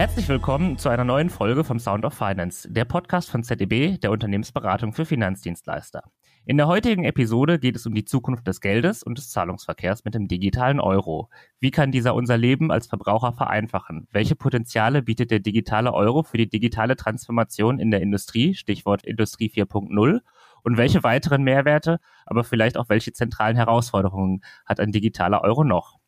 Herzlich 0.00 0.30
willkommen 0.30 0.78
zu 0.78 0.88
einer 0.88 1.04
neuen 1.04 1.28
Folge 1.28 1.62
vom 1.62 1.78
Sound 1.78 2.06
of 2.06 2.14
Finance, 2.14 2.66
der 2.72 2.86
Podcast 2.86 3.28
von 3.28 3.42
ZDB, 3.42 3.98
der 3.98 4.10
Unternehmensberatung 4.10 4.94
für 4.94 5.04
Finanzdienstleister. 5.04 6.04
In 6.46 6.56
der 6.56 6.68
heutigen 6.68 7.04
Episode 7.04 7.58
geht 7.58 7.76
es 7.76 7.84
um 7.84 7.94
die 7.94 8.06
Zukunft 8.06 8.46
des 8.46 8.62
Geldes 8.62 9.02
und 9.02 9.18
des 9.18 9.28
Zahlungsverkehrs 9.28 10.06
mit 10.06 10.14
dem 10.14 10.26
digitalen 10.26 10.80
Euro. 10.80 11.28
Wie 11.58 11.70
kann 11.70 11.92
dieser 11.92 12.14
unser 12.14 12.38
Leben 12.38 12.72
als 12.72 12.86
Verbraucher 12.86 13.34
vereinfachen? 13.34 14.08
Welche 14.10 14.36
Potenziale 14.36 15.02
bietet 15.02 15.30
der 15.30 15.40
digitale 15.40 15.92
Euro 15.92 16.22
für 16.22 16.38
die 16.38 16.48
digitale 16.48 16.96
Transformation 16.96 17.78
in 17.78 17.90
der 17.90 18.00
Industrie, 18.00 18.54
Stichwort 18.54 19.04
Industrie 19.04 19.52
4.0? 19.54 20.20
Und 20.62 20.76
welche 20.78 21.02
weiteren 21.02 21.42
Mehrwerte, 21.42 21.98
aber 22.24 22.42
vielleicht 22.42 22.78
auch 22.78 22.88
welche 22.88 23.12
zentralen 23.12 23.56
Herausforderungen 23.56 24.40
hat 24.64 24.80
ein 24.80 24.92
digitaler 24.92 25.42
Euro 25.42 25.62
noch? 25.62 25.99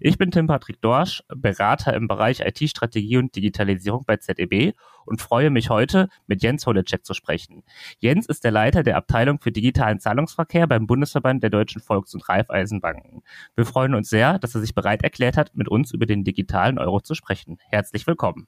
Ich 0.00 0.16
bin 0.16 0.30
Tim 0.30 0.46
Patrick 0.46 0.80
Dorsch, 0.80 1.22
Berater 1.28 1.94
im 1.94 2.06
Bereich 2.06 2.40
IT-Strategie 2.40 3.16
und 3.16 3.34
Digitalisierung 3.34 4.04
bei 4.06 4.16
ZEB 4.16 4.74
und 5.04 5.20
freue 5.20 5.50
mich 5.50 5.70
heute 5.70 6.08
mit 6.26 6.42
Jens 6.42 6.66
Holecek 6.66 7.04
zu 7.04 7.14
sprechen. 7.14 7.64
Jens 7.98 8.26
ist 8.26 8.44
der 8.44 8.52
Leiter 8.52 8.82
der 8.82 8.96
Abteilung 8.96 9.40
für 9.40 9.50
digitalen 9.50 9.98
Zahlungsverkehr 9.98 10.66
beim 10.66 10.86
Bundesverband 10.86 11.42
der 11.42 11.50
deutschen 11.50 11.82
Volks- 11.82 12.14
und 12.14 12.28
Raiffeisenbanken. 12.28 13.22
Wir 13.56 13.64
freuen 13.64 13.94
uns 13.94 14.08
sehr, 14.08 14.38
dass 14.38 14.54
er 14.54 14.60
sich 14.60 14.74
bereit 14.74 15.02
erklärt 15.02 15.36
hat, 15.36 15.54
mit 15.54 15.68
uns 15.68 15.92
über 15.92 16.06
den 16.06 16.24
digitalen 16.24 16.78
Euro 16.78 17.00
zu 17.00 17.14
sprechen. 17.14 17.58
Herzlich 17.70 18.06
willkommen. 18.06 18.46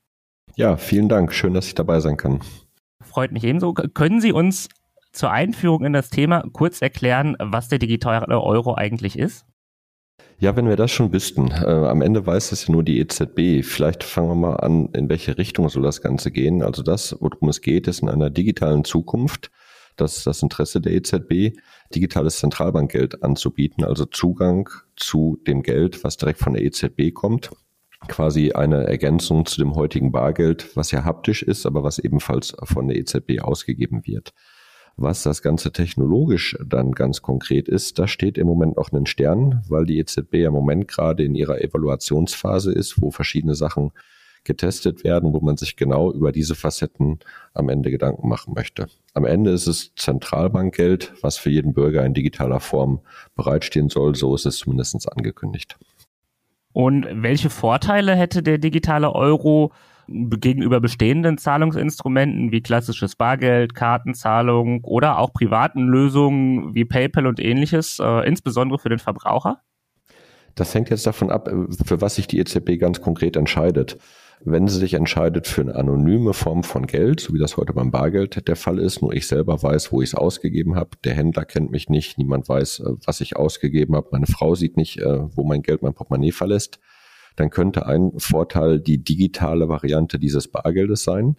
Ja, 0.54 0.76
vielen 0.76 1.08
Dank. 1.08 1.32
Schön, 1.32 1.54
dass 1.54 1.66
ich 1.66 1.74
dabei 1.74 2.00
sein 2.00 2.16
kann. 2.16 2.40
Freut 3.00 3.32
mich 3.32 3.44
ebenso. 3.44 3.72
Können 3.72 4.20
Sie 4.20 4.32
uns 4.32 4.68
zur 5.12 5.30
Einführung 5.32 5.84
in 5.84 5.92
das 5.92 6.10
Thema 6.10 6.44
kurz 6.52 6.82
erklären, 6.82 7.36
was 7.38 7.68
der 7.68 7.78
digitale 7.78 8.40
Euro 8.40 8.74
eigentlich 8.74 9.18
ist? 9.18 9.46
Ja, 10.40 10.56
wenn 10.56 10.66
wir 10.66 10.76
das 10.76 10.90
schon 10.90 11.12
wüssten. 11.12 11.50
Äh, 11.50 11.66
am 11.66 12.00
Ende 12.00 12.26
weiß 12.26 12.52
es 12.52 12.66
ja 12.66 12.72
nur 12.72 12.82
die 12.82 12.98
EZB. 12.98 13.62
Vielleicht 13.62 14.02
fangen 14.02 14.28
wir 14.28 14.34
mal 14.34 14.54
an, 14.54 14.88
in 14.94 15.10
welche 15.10 15.36
Richtung 15.36 15.68
soll 15.68 15.82
das 15.82 16.00
Ganze 16.00 16.30
gehen. 16.30 16.62
Also 16.62 16.82
das, 16.82 17.14
worum 17.20 17.50
es 17.50 17.60
geht, 17.60 17.86
ist 17.86 18.00
in 18.00 18.08
einer 18.08 18.30
digitalen 18.30 18.84
Zukunft. 18.84 19.50
Das 19.96 20.16
ist 20.16 20.26
das 20.26 20.42
Interesse 20.42 20.80
der 20.80 20.92
EZB, 20.92 21.58
digitales 21.94 22.38
Zentralbankgeld 22.38 23.22
anzubieten, 23.22 23.84
also 23.84 24.06
Zugang 24.06 24.70
zu 24.96 25.38
dem 25.46 25.62
Geld, 25.62 26.04
was 26.04 26.16
direkt 26.16 26.38
von 26.38 26.54
der 26.54 26.62
EZB 26.62 27.12
kommt. 27.12 27.50
Quasi 28.08 28.52
eine 28.52 28.86
Ergänzung 28.86 29.44
zu 29.44 29.60
dem 29.60 29.74
heutigen 29.74 30.10
Bargeld, 30.10 30.74
was 30.74 30.90
ja 30.90 31.04
haptisch 31.04 31.42
ist, 31.42 31.66
aber 31.66 31.84
was 31.84 31.98
ebenfalls 31.98 32.56
von 32.64 32.88
der 32.88 32.96
EZB 32.96 33.42
ausgegeben 33.42 34.06
wird. 34.06 34.32
Was 35.02 35.22
das 35.22 35.40
Ganze 35.40 35.72
technologisch 35.72 36.58
dann 36.62 36.92
ganz 36.92 37.22
konkret 37.22 37.68
ist, 37.68 37.98
da 37.98 38.06
steht 38.06 38.36
im 38.36 38.46
Moment 38.46 38.76
noch 38.76 38.92
ein 38.92 39.06
Stern, 39.06 39.62
weil 39.66 39.86
die 39.86 39.98
EZB 39.98 40.34
im 40.44 40.52
Moment 40.52 40.88
gerade 40.88 41.24
in 41.24 41.34
ihrer 41.34 41.58
Evaluationsphase 41.62 42.70
ist, 42.70 43.00
wo 43.00 43.10
verschiedene 43.10 43.54
Sachen 43.54 43.92
getestet 44.44 45.02
werden, 45.02 45.32
wo 45.32 45.40
man 45.40 45.56
sich 45.56 45.76
genau 45.76 46.12
über 46.12 46.32
diese 46.32 46.54
Facetten 46.54 47.18
am 47.54 47.70
Ende 47.70 47.90
Gedanken 47.90 48.28
machen 48.28 48.52
möchte. 48.52 48.88
Am 49.14 49.24
Ende 49.24 49.52
ist 49.52 49.68
es 49.68 49.94
Zentralbankgeld, 49.94 51.14
was 51.22 51.38
für 51.38 51.48
jeden 51.48 51.72
Bürger 51.72 52.04
in 52.04 52.12
digitaler 52.12 52.60
Form 52.60 53.00
bereitstehen 53.34 53.88
soll. 53.88 54.14
So 54.16 54.34
ist 54.34 54.44
es 54.44 54.58
zumindest 54.58 55.10
angekündigt. 55.10 55.78
Und 56.74 57.06
welche 57.10 57.48
Vorteile 57.48 58.14
hätte 58.14 58.42
der 58.42 58.58
digitale 58.58 59.14
Euro 59.14 59.72
gegenüber 60.10 60.80
bestehenden 60.80 61.38
Zahlungsinstrumenten 61.38 62.50
wie 62.52 62.62
klassisches 62.62 63.16
Bargeld, 63.16 63.74
Kartenzahlung 63.74 64.82
oder 64.84 65.18
auch 65.18 65.32
privaten 65.32 65.86
Lösungen 65.86 66.74
wie 66.74 66.84
PayPal 66.84 67.26
und 67.26 67.40
ähnliches, 67.40 67.98
äh, 68.00 68.26
insbesondere 68.26 68.78
für 68.78 68.88
den 68.88 68.98
Verbraucher? 68.98 69.60
Das 70.56 70.74
hängt 70.74 70.90
jetzt 70.90 71.06
davon 71.06 71.30
ab, 71.30 71.48
für 71.84 72.00
was 72.00 72.16
sich 72.16 72.26
die 72.26 72.38
EZB 72.38 72.78
ganz 72.78 73.00
konkret 73.00 73.36
entscheidet. 73.36 73.98
Wenn 74.42 74.68
sie 74.68 74.78
sich 74.78 74.94
entscheidet 74.94 75.46
für 75.46 75.60
eine 75.60 75.74
anonyme 75.74 76.32
Form 76.32 76.64
von 76.64 76.86
Geld, 76.86 77.20
so 77.20 77.34
wie 77.34 77.38
das 77.38 77.58
heute 77.58 77.74
beim 77.74 77.90
Bargeld 77.90 78.48
der 78.48 78.56
Fall 78.56 78.78
ist, 78.78 79.02
nur 79.02 79.12
ich 79.12 79.26
selber 79.26 79.62
weiß, 79.62 79.92
wo 79.92 80.00
ich 80.00 80.10
es 80.10 80.14
ausgegeben 80.14 80.76
habe, 80.76 80.90
der 81.04 81.14
Händler 81.14 81.44
kennt 81.44 81.70
mich 81.70 81.90
nicht, 81.90 82.16
niemand 82.16 82.48
weiß, 82.48 82.80
äh, 82.80 82.92
was 83.04 83.20
ich 83.20 83.36
ausgegeben 83.36 83.94
habe, 83.94 84.08
meine 84.12 84.26
Frau 84.26 84.54
sieht 84.54 84.76
nicht, 84.76 84.98
äh, 84.98 85.18
wo 85.36 85.44
mein 85.44 85.62
Geld, 85.62 85.82
mein 85.82 85.92
Portemonnaie 85.92 86.32
verlässt, 86.32 86.80
dann 87.36 87.50
könnte 87.50 87.86
ein 87.86 88.12
Vorteil 88.18 88.80
die 88.80 88.98
digitale 88.98 89.68
Variante 89.68 90.18
dieses 90.18 90.48
Bargeldes 90.48 91.04
sein. 91.04 91.36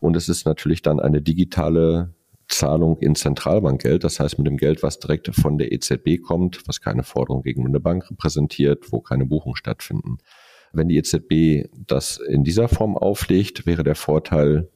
Und 0.00 0.16
es 0.16 0.28
ist 0.28 0.46
natürlich 0.46 0.82
dann 0.82 1.00
eine 1.00 1.22
digitale 1.22 2.14
Zahlung 2.48 2.98
in 2.98 3.14
Zentralbankgeld, 3.14 4.04
das 4.04 4.20
heißt 4.20 4.38
mit 4.38 4.46
dem 4.46 4.56
Geld, 4.56 4.82
was 4.82 4.98
direkt 4.98 5.34
von 5.34 5.58
der 5.58 5.72
EZB 5.72 6.20
kommt, 6.22 6.66
was 6.66 6.80
keine 6.80 7.02
Forderung 7.02 7.42
gegen 7.42 7.66
eine 7.66 7.80
Bank 7.80 8.10
repräsentiert, 8.10 8.92
wo 8.92 9.00
keine 9.00 9.26
Buchungen 9.26 9.56
stattfinden. 9.56 10.18
Wenn 10.72 10.88
die 10.88 10.96
EZB 10.96 11.68
das 11.86 12.18
in 12.18 12.44
dieser 12.44 12.68
Form 12.68 12.96
auflegt, 12.96 13.64
wäre 13.66 13.84
der 13.84 13.94
Vorteil 13.94 14.68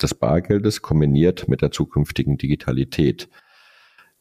des 0.00 0.14
Bargeldes 0.14 0.82
kombiniert 0.82 1.48
mit 1.48 1.62
der 1.62 1.70
zukünftigen 1.70 2.38
Digitalität. 2.38 3.28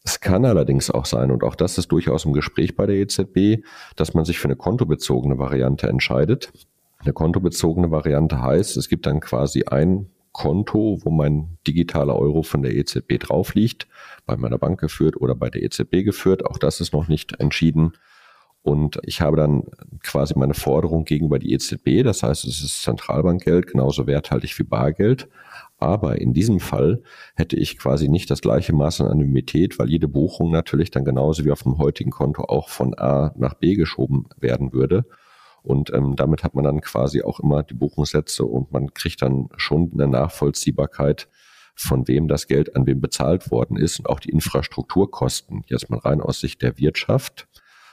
Es 0.03 0.19
kann 0.19 0.45
allerdings 0.45 0.89
auch 0.89 1.05
sein, 1.05 1.29
und 1.29 1.43
auch 1.43 1.55
das 1.55 1.77
ist 1.77 1.91
durchaus 1.91 2.25
im 2.25 2.33
Gespräch 2.33 2.75
bei 2.75 2.87
der 2.87 2.95
EZB, 2.95 3.63
dass 3.95 4.13
man 4.13 4.25
sich 4.25 4.39
für 4.39 4.47
eine 4.47 4.55
kontobezogene 4.55 5.37
Variante 5.37 5.87
entscheidet. 5.87 6.51
Eine 6.97 7.13
kontobezogene 7.13 7.91
Variante 7.91 8.41
heißt, 8.41 8.77
es 8.77 8.89
gibt 8.89 9.05
dann 9.05 9.19
quasi 9.19 9.63
ein 9.63 10.07
Konto, 10.31 10.99
wo 11.03 11.09
mein 11.11 11.57
digitaler 11.67 12.15
Euro 12.15 12.41
von 12.41 12.61
der 12.63 12.75
EZB 12.75 13.19
drauf 13.19 13.53
liegt, 13.53 13.87
bei 14.25 14.37
meiner 14.37 14.57
Bank 14.57 14.79
geführt 14.79 15.17
oder 15.17 15.35
bei 15.35 15.49
der 15.49 15.61
EZB 15.63 16.03
geführt. 16.03 16.45
Auch 16.45 16.57
das 16.57 16.79
ist 16.79 16.93
noch 16.93 17.07
nicht 17.07 17.39
entschieden. 17.39 17.93
Und 18.63 18.99
ich 19.03 19.21
habe 19.21 19.37
dann 19.37 19.63
quasi 20.03 20.37
meine 20.37 20.53
Forderung 20.53 21.03
gegenüber 21.03 21.39
die 21.39 21.53
EZB. 21.53 22.03
Das 22.03 22.23
heißt, 22.23 22.45
es 22.45 22.63
ist 22.63 22.83
Zentralbankgeld, 22.83 23.67
genauso 23.67 24.05
werthaltig 24.07 24.57
wie 24.59 24.63
Bargeld. 24.63 25.27
Aber 25.81 26.21
in 26.21 26.31
diesem 26.31 26.59
Fall 26.59 27.01
hätte 27.35 27.57
ich 27.57 27.79
quasi 27.79 28.07
nicht 28.07 28.29
das 28.29 28.41
gleiche 28.41 28.71
Maß 28.71 29.01
an 29.01 29.07
Anonymität, 29.07 29.79
weil 29.79 29.89
jede 29.89 30.07
Buchung 30.07 30.51
natürlich 30.51 30.91
dann 30.91 31.05
genauso 31.05 31.43
wie 31.43 31.51
auf 31.51 31.63
dem 31.63 31.79
heutigen 31.79 32.11
Konto 32.11 32.43
auch 32.43 32.69
von 32.69 32.93
A 32.99 33.33
nach 33.35 33.55
B 33.55 33.73
geschoben 33.73 34.27
werden 34.37 34.73
würde. 34.73 35.05
Und 35.63 35.91
ähm, 35.91 36.15
damit 36.15 36.43
hat 36.43 36.53
man 36.53 36.65
dann 36.65 36.81
quasi 36.81 37.23
auch 37.23 37.39
immer 37.39 37.63
die 37.63 37.73
Buchungssätze 37.73 38.45
und 38.45 38.71
man 38.71 38.93
kriegt 38.93 39.23
dann 39.23 39.49
schon 39.57 39.89
eine 39.93 40.07
Nachvollziehbarkeit, 40.07 41.27
von 41.73 42.07
wem 42.07 42.27
das 42.27 42.45
Geld 42.45 42.75
an 42.75 42.85
wem 42.85 43.01
bezahlt 43.01 43.49
worden 43.49 43.75
ist 43.75 43.97
und 43.97 44.07
auch 44.07 44.19
die 44.19 44.29
Infrastrukturkosten, 44.29 45.63
jetzt 45.65 45.89
mal 45.89 45.99
rein 45.99 46.21
aus 46.21 46.41
Sicht 46.41 46.61
der 46.61 46.77
Wirtschaft. 46.77 47.47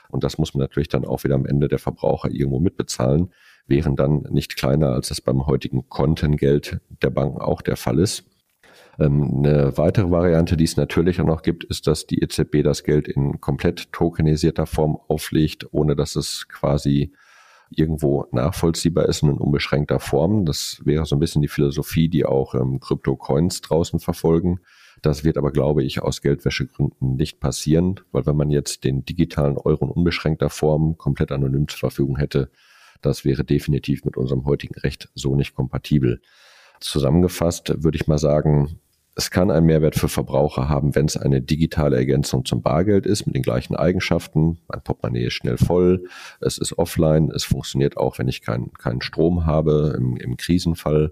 Und 0.09 0.23
das 0.23 0.37
muss 0.37 0.53
man 0.53 0.61
natürlich 0.61 0.89
dann 0.89 1.05
auch 1.05 1.23
wieder 1.23 1.35
am 1.35 1.47
Ende 1.47 1.67
der 1.67 1.79
Verbraucher 1.79 2.29
irgendwo 2.29 2.59
mitbezahlen 2.59 3.31
wären 3.69 3.95
dann 3.95 4.23
nicht 4.29 4.57
kleiner, 4.57 4.89
als 4.89 5.11
es 5.11 5.21
beim 5.21 5.45
heutigen 5.45 5.87
Kontengeld 5.89 6.79
der 7.01 7.09
Banken 7.09 7.39
auch 7.39 7.61
der 7.61 7.77
Fall 7.77 7.99
ist. 7.99 8.25
Ähm, 8.99 9.43
eine 9.45 9.77
weitere 9.77 10.11
Variante, 10.11 10.57
die 10.57 10.65
es 10.65 10.77
natürlich 10.77 11.21
auch 11.21 11.25
noch 11.25 11.41
gibt, 11.41 11.63
ist, 11.63 11.87
dass 11.87 12.05
die 12.05 12.21
EZB 12.21 12.63
das 12.63 12.83
Geld 12.83 13.07
in 13.07 13.39
komplett 13.39 13.91
tokenisierter 13.93 14.65
Form 14.65 14.97
auflegt, 15.07 15.67
ohne 15.71 15.95
dass 15.95 16.15
es 16.15 16.47
quasi 16.49 17.13
irgendwo 17.69 18.25
nachvollziehbar 18.31 19.07
ist 19.07 19.23
in 19.23 19.31
unbeschränkter 19.31 19.99
Form. 19.99 20.45
Das 20.45 20.81
wäre 20.83 21.05
so 21.05 21.15
ein 21.15 21.19
bisschen 21.19 21.41
die 21.41 21.47
Philosophie, 21.47 22.09
die 22.09 22.25
auch 22.25 22.55
ähm, 22.55 22.79
Crypto-Coins 22.79 23.61
draußen 23.61 23.99
verfolgen. 23.99 24.59
Das 25.01 25.23
wird 25.23 25.37
aber, 25.37 25.51
glaube 25.51 25.83
ich, 25.83 26.01
aus 26.01 26.21
Geldwäschegründen 26.21 27.15
nicht 27.15 27.39
passieren, 27.39 27.99
weil 28.11 28.25
wenn 28.25 28.35
man 28.35 28.49
jetzt 28.49 28.83
den 28.83 29.05
digitalen 29.05 29.57
Euro 29.57 29.85
in 29.85 29.91
unbeschränkter 29.91 30.49
Form 30.49 30.97
komplett 30.97 31.31
anonym 31.31 31.67
zur 31.67 31.79
Verfügung 31.79 32.17
hätte, 32.17 32.49
das 33.01 33.25
wäre 33.25 33.43
definitiv 33.43 34.05
mit 34.05 34.17
unserem 34.17 34.45
heutigen 34.45 34.79
Recht 34.79 35.09
so 35.15 35.35
nicht 35.35 35.55
kompatibel. 35.55 36.21
Zusammengefasst 36.79 37.83
würde 37.83 37.97
ich 37.97 38.07
mal 38.07 38.17
sagen, 38.17 38.79
es 39.15 39.31
kann 39.31 39.51
einen 39.51 39.65
Mehrwert 39.65 39.95
für 39.95 40.07
Verbraucher 40.07 40.69
haben, 40.69 40.95
wenn 40.95 41.05
es 41.05 41.17
eine 41.17 41.41
digitale 41.41 41.97
Ergänzung 41.97 42.45
zum 42.45 42.61
Bargeld 42.61 43.05
ist 43.05 43.25
mit 43.25 43.35
den 43.35 43.43
gleichen 43.43 43.75
Eigenschaften. 43.75 44.59
Mein 44.69 44.81
Portemonnaie 44.81 45.25
ist 45.25 45.33
schnell 45.33 45.57
voll, 45.57 46.05
es 46.39 46.57
ist 46.57 46.77
offline, 46.77 47.29
es 47.35 47.43
funktioniert 47.43 47.97
auch, 47.97 48.17
wenn 48.17 48.29
ich 48.29 48.41
keinen 48.41 48.71
keinen 48.73 49.01
Strom 49.01 49.45
habe 49.45 49.93
im, 49.97 50.15
im 50.15 50.37
Krisenfall 50.37 51.11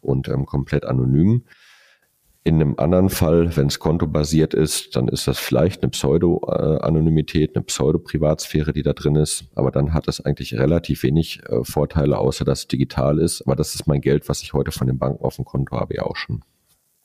und 0.00 0.28
ähm, 0.28 0.46
komplett 0.46 0.86
anonym. 0.86 1.44
In 2.44 2.56
einem 2.56 2.74
anderen 2.76 3.08
Fall, 3.08 3.56
wenn 3.56 3.68
es 3.68 3.78
kontobasiert 3.78 4.52
ist, 4.52 4.96
dann 4.96 5.06
ist 5.06 5.28
das 5.28 5.38
vielleicht 5.38 5.82
eine 5.82 5.90
Pseudo-Anonymität, 5.90 7.54
eine 7.54 7.62
Pseudo-Privatsphäre, 7.62 8.72
die 8.72 8.82
da 8.82 8.94
drin 8.94 9.14
ist. 9.14 9.44
Aber 9.54 9.70
dann 9.70 9.94
hat 9.94 10.08
es 10.08 10.20
eigentlich 10.20 10.54
relativ 10.54 11.04
wenig 11.04 11.40
äh, 11.48 11.62
Vorteile, 11.62 12.18
außer 12.18 12.44
dass 12.44 12.60
es 12.60 12.68
digital 12.68 13.20
ist. 13.20 13.42
Aber 13.42 13.54
das 13.54 13.76
ist 13.76 13.86
mein 13.86 14.00
Geld, 14.00 14.28
was 14.28 14.42
ich 14.42 14.54
heute 14.54 14.72
von 14.72 14.88
den 14.88 14.98
Banken 14.98 15.24
auf 15.24 15.36
dem 15.36 15.44
Konto 15.44 15.78
habe, 15.78 15.94
ja 15.94 16.02
auch 16.02 16.16
schon. 16.16 16.42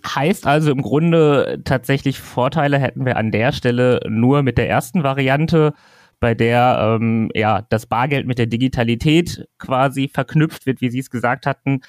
Heißt 0.04 0.48
also 0.48 0.72
im 0.72 0.82
Grunde 0.82 1.62
tatsächlich 1.64 2.20
Vorteile 2.20 2.80
hätten 2.80 3.06
wir 3.06 3.18
an 3.18 3.32
der 3.32 3.52
Stelle 3.52 4.00
nur 4.08 4.42
mit 4.42 4.58
der 4.58 4.68
ersten 4.68 5.04
Variante, 5.04 5.74
bei 6.20 6.34
der 6.34 6.98
ähm, 7.00 7.30
ja 7.36 7.64
das 7.70 7.86
Bargeld 7.86 8.26
mit 8.26 8.40
der 8.40 8.48
Digitalität 8.48 9.48
quasi 9.60 10.10
verknüpft 10.12 10.66
wird, 10.66 10.82
wie 10.82 10.90
Sie 10.90 11.00
es 11.00 11.12
gesagt 11.12 11.46
hatten 11.46 11.82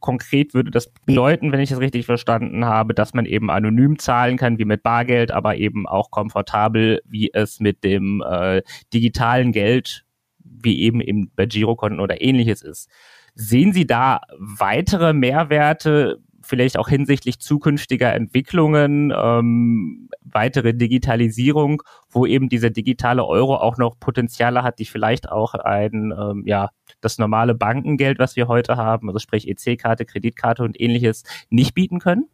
Konkret 0.00 0.54
würde 0.54 0.70
das 0.70 0.92
bedeuten, 1.06 1.52
wenn 1.52 1.60
ich 1.60 1.70
es 1.70 1.80
richtig 1.80 2.06
verstanden 2.06 2.64
habe, 2.64 2.94
dass 2.94 3.14
man 3.14 3.26
eben 3.26 3.50
anonym 3.50 3.98
zahlen 3.98 4.36
kann, 4.36 4.58
wie 4.58 4.64
mit 4.64 4.82
Bargeld, 4.82 5.30
aber 5.30 5.56
eben 5.56 5.86
auch 5.86 6.10
komfortabel, 6.10 7.00
wie 7.06 7.30
es 7.32 7.60
mit 7.60 7.84
dem 7.84 8.22
äh, 8.26 8.62
digitalen 8.92 9.52
Geld, 9.52 10.04
wie 10.38 10.80
eben, 10.80 11.00
eben 11.00 11.30
bei 11.34 11.46
Girokonten 11.46 12.00
oder 12.00 12.20
ähnliches 12.20 12.62
ist. 12.62 12.88
Sehen 13.34 13.72
Sie 13.72 13.86
da 13.86 14.20
weitere 14.38 15.12
Mehrwerte, 15.12 16.18
vielleicht 16.50 16.76
auch 16.76 16.88
hinsichtlich 16.88 17.38
zukünftiger 17.38 18.12
Entwicklungen, 18.12 19.14
ähm, 19.16 20.08
weitere 20.20 20.74
Digitalisierung, 20.74 21.82
wo 22.10 22.26
eben 22.26 22.48
dieser 22.48 22.70
digitale 22.70 23.24
Euro 23.24 23.56
auch 23.56 23.78
noch 23.78 23.98
Potenziale 23.98 24.64
hat, 24.64 24.80
die 24.80 24.84
vielleicht 24.84 25.30
auch 25.30 25.54
ein, 25.54 26.12
ähm, 26.18 26.42
ja, 26.44 26.70
das 27.00 27.18
normale 27.18 27.54
Bankengeld, 27.54 28.18
was 28.18 28.34
wir 28.34 28.48
heute 28.48 28.76
haben, 28.76 29.08
also 29.08 29.20
sprich 29.20 29.48
EC-Karte, 29.48 30.04
Kreditkarte 30.04 30.64
und 30.64 30.78
ähnliches, 30.78 31.22
nicht 31.50 31.74
bieten 31.74 32.00
können? 32.00 32.26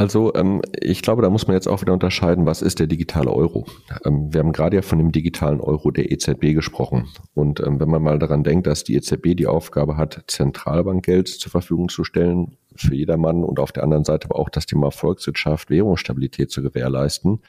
Also 0.00 0.32
ähm, 0.36 0.62
ich 0.80 1.02
glaube, 1.02 1.22
da 1.22 1.28
muss 1.28 1.48
man 1.48 1.56
jetzt 1.56 1.66
auch 1.66 1.80
wieder 1.80 1.92
unterscheiden, 1.92 2.46
was 2.46 2.62
ist 2.62 2.78
der 2.78 2.86
digitale 2.86 3.32
Euro? 3.32 3.66
Ähm, 4.04 4.32
wir 4.32 4.38
haben 4.38 4.52
gerade 4.52 4.76
ja 4.76 4.82
von 4.82 4.98
dem 4.98 5.10
digitalen 5.10 5.60
Euro 5.60 5.90
der 5.90 6.12
EZB 6.12 6.54
gesprochen. 6.54 7.08
Und 7.34 7.58
ähm, 7.58 7.80
wenn 7.80 7.88
man 7.88 8.00
mal 8.00 8.20
daran 8.20 8.44
denkt, 8.44 8.68
dass 8.68 8.84
die 8.84 8.94
EZB 8.94 9.34
die 9.36 9.48
Aufgabe 9.48 9.96
hat, 9.96 10.22
Zentralbankgeld 10.28 11.26
zur 11.26 11.50
Verfügung 11.50 11.88
zu 11.88 12.04
stellen 12.04 12.56
für 12.80 12.94
jedermann 12.94 13.44
und 13.44 13.58
auf 13.58 13.72
der 13.72 13.82
anderen 13.82 14.04
Seite 14.04 14.28
aber 14.30 14.38
auch 14.38 14.48
das 14.48 14.66
Thema 14.66 14.90
Volkswirtschaft, 14.90 15.70
Währungsstabilität 15.70 16.50
zu 16.50 16.62
gewährleisten, 16.62 17.40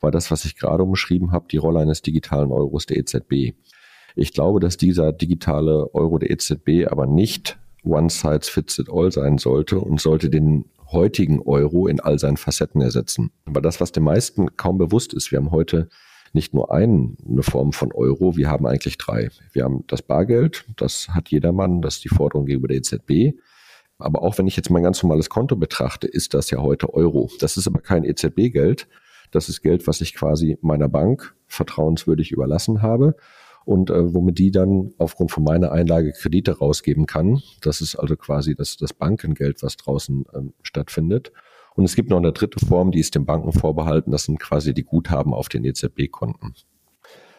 war 0.00 0.10
das, 0.10 0.30
was 0.30 0.44
ich 0.44 0.56
gerade 0.56 0.82
umschrieben 0.82 1.32
habe, 1.32 1.46
die 1.50 1.56
Rolle 1.56 1.80
eines 1.80 2.02
digitalen 2.02 2.50
Euros 2.50 2.86
der 2.86 2.98
EZB. 2.98 3.54
Ich 4.14 4.32
glaube, 4.32 4.60
dass 4.60 4.76
dieser 4.76 5.12
digitale 5.12 5.94
Euro 5.94 6.18
der 6.18 6.30
EZB 6.30 6.86
aber 6.90 7.06
nicht 7.06 7.58
one 7.84 8.10
size 8.10 8.50
fits 8.50 8.78
it 8.78 8.88
all 8.90 9.10
sein 9.10 9.38
sollte 9.38 9.78
und 9.80 10.00
sollte 10.00 10.28
den 10.28 10.66
heutigen 10.90 11.40
Euro 11.40 11.86
in 11.86 12.00
all 12.00 12.18
seinen 12.18 12.36
Facetten 12.36 12.80
ersetzen. 12.80 13.32
Aber 13.46 13.60
das, 13.60 13.80
was 13.80 13.92
den 13.92 14.04
meisten 14.04 14.56
kaum 14.56 14.78
bewusst 14.78 15.14
ist, 15.14 15.30
wir 15.30 15.38
haben 15.38 15.50
heute 15.50 15.88
nicht 16.34 16.54
nur 16.54 16.72
eine 16.72 17.14
Form 17.40 17.72
von 17.72 17.92
Euro, 17.92 18.36
wir 18.36 18.48
haben 18.48 18.66
eigentlich 18.66 18.98
drei. 18.98 19.30
Wir 19.52 19.64
haben 19.64 19.84
das 19.86 20.02
Bargeld, 20.02 20.64
das 20.76 21.08
hat 21.10 21.30
jedermann, 21.30 21.82
das 21.82 21.96
ist 21.96 22.04
die 22.04 22.08
Forderung 22.08 22.46
gegenüber 22.46 22.68
der 22.68 22.78
EZB. 22.78 23.38
Aber 24.02 24.22
auch 24.22 24.38
wenn 24.38 24.46
ich 24.46 24.56
jetzt 24.56 24.70
mein 24.70 24.82
ganz 24.82 25.02
normales 25.02 25.30
Konto 25.30 25.56
betrachte, 25.56 26.06
ist 26.06 26.34
das 26.34 26.50
ja 26.50 26.58
heute 26.58 26.92
Euro. 26.92 27.30
Das 27.40 27.56
ist 27.56 27.66
aber 27.66 27.80
kein 27.80 28.04
EZB-Geld. 28.04 28.88
Das 29.30 29.48
ist 29.48 29.62
Geld, 29.62 29.86
was 29.86 30.00
ich 30.00 30.14
quasi 30.14 30.58
meiner 30.60 30.88
Bank 30.88 31.34
vertrauenswürdig 31.46 32.32
überlassen 32.32 32.82
habe 32.82 33.16
und 33.64 33.90
äh, 33.90 34.14
womit 34.14 34.38
die 34.38 34.50
dann 34.50 34.92
aufgrund 34.98 35.30
von 35.30 35.44
meiner 35.44 35.72
Einlage 35.72 36.12
Kredite 36.12 36.58
rausgeben 36.58 37.06
kann. 37.06 37.42
Das 37.60 37.80
ist 37.80 37.96
also 37.96 38.16
quasi 38.16 38.54
das, 38.54 38.76
das 38.76 38.92
Bankengeld, 38.92 39.62
was 39.62 39.76
draußen 39.76 40.24
ähm, 40.34 40.52
stattfindet. 40.62 41.32
Und 41.74 41.84
es 41.84 41.96
gibt 41.96 42.10
noch 42.10 42.18
eine 42.18 42.32
dritte 42.32 42.64
Form, 42.64 42.90
die 42.90 43.00
ist 43.00 43.14
den 43.14 43.24
Banken 43.24 43.52
vorbehalten. 43.52 44.10
Das 44.10 44.24
sind 44.24 44.38
quasi 44.38 44.74
die 44.74 44.84
Guthaben 44.84 45.32
auf 45.32 45.48
den 45.48 45.64
EZB-Konten. 45.64 46.54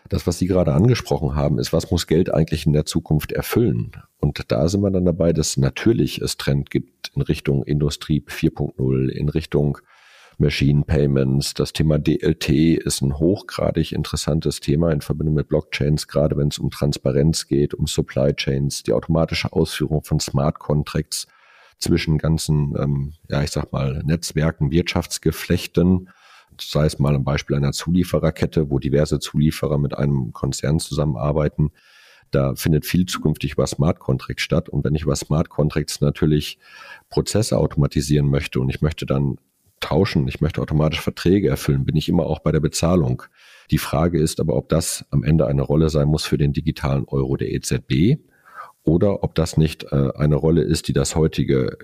Das, 0.10 0.28
was 0.28 0.38
Sie 0.38 0.48
gerade 0.48 0.74
angesprochen 0.74 1.36
haben, 1.36 1.60
ist, 1.60 1.74
was 1.74 1.90
muss 1.90 2.08
Geld 2.08 2.34
eigentlich 2.34 2.66
in 2.66 2.74
der 2.74 2.86
Zukunft 2.86 3.32
erfüllen? 3.32 3.92
Und 4.20 4.40
da 4.50 4.68
sind 4.68 4.82
wir 4.82 4.92
dann 4.92 5.06
dabei, 5.06 5.34
dass 5.34 5.58
natürlich 5.58 6.22
es 6.22 6.38
Trend 6.38 6.70
gibt 6.70 7.12
in 7.16 7.22
Richtung 7.22 7.64
Industrie 7.64 8.24
4.0, 8.28 9.10
in 9.10 9.30
Richtung 9.30 9.78
Machine 10.38 10.84
Payments. 10.84 11.54
Das 11.54 11.74
Thema 11.74 12.00
DLT 12.00 12.50
ist 12.50 13.02
ein 13.02 13.18
hochgradig 13.18 13.92
interessantes 13.92 14.60
Thema 14.60 14.92
in 14.92 15.02
Verbindung 15.02 15.36
mit 15.36 15.48
Blockchains, 15.48 16.08
gerade 16.08 16.38
wenn 16.38 16.50
es 16.50 16.60
um 16.60 16.72
Transparenz 16.72 17.48
geht, 17.48 17.74
um 17.74 17.88
Supply 17.88 18.34
Chains, 18.34 18.84
die 18.84 18.94
automatische 18.94 19.54
Ausführung 19.54 20.04
von 20.04 20.20
Smart 20.20 20.60
Contracts 20.60 21.28
zwischen 21.80 22.18
ganzen, 22.18 22.76
ähm, 22.78 23.14
ja, 23.30 23.44
ich 23.44 23.52
sag 23.52 23.72
mal, 23.72 24.02
Netzwerken, 24.06 24.72
Wirtschaftsgeflechten, 24.72 26.10
sei 26.62 26.86
es 26.86 27.00
mal 27.00 27.16
ein 27.16 27.24
Beispiel 27.24 27.56
einer 27.56 27.72
Zuliefererkette, 27.72 28.70
wo 28.70 28.80
diverse 28.80 29.20
Zulieferer 29.20 29.78
mit 29.78 29.98
einem 29.98 30.32
Konzern 30.34 30.80
zusammenarbeiten. 30.80 31.72
Da 32.32 32.56
findet 32.56 32.86
viel 32.86 33.06
zukünftig 33.06 33.54
über 33.54 33.68
Smart 33.68 34.00
Contracts 34.00 34.44
statt. 34.44 34.68
Und 34.70 34.84
wenn 34.84 34.96
ich 34.96 35.04
über 35.04 35.16
Smart 35.16 35.50
Contracts 35.50 36.02
natürlich 36.02 36.58
Prozesse 37.10 37.58
automatisieren 37.58 38.30
möchte 38.30 38.60
und 38.60 38.70
ich 38.70 38.82
möchte 38.82 39.06
dann 39.06 39.38
tauschen, 39.80 40.28
ich 40.28 40.42
möchte 40.42 40.62
automatisch 40.62 41.02
Verträge 41.02 41.50
erfüllen, 41.50 41.86
bin 41.86 41.96
ich 41.96 42.10
immer 42.10 42.26
auch 42.26 42.40
bei 42.40 42.52
der 42.52 42.62
Bezahlung. 42.62 43.24
Die 43.70 43.78
Frage 43.78 44.20
ist 44.20 44.40
aber, 44.40 44.56
ob 44.56 44.70
das 44.70 45.06
am 45.12 45.24
Ende 45.24 45.46
eine 45.46 45.62
Rolle 45.62 45.90
sein 45.90 46.08
muss 46.08 46.26
für 46.26 46.38
den 46.38 46.54
digitalen 46.54 47.06
Euro 47.06 47.36
der 47.36 47.52
EZB 47.52 48.18
oder 48.84 49.24
ob 49.24 49.36
das 49.36 49.58
nicht 49.58 49.86
äh, 49.92 50.12
eine 50.16 50.36
Rolle 50.36 50.62
ist, 50.64 50.88
die 50.88 50.94
das 50.94 51.16
heutige 51.16 51.78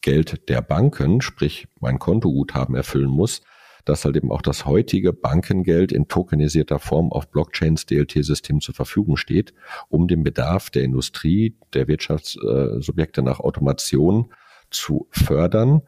Geld 0.00 0.48
der 0.48 0.62
Banken, 0.62 1.20
sprich 1.20 1.66
mein 1.80 1.98
Kontoguthaben 1.98 2.76
erfüllen 2.76 3.10
muss, 3.10 3.42
dass 3.86 4.04
halt 4.04 4.16
eben 4.16 4.30
auch 4.30 4.42
das 4.42 4.66
heutige 4.66 5.14
Bankengeld 5.14 5.92
in 5.92 6.08
tokenisierter 6.08 6.78
Form 6.78 7.10
auf 7.12 7.30
Blockchains 7.30 7.86
DLT-System 7.86 8.60
zur 8.60 8.74
Verfügung 8.74 9.16
steht, 9.16 9.54
um 9.88 10.08
den 10.08 10.22
Bedarf 10.22 10.68
der 10.68 10.82
Industrie, 10.82 11.56
der 11.72 11.88
Wirtschaftssubjekte 11.88 13.22
nach 13.22 13.40
Automation 13.40 14.32
zu 14.70 15.06
fördern 15.10 15.82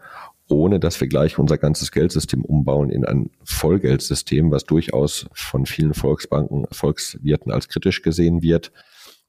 ohne 0.50 0.80
dass 0.80 1.00
wir 1.00 1.08
gleich 1.08 1.38
unser 1.38 1.58
ganzes 1.58 1.92
Geldsystem 1.92 2.44
umbauen 2.44 2.90
in 2.90 3.04
ein 3.04 3.30
Vollgeldsystem, 3.44 4.50
was 4.50 4.64
durchaus 4.64 5.26
von 5.32 5.66
vielen 5.66 5.94
Volksbanken, 5.94 6.66
Volkswirten 6.72 7.52
als 7.52 7.68
kritisch 7.68 8.02
gesehen 8.02 8.42
wird 8.42 8.72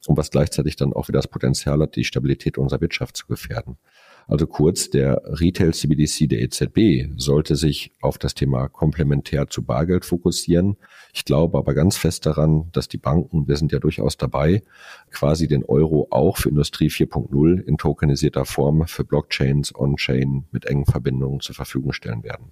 und 0.08 0.18
was 0.18 0.32
gleichzeitig 0.32 0.78
dann 0.78 0.94
auch 0.94 1.08
wieder 1.10 1.20
das 1.20 1.28
Potenzial 1.28 1.82
hat, 1.82 1.96
die 1.96 2.06
Stabilität 2.06 2.58
unserer 2.58 2.82
Wirtschaft 2.82 3.18
zu 3.18 3.28
gefährden. 3.28 3.78
Also 4.30 4.46
kurz, 4.46 4.92
der 4.92 5.24
Retail 5.26 5.74
CBDC 5.74 6.30
der 6.30 6.42
EZB 6.42 7.12
sollte 7.18 7.56
sich 7.56 7.92
auf 8.00 8.20
das 8.20 8.36
Thema 8.36 8.68
komplementär 8.68 9.48
zu 9.48 9.64
Bargeld 9.64 10.06
fokussieren. 10.06 10.78
Ich 11.14 11.26
glaube 11.26 11.58
aber 11.58 11.74
ganz 11.74 11.98
fest 11.98 12.28
daran, 12.28 12.70
dass 12.72 12.88
die 12.88 13.00
Banken, 13.00 13.48
wir 13.48 13.58
sind 13.58 13.72
ja 13.72 13.80
durchaus 13.80 14.18
dabei, 14.18 14.62
quasi 15.10 15.48
den 15.48 15.66
Euro 15.66 16.10
auch 16.12 16.38
für 16.38 16.50
Industrie 16.50 16.90
4.0 16.90 17.60
in 17.60 17.78
tokenisierter 17.78 18.46
Form 18.46 18.86
für 18.86 19.04
Blockchains, 19.04 19.74
On-Chain 19.74 20.46
mit 20.52 20.66
engen 20.66 20.86
Verbindungen 20.86 21.40
zur 21.40 21.56
Verfügung 21.56 21.92
stellen 21.92 22.24
werden. 22.24 22.50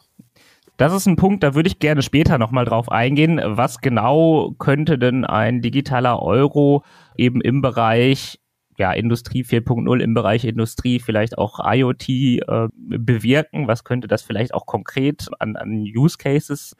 Das 0.77 0.93
ist 0.93 1.05
ein 1.05 1.15
Punkt, 1.15 1.43
da 1.43 1.53
würde 1.53 1.67
ich 1.67 1.77
gerne 1.77 2.01
später 2.01 2.39
nochmal 2.39 2.65
drauf 2.65 2.89
eingehen. 2.89 3.39
Was 3.43 3.81
genau 3.81 4.55
könnte 4.57 4.97
denn 4.97 5.25
ein 5.25 5.61
digitaler 5.61 6.23
Euro 6.23 6.83
eben 7.15 7.39
im 7.39 7.61
Bereich 7.61 8.39
ja, 8.77 8.91
Industrie 8.91 9.43
4.0 9.43 9.99
im 9.99 10.13
Bereich 10.13 10.45
Industrie, 10.45 10.99
vielleicht 10.99 11.37
auch 11.37 11.59
IoT 11.63 12.09
äh, 12.09 12.67
bewirken? 12.73 13.67
Was 13.67 13.83
könnte 13.83 14.07
das 14.07 14.21
vielleicht 14.21 14.53
auch 14.53 14.65
konkret 14.65 15.27
an, 15.39 15.55
an 15.55 15.83
Use 15.83 16.17
Cases 16.17 16.75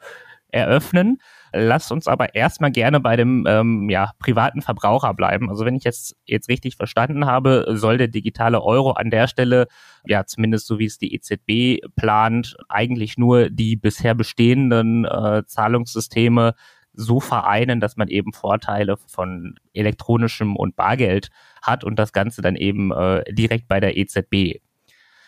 eröffnen? 0.50 1.18
Lasst 1.52 1.90
uns 1.92 2.06
aber 2.06 2.34
erstmal 2.34 2.70
gerne 2.70 3.00
bei 3.00 3.16
dem 3.16 3.44
ähm, 3.48 3.88
ja, 3.90 4.12
privaten 4.18 4.62
Verbraucher 4.62 5.12
bleiben. 5.14 5.50
Also 5.50 5.64
wenn 5.64 5.74
ich 5.74 5.84
jetzt, 5.84 6.16
jetzt 6.24 6.48
richtig 6.48 6.76
verstanden 6.76 7.26
habe, 7.26 7.66
soll 7.70 7.98
der 7.98 8.08
digitale 8.08 8.62
Euro 8.62 8.92
an 8.92 9.10
der 9.10 9.26
Stelle, 9.26 9.66
ja 10.06 10.24
zumindest 10.24 10.66
so 10.66 10.78
wie 10.78 10.86
es 10.86 10.98
die 10.98 11.14
EZB 11.14 11.84
plant, 11.96 12.56
eigentlich 12.68 13.18
nur 13.18 13.50
die 13.50 13.76
bisher 13.76 14.14
bestehenden 14.14 15.04
äh, 15.04 15.42
Zahlungssysteme 15.46 16.54
so 16.98 17.20
vereinen, 17.20 17.80
dass 17.80 17.96
man 17.96 18.08
eben 18.08 18.32
Vorteile 18.32 18.96
von 19.06 19.54
elektronischem 19.72 20.56
und 20.56 20.76
Bargeld 20.76 21.30
hat 21.62 21.84
und 21.84 21.98
das 21.98 22.12
Ganze 22.12 22.42
dann 22.42 22.56
eben 22.56 22.92
äh, 22.92 23.22
direkt 23.32 23.68
bei 23.68 23.80
der 23.80 23.96
EZB. 23.96 24.60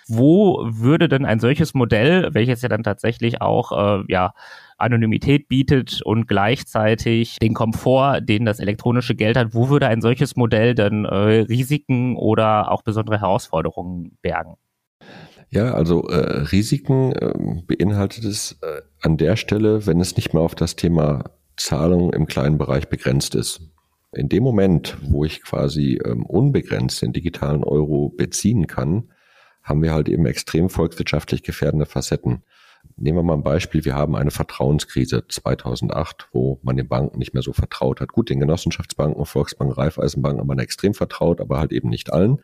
Wo 0.08 0.66
würde 0.68 1.08
denn 1.08 1.24
ein 1.24 1.38
solches 1.38 1.72
Modell, 1.72 2.34
welches 2.34 2.62
ja 2.62 2.68
dann 2.68 2.82
tatsächlich 2.82 3.40
auch 3.40 4.00
äh, 4.00 4.04
ja, 4.08 4.34
Anonymität 4.76 5.46
bietet 5.46 6.02
und 6.02 6.26
gleichzeitig 6.26 7.38
den 7.38 7.54
Komfort, 7.54 8.20
den 8.22 8.44
das 8.44 8.58
elektronische 8.58 9.14
Geld 9.14 9.36
hat, 9.36 9.54
wo 9.54 9.68
würde 9.68 9.86
ein 9.86 10.00
solches 10.00 10.34
Modell 10.34 10.74
dann 10.74 11.04
äh, 11.04 11.42
Risiken 11.42 12.16
oder 12.16 12.72
auch 12.72 12.82
besondere 12.82 13.20
Herausforderungen 13.20 14.18
bergen? 14.22 14.56
Ja, 15.50 15.74
also 15.74 16.08
äh, 16.08 16.42
Risiken 16.52 17.12
äh, 17.12 17.62
beinhaltet 17.66 18.24
es 18.24 18.58
äh, 18.62 18.82
an 19.00 19.16
der 19.16 19.36
Stelle, 19.36 19.86
wenn 19.86 20.00
es 20.00 20.16
nicht 20.16 20.32
mehr 20.32 20.42
auf 20.42 20.54
das 20.54 20.76
Thema 20.76 21.24
Zahlung 21.60 22.12
im 22.12 22.26
kleinen 22.26 22.58
Bereich 22.58 22.88
begrenzt 22.88 23.34
ist. 23.34 23.60
In 24.12 24.28
dem 24.28 24.42
Moment, 24.42 24.96
wo 25.02 25.24
ich 25.24 25.42
quasi 25.42 26.00
ähm, 26.04 26.26
unbegrenzt 26.26 27.02
den 27.02 27.12
digitalen 27.12 27.62
Euro 27.62 28.08
beziehen 28.08 28.66
kann, 28.66 29.10
haben 29.62 29.82
wir 29.82 29.92
halt 29.92 30.08
eben 30.08 30.26
extrem 30.26 30.68
volkswirtschaftlich 30.68 31.42
gefährdende 31.42 31.86
Facetten. 31.86 32.42
Nehmen 32.96 33.18
wir 33.18 33.22
mal 33.22 33.34
ein 33.34 33.42
Beispiel. 33.42 33.84
Wir 33.84 33.94
haben 33.94 34.16
eine 34.16 34.30
Vertrauenskrise 34.30 35.26
2008, 35.28 36.28
wo 36.32 36.58
man 36.62 36.76
den 36.76 36.88
Banken 36.88 37.18
nicht 37.18 37.34
mehr 37.34 37.42
so 37.42 37.52
vertraut 37.52 38.00
hat. 38.00 38.12
Gut, 38.12 38.30
den 38.30 38.40
Genossenschaftsbanken, 38.40 39.24
Volksbanken, 39.26 39.74
Raiffeisenbanken 39.74 40.40
haben 40.40 40.48
man 40.48 40.58
extrem 40.58 40.94
vertraut, 40.94 41.40
aber 41.40 41.58
halt 41.58 41.72
eben 41.72 41.88
nicht 41.88 42.12
allen. 42.12 42.40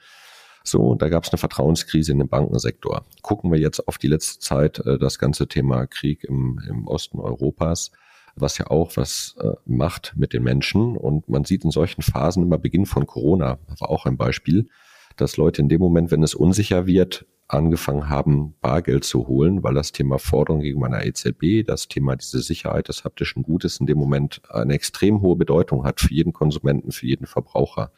So, 0.63 0.95
da 0.95 1.09
gab 1.09 1.25
es 1.25 1.31
eine 1.31 1.39
Vertrauenskrise 1.39 2.13
in 2.13 2.19
dem 2.19 2.29
Bankensektor. 2.29 3.05
Gucken 3.23 3.51
wir 3.51 3.59
jetzt 3.59 3.87
auf 3.89 3.99
die 3.99 4.09
letzte 4.09 4.41
Zeit, 4.41 4.79
äh, 4.81 4.99
das 4.99 5.19
ganze 5.19 5.49
Thema 5.49 5.87
Krieg 5.87 6.25
im, 6.25 6.61
im 6.69 6.87
Osten 6.87 7.19
Europas 7.19 7.93
was 8.37 8.59
ja 8.59 8.69
auch 8.69 8.97
was 8.97 9.35
äh, 9.41 9.53
macht 9.65 10.15
mit 10.17 10.33
den 10.33 10.43
Menschen. 10.43 10.97
Und 10.97 11.29
man 11.29 11.45
sieht 11.45 11.65
in 11.65 11.71
solchen 11.71 12.03
Phasen 12.03 12.43
immer 12.43 12.59
Beginn 12.59 12.87
von 12.87 13.07
Corona, 13.07 13.59
war 13.79 13.91
auch 13.91 14.07
ein 14.07 14.17
Beispiel, 14.17 14.69
dass 15.17 15.37
Leute 15.37 15.63
in 15.63 15.69
dem 15.69 15.81
Moment, 15.81 16.11
wenn 16.11 16.23
es 16.23 16.35
unsicher 16.35 16.87
wird, 16.87 17.27
angefangen 17.49 18.09
haben, 18.09 18.55
Bargeld 18.61 19.05
zu 19.05 19.29
holen, 19.29 19.63
weil 19.63 19.75
das 19.75 19.93
Thema 19.93 20.19
Forderung 20.19 20.61
gegen 20.61 20.81
meiner 20.81 21.05
EZB, 21.05 21.65
das 21.65 21.87
Thema 21.87 22.17
diese 22.17 22.41
Sicherheit 22.41 22.89
des 22.89 23.05
haptischen 23.05 23.45
Gutes 23.45 23.79
in 23.79 23.87
dem 23.87 23.99
Moment 23.99 24.43
eine 24.51 24.75
extrem 24.75 25.21
hohe 25.21 25.37
Bedeutung 25.37 25.85
hat 25.85 26.01
für 26.01 26.13
jeden 26.13 26.33
Konsumenten, 26.33 26.91
für 26.91 27.07
jeden 27.07 27.27
Verbraucher. 27.27 27.93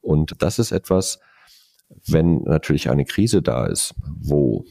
Und 0.00 0.42
das 0.42 0.58
ist 0.58 0.72
etwas, 0.72 1.20
Wenn 2.06 2.42
natürlich 2.42 2.90
eine 2.90 3.04
Krise 3.04 3.42
da 3.42 3.66
ist, 3.66 3.94
wo 4.20 4.64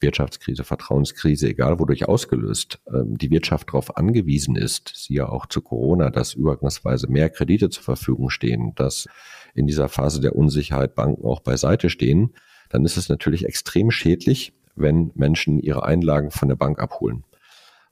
Wirtschaftskrise, 0.00 0.64
Vertrauenskrise, 0.64 1.48
egal 1.48 1.78
wodurch 1.78 2.06
ausgelöst, 2.06 2.80
ähm, 2.92 3.18
die 3.18 3.30
Wirtschaft 3.30 3.68
darauf 3.68 3.96
angewiesen 3.96 4.56
ist, 4.56 4.92
siehe 4.94 5.28
auch 5.28 5.46
zu 5.46 5.60
Corona, 5.60 6.10
dass 6.10 6.34
übergangsweise 6.34 7.08
mehr 7.08 7.30
Kredite 7.30 7.70
zur 7.70 7.82
Verfügung 7.82 8.30
stehen, 8.30 8.72
dass 8.76 9.06
in 9.54 9.66
dieser 9.66 9.88
Phase 9.88 10.20
der 10.20 10.36
Unsicherheit 10.36 10.94
Banken 10.94 11.24
auch 11.24 11.40
beiseite 11.40 11.90
stehen, 11.90 12.34
dann 12.68 12.84
ist 12.84 12.96
es 12.96 13.08
natürlich 13.08 13.44
extrem 13.44 13.90
schädlich, 13.90 14.52
wenn 14.76 15.10
Menschen 15.14 15.58
ihre 15.58 15.84
Einlagen 15.84 16.30
von 16.30 16.48
der 16.48 16.56
Bank 16.56 16.78
abholen. 16.78 17.24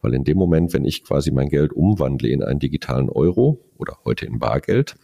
Weil 0.03 0.15
in 0.15 0.25
dem 0.25 0.37
Moment, 0.37 0.73
wenn 0.73 0.85
ich 0.85 1.03
quasi 1.05 1.33
mein 1.33 1.49
Geld 1.49 1.73
umwandle 1.73 2.29
in 2.29 2.43
einen 2.43 2.61
digitalen 2.61 3.09
Euro 3.09 3.65
oder 3.77 3.99
heute 4.05 4.27
in 4.27 4.39
Bargeld, 4.39 4.97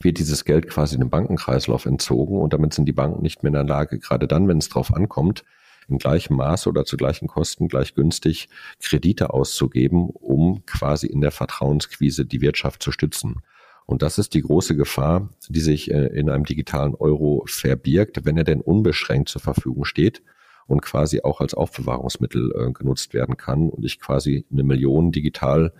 wird 0.00 0.18
dieses 0.18 0.44
Geld 0.44 0.68
quasi 0.68 0.98
dem 0.98 1.10
Bankenkreislauf 1.10 1.86
entzogen 1.86 2.38
und 2.38 2.52
damit 2.52 2.74
sind 2.74 2.86
die 2.86 2.92
Banken 2.92 3.22
nicht 3.22 3.42
mehr 3.42 3.48
in 3.48 3.54
der 3.54 3.64
Lage, 3.64 3.98
gerade 3.98 4.28
dann, 4.28 4.46
wenn 4.48 4.58
es 4.58 4.68
drauf 4.68 4.94
ankommt, 4.94 5.44
in 5.88 5.98
gleichem 5.98 6.36
Maße 6.36 6.68
oder 6.68 6.84
zu 6.84 6.96
gleichen 6.96 7.28
Kosten 7.28 7.68
gleich 7.68 7.94
günstig 7.94 8.48
Kredite 8.80 9.30
auszugeben, 9.30 10.10
um 10.10 10.64
quasi 10.66 11.06
in 11.06 11.20
der 11.20 11.30
Vertrauenskrise 11.30 12.24
die 12.24 12.40
Wirtschaft 12.40 12.82
zu 12.82 12.92
stützen. 12.92 13.42
Und 13.86 14.02
das 14.02 14.18
ist 14.18 14.34
die 14.34 14.40
große 14.40 14.76
Gefahr, 14.76 15.28
die 15.48 15.60
sich 15.60 15.90
äh, 15.90 16.06
in 16.06 16.30
einem 16.30 16.44
digitalen 16.44 16.94
Euro 16.94 17.44
verbirgt, 17.46 18.24
wenn 18.24 18.36
er 18.36 18.44
denn 18.44 18.60
unbeschränkt 18.60 19.28
zur 19.28 19.42
Verfügung 19.42 19.84
steht 19.84 20.22
und 20.66 20.80
quasi 20.80 21.20
auch 21.22 21.40
als 21.40 21.54
Aufbewahrungsmittel 21.54 22.52
äh, 22.56 22.72
genutzt 22.72 23.12
werden 23.12 23.36
kann 23.36 23.68
und 23.68 23.84
ich 23.84 24.00
quasi 24.00 24.46
eine 24.50 24.62
Million 24.62 25.12
digital, 25.12 25.74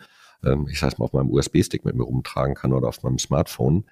ähm, 0.44 0.66
ich 0.70 0.78
sage 0.78 0.96
mal, 0.99 1.06
auf 1.06 1.14
meinem 1.14 1.30
USB-Stick 1.30 1.87
mit 1.87 1.94
mir 1.94 2.04
rumtragen 2.04 2.54
kann 2.54 2.75
oder 2.75 2.88
auf 2.88 3.02
meinem 3.02 3.18
Smartphone 3.18 3.84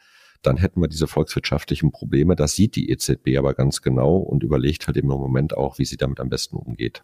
dann 0.42 0.56
hätten 0.56 0.80
wir 0.80 0.88
diese 0.88 1.06
volkswirtschaftlichen 1.06 1.92
Probleme. 1.92 2.36
Das 2.36 2.54
sieht 2.54 2.76
die 2.76 2.90
EZB 2.90 3.38
aber 3.38 3.54
ganz 3.54 3.82
genau 3.82 4.16
und 4.16 4.42
überlegt 4.42 4.86
halt 4.86 4.96
im 4.96 5.06
Moment 5.06 5.56
auch, 5.56 5.78
wie 5.78 5.84
sie 5.84 5.96
damit 5.96 6.20
am 6.20 6.28
besten 6.28 6.56
umgeht. 6.56 7.02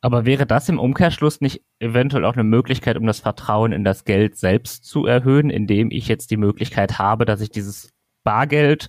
Aber 0.00 0.24
wäre 0.24 0.46
das 0.46 0.68
im 0.68 0.78
Umkehrschluss 0.78 1.40
nicht 1.40 1.62
eventuell 1.80 2.24
auch 2.24 2.34
eine 2.34 2.44
Möglichkeit, 2.44 2.96
um 2.96 3.06
das 3.06 3.20
Vertrauen 3.20 3.72
in 3.72 3.82
das 3.82 4.04
Geld 4.04 4.36
selbst 4.36 4.84
zu 4.84 5.06
erhöhen, 5.06 5.50
indem 5.50 5.90
ich 5.90 6.06
jetzt 6.06 6.30
die 6.30 6.36
Möglichkeit 6.36 6.98
habe, 6.98 7.24
dass 7.24 7.40
ich 7.40 7.50
dieses 7.50 7.90
Bargeld 8.22 8.88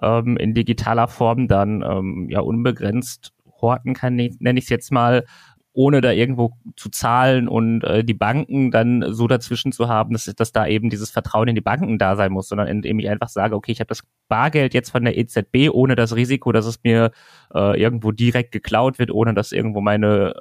ähm, 0.00 0.36
in 0.36 0.54
digitaler 0.54 1.08
Form 1.08 1.48
dann 1.48 1.82
ähm, 1.82 2.28
ja 2.30 2.40
unbegrenzt 2.40 3.32
horten 3.60 3.94
kann, 3.94 4.16
nenne 4.16 4.58
ich 4.58 4.64
es 4.64 4.68
jetzt 4.68 4.92
mal, 4.92 5.24
ohne 5.74 6.00
da 6.00 6.12
irgendwo 6.12 6.52
zu 6.76 6.90
zahlen 6.90 7.48
und 7.48 7.82
äh, 7.84 8.04
die 8.04 8.14
Banken 8.14 8.70
dann 8.70 9.04
so 9.08 9.26
dazwischen 9.26 9.72
zu 9.72 9.88
haben, 9.88 10.12
dass, 10.12 10.24
dass 10.24 10.52
da 10.52 10.66
eben 10.66 10.90
dieses 10.90 11.10
Vertrauen 11.10 11.48
in 11.48 11.54
die 11.54 11.62
Banken 11.62 11.98
da 11.98 12.14
sein 12.16 12.32
muss, 12.32 12.48
sondern 12.48 12.68
indem 12.68 12.98
ich 12.98 13.08
einfach 13.08 13.28
sage, 13.28 13.54
okay, 13.54 13.72
ich 13.72 13.80
habe 13.80 13.88
das 13.88 14.02
Bargeld 14.28 14.74
jetzt 14.74 14.90
von 14.90 15.04
der 15.04 15.16
EZB 15.16 15.70
ohne 15.72 15.96
das 15.96 16.14
Risiko, 16.14 16.52
dass 16.52 16.66
es 16.66 16.82
mir 16.82 17.10
äh, 17.54 17.80
irgendwo 17.80 18.12
direkt 18.12 18.52
geklaut 18.52 18.98
wird, 18.98 19.10
ohne 19.10 19.34
dass 19.34 19.52
irgendwo 19.52 19.80
meine 19.80 20.34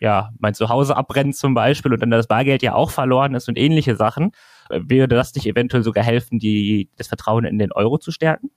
ja, 0.00 0.30
mein 0.38 0.54
Zuhause 0.54 0.96
abbrennt 0.96 1.34
zum 1.36 1.54
Beispiel 1.54 1.92
und 1.92 2.00
dann 2.00 2.10
das 2.10 2.28
Bargeld 2.28 2.62
ja 2.62 2.74
auch 2.74 2.90
verloren 2.90 3.34
ist 3.34 3.48
und 3.48 3.58
ähnliche 3.58 3.96
Sachen. 3.96 4.30
Äh, 4.70 4.80
würde 4.84 5.16
das 5.16 5.34
nicht 5.34 5.46
eventuell 5.46 5.82
sogar 5.82 6.04
helfen, 6.04 6.38
die, 6.38 6.88
das 6.96 7.08
Vertrauen 7.08 7.44
in 7.44 7.58
den 7.58 7.72
Euro 7.72 7.98
zu 7.98 8.12
stärken? 8.12 8.50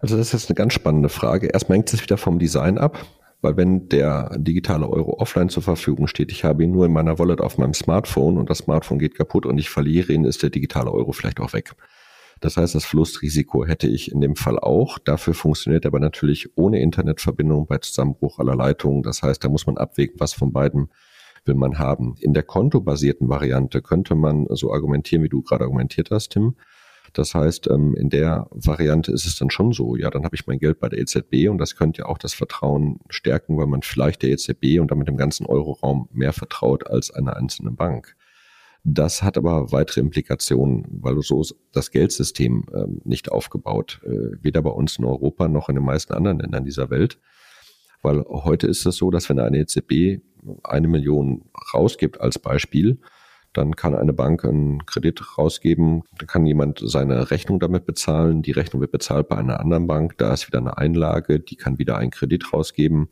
Also 0.00 0.18
das 0.18 0.26
ist 0.26 0.32
jetzt 0.34 0.50
eine 0.50 0.56
ganz 0.56 0.74
spannende 0.74 1.08
Frage. 1.08 1.46
Erstmal 1.46 1.78
hängt 1.78 1.92
es 1.92 2.02
wieder 2.02 2.18
vom 2.18 2.38
Design 2.38 2.76
ab. 2.76 2.98
Weil 3.44 3.58
wenn 3.58 3.90
der 3.90 4.30
digitale 4.38 4.88
Euro 4.88 5.18
offline 5.18 5.50
zur 5.50 5.62
Verfügung 5.62 6.06
steht, 6.06 6.32
ich 6.32 6.44
habe 6.44 6.64
ihn 6.64 6.70
nur 6.70 6.86
in 6.86 6.92
meiner 6.94 7.18
Wallet 7.18 7.42
auf 7.42 7.58
meinem 7.58 7.74
Smartphone 7.74 8.38
und 8.38 8.48
das 8.48 8.58
Smartphone 8.58 8.98
geht 8.98 9.14
kaputt 9.14 9.44
und 9.44 9.58
ich 9.58 9.68
verliere 9.68 10.14
ihn, 10.14 10.24
ist 10.24 10.42
der 10.42 10.48
digitale 10.48 10.90
Euro 10.90 11.12
vielleicht 11.12 11.40
auch 11.40 11.52
weg. 11.52 11.74
Das 12.40 12.56
heißt, 12.56 12.74
das 12.74 12.86
Verlustrisiko 12.86 13.66
hätte 13.66 13.86
ich 13.86 14.10
in 14.10 14.22
dem 14.22 14.34
Fall 14.34 14.58
auch. 14.58 14.98
Dafür 14.98 15.34
funktioniert 15.34 15.84
aber 15.84 16.00
natürlich 16.00 16.56
ohne 16.56 16.80
Internetverbindung 16.80 17.66
bei 17.66 17.76
Zusammenbruch 17.76 18.38
aller 18.38 18.56
Leitungen. 18.56 19.02
Das 19.02 19.22
heißt, 19.22 19.44
da 19.44 19.50
muss 19.50 19.66
man 19.66 19.76
abwägen, 19.76 20.16
was 20.18 20.32
von 20.32 20.50
beiden 20.50 20.88
will 21.44 21.54
man 21.54 21.78
haben. 21.78 22.14
In 22.20 22.32
der 22.32 22.44
kontobasierten 22.44 23.28
Variante 23.28 23.82
könnte 23.82 24.14
man 24.14 24.46
so 24.52 24.72
argumentieren, 24.72 25.22
wie 25.22 25.28
du 25.28 25.42
gerade 25.42 25.64
argumentiert 25.64 26.10
hast, 26.10 26.30
Tim. 26.30 26.56
Das 27.14 27.34
heißt, 27.34 27.68
ähm, 27.70 27.94
in 27.94 28.10
der 28.10 28.48
Variante 28.50 29.12
ist 29.12 29.24
es 29.24 29.36
dann 29.36 29.48
schon 29.48 29.72
so, 29.72 29.96
ja, 29.96 30.10
dann 30.10 30.24
habe 30.24 30.34
ich 30.34 30.46
mein 30.46 30.58
Geld 30.58 30.80
bei 30.80 30.88
der 30.88 30.98
EZB 30.98 31.48
und 31.48 31.58
das 31.58 31.76
könnte 31.76 32.02
ja 32.02 32.06
auch 32.06 32.18
das 32.18 32.34
Vertrauen 32.34 32.98
stärken, 33.08 33.56
weil 33.56 33.68
man 33.68 33.82
vielleicht 33.82 34.22
der 34.22 34.30
EZB 34.30 34.80
und 34.80 34.90
damit 34.90 35.06
dem 35.06 35.16
ganzen 35.16 35.46
Euroraum 35.46 36.08
mehr 36.12 36.32
vertraut 36.32 36.88
als 36.88 37.12
einer 37.12 37.36
einzelnen 37.36 37.76
Bank. 37.76 38.16
Das 38.82 39.22
hat 39.22 39.38
aber 39.38 39.72
weitere 39.72 40.00
Implikationen, 40.00 40.86
weil 40.90 41.18
so 41.22 41.40
ist 41.40 41.54
das 41.72 41.92
Geldsystem 41.92 42.66
ähm, 42.74 43.00
nicht 43.04 43.32
aufgebaut, 43.32 44.00
äh, 44.04 44.42
weder 44.42 44.60
bei 44.60 44.70
uns 44.70 44.98
in 44.98 45.04
Europa 45.04 45.48
noch 45.48 45.68
in 45.68 45.76
den 45.76 45.84
meisten 45.84 46.12
anderen 46.12 46.40
Ländern 46.40 46.64
dieser 46.64 46.90
Welt. 46.90 47.18
Weil 48.02 48.24
heute 48.28 48.66
ist 48.66 48.84
es 48.84 48.96
so, 48.96 49.10
dass 49.10 49.30
wenn 49.30 49.38
eine 49.38 49.58
EZB 49.58 50.20
eine 50.62 50.88
Million 50.88 51.44
rausgibt 51.72 52.20
als 52.20 52.38
Beispiel, 52.38 52.98
dann 53.54 53.76
kann 53.76 53.94
eine 53.94 54.12
Bank 54.12 54.44
einen 54.44 54.84
Kredit 54.84 55.38
rausgeben, 55.38 56.02
dann 56.18 56.26
kann 56.26 56.44
jemand 56.44 56.80
seine 56.82 57.30
Rechnung 57.30 57.60
damit 57.60 57.86
bezahlen, 57.86 58.42
die 58.42 58.52
Rechnung 58.52 58.80
wird 58.80 58.92
bezahlt 58.92 59.28
bei 59.28 59.36
einer 59.36 59.60
anderen 59.60 59.86
Bank, 59.86 60.18
da 60.18 60.32
ist 60.32 60.46
wieder 60.46 60.58
eine 60.58 60.76
Einlage, 60.76 61.40
die 61.40 61.56
kann 61.56 61.78
wieder 61.78 61.96
einen 61.96 62.10
Kredit 62.10 62.52
rausgeben. 62.52 63.08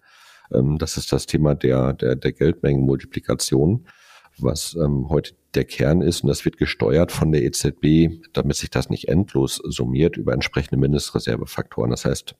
Ähm, 0.52 0.78
das 0.78 0.96
ist 0.96 1.12
das 1.12 1.26
Thema 1.26 1.54
der, 1.54 1.92
der, 1.94 2.16
der 2.16 2.32
Geldmengenmultiplikation, 2.32 3.86
was 4.38 4.74
ähm, 4.74 5.08
heute 5.08 5.34
der 5.54 5.64
Kern 5.64 6.02
ist 6.02 6.22
und 6.22 6.28
das 6.28 6.44
wird 6.44 6.56
gesteuert 6.56 7.12
von 7.12 7.30
der 7.30 7.42
EZB, 7.42 8.22
damit 8.32 8.56
sich 8.56 8.70
das 8.70 8.90
nicht 8.90 9.08
endlos 9.08 9.56
summiert 9.56 10.16
über 10.16 10.32
entsprechende 10.32 10.78
Mindestreservefaktoren. 10.78 11.90
Das 11.90 12.04
heißt, 12.04 12.34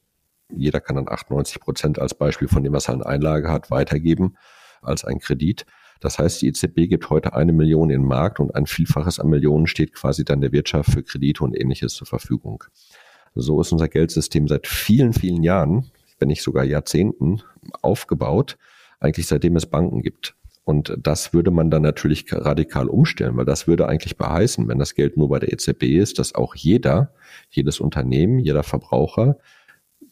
jeder 0.56 0.80
kann 0.80 0.96
dann 0.96 1.08
98 1.08 1.60
Prozent 1.60 1.98
als 1.98 2.14
Beispiel 2.14 2.48
von 2.48 2.62
dem, 2.62 2.72
was 2.72 2.88
er 2.88 2.94
an 2.94 3.02
Einlage 3.02 3.50
hat, 3.50 3.70
weitergeben 3.70 4.36
als 4.80 5.04
ein 5.04 5.18
Kredit. 5.18 5.66
Das 6.02 6.18
heißt, 6.18 6.42
die 6.42 6.48
EZB 6.48 6.88
gibt 6.88 7.10
heute 7.10 7.32
eine 7.32 7.52
Million 7.52 7.88
in 7.88 8.00
den 8.00 8.08
Markt 8.08 8.40
und 8.40 8.54
ein 8.56 8.66
Vielfaches 8.66 9.20
an 9.20 9.28
Millionen 9.28 9.68
steht 9.68 9.94
quasi 9.94 10.24
dann 10.24 10.40
der 10.40 10.50
Wirtschaft 10.50 10.90
für 10.90 11.04
Kredite 11.04 11.44
und 11.44 11.54
ähnliches 11.54 11.94
zur 11.94 12.08
Verfügung. 12.08 12.64
So 13.36 13.60
ist 13.60 13.70
unser 13.70 13.88
Geldsystem 13.88 14.48
seit 14.48 14.66
vielen, 14.66 15.12
vielen 15.12 15.44
Jahren, 15.44 15.92
wenn 16.18 16.26
nicht 16.26 16.42
sogar 16.42 16.64
Jahrzehnten, 16.64 17.42
aufgebaut, 17.82 18.58
eigentlich 18.98 19.28
seitdem 19.28 19.54
es 19.54 19.66
Banken 19.66 20.02
gibt. 20.02 20.34
Und 20.64 20.96
das 21.00 21.32
würde 21.32 21.52
man 21.52 21.70
dann 21.70 21.82
natürlich 21.82 22.26
radikal 22.32 22.88
umstellen, 22.88 23.36
weil 23.36 23.44
das 23.44 23.68
würde 23.68 23.86
eigentlich 23.88 24.16
beheißen, 24.16 24.66
wenn 24.66 24.80
das 24.80 24.94
Geld 24.94 25.16
nur 25.16 25.28
bei 25.28 25.38
der 25.38 25.52
EZB 25.52 25.84
ist, 25.84 26.18
dass 26.18 26.34
auch 26.34 26.56
jeder, 26.56 27.14
jedes 27.50 27.78
Unternehmen, 27.78 28.40
jeder 28.40 28.64
Verbraucher 28.64 29.38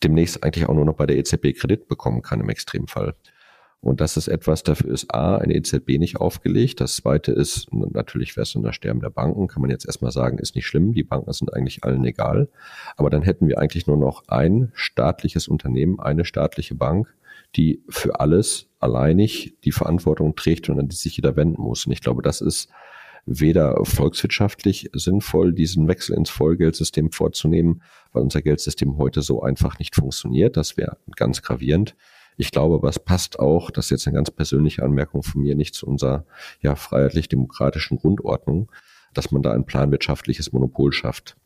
demnächst 0.02 0.44
eigentlich 0.44 0.66
auch 0.66 0.75
nur 0.75 0.85
noch 0.85 0.94
bei 0.94 1.06
der 1.06 1.16
EZB 1.16 1.52
Kredit 1.56 1.88
bekommen 1.88 2.23
kann 2.23 2.40
im 2.40 2.49
Extremfall. 2.49 3.14
Und 3.82 4.02
das 4.02 4.18
ist 4.18 4.28
etwas, 4.28 4.62
dafür 4.62 4.92
ist 4.92 5.12
A, 5.14 5.37
eine 5.37 5.54
EZB 5.54 5.99
nicht 5.99 6.18
aufgelegt. 6.18 6.82
Das 6.82 6.96
zweite 6.96 7.32
ist, 7.32 7.72
natürlich 7.72 8.37
wäre 8.37 8.42
es 8.42 8.54
ein 8.54 8.72
Sterben 8.75 9.00
der 9.00 9.08
Banken, 9.08 9.49
kann 9.49 9.62
man 9.62 9.70
jetzt 9.70 9.87
erstmal 9.87 10.12
sagen, 10.12 10.38
ist 10.38 10.54
nicht 10.54 10.66
schlimm. 10.66 10.92
Die 10.92 11.02
Banken 11.02 11.32
sind 11.32 11.54
eigentlich 11.54 11.82
allen 11.82 12.04
egal. 12.04 12.49
Aber 12.96 13.08
dann 13.08 13.22
hätten 13.22 13.49
wir 13.49 13.58
eigentlich 13.58 13.87
nur 13.87 13.96
noch 13.96 14.25
ein 14.28 14.70
staatliches 14.75 15.49
Unternehmen, 15.49 15.99
eine 15.99 16.26
staatliche 16.26 16.75
Bank, 16.75 17.14
die 17.56 17.82
für 17.88 18.20
alles 18.20 18.68
alleinig 18.80 19.56
die 19.64 19.72
Verantwortung 19.72 20.37
trägt 20.37 20.68
und 20.68 20.78
an 20.78 20.88
die 20.88 20.96
sich 20.96 21.16
jeder 21.16 21.37
wenden 21.37 21.62
muss. 21.62 21.87
Und 21.87 21.92
ich 21.92 22.02
glaube, 22.02 22.20
das 22.20 22.42
ist 22.42 22.68
weder 23.25 23.82
volkswirtschaftlich 23.84 24.90
sinnvoll, 24.92 25.54
diesen 25.54 25.88
Wechsel 25.88 26.16
ins 26.16 26.30
Vollgeldsystem 26.30 27.12
vorzunehmen, 27.12 27.82
weil 28.12 28.22
unser 28.22 28.42
Geldsystem 28.42 28.99
heute 28.99 29.22
so 29.22 29.42
einfach 29.42 29.78
nicht 29.78 29.94
funktioniert. 29.94 30.56
Das 30.56 30.76
wäre 30.76 30.99
ganz 31.16 31.40
gravierend. 31.40 31.96
Ich 32.40 32.52
glaube, 32.52 32.76
aber 32.76 32.88
es 32.88 32.99
passt 32.99 33.38
auch, 33.38 33.70
das 33.70 33.87
ist 33.87 33.90
jetzt 33.90 34.06
eine 34.06 34.14
ganz 34.16 34.30
persönliche 34.30 34.82
Anmerkung 34.82 35.23
von 35.23 35.42
mir, 35.42 35.54
nicht 35.54 35.75
zu 35.75 35.87
unserer 35.87 36.25
ja, 36.62 36.75
freiheitlich-demokratischen 36.75 37.99
Grundordnung, 37.99 38.73
dass 39.12 39.30
man 39.30 39.42
da 39.42 39.52
ein 39.52 39.66
planwirtschaftliches 39.66 40.50
Monopol 40.50 40.90
schafft. 40.94 41.37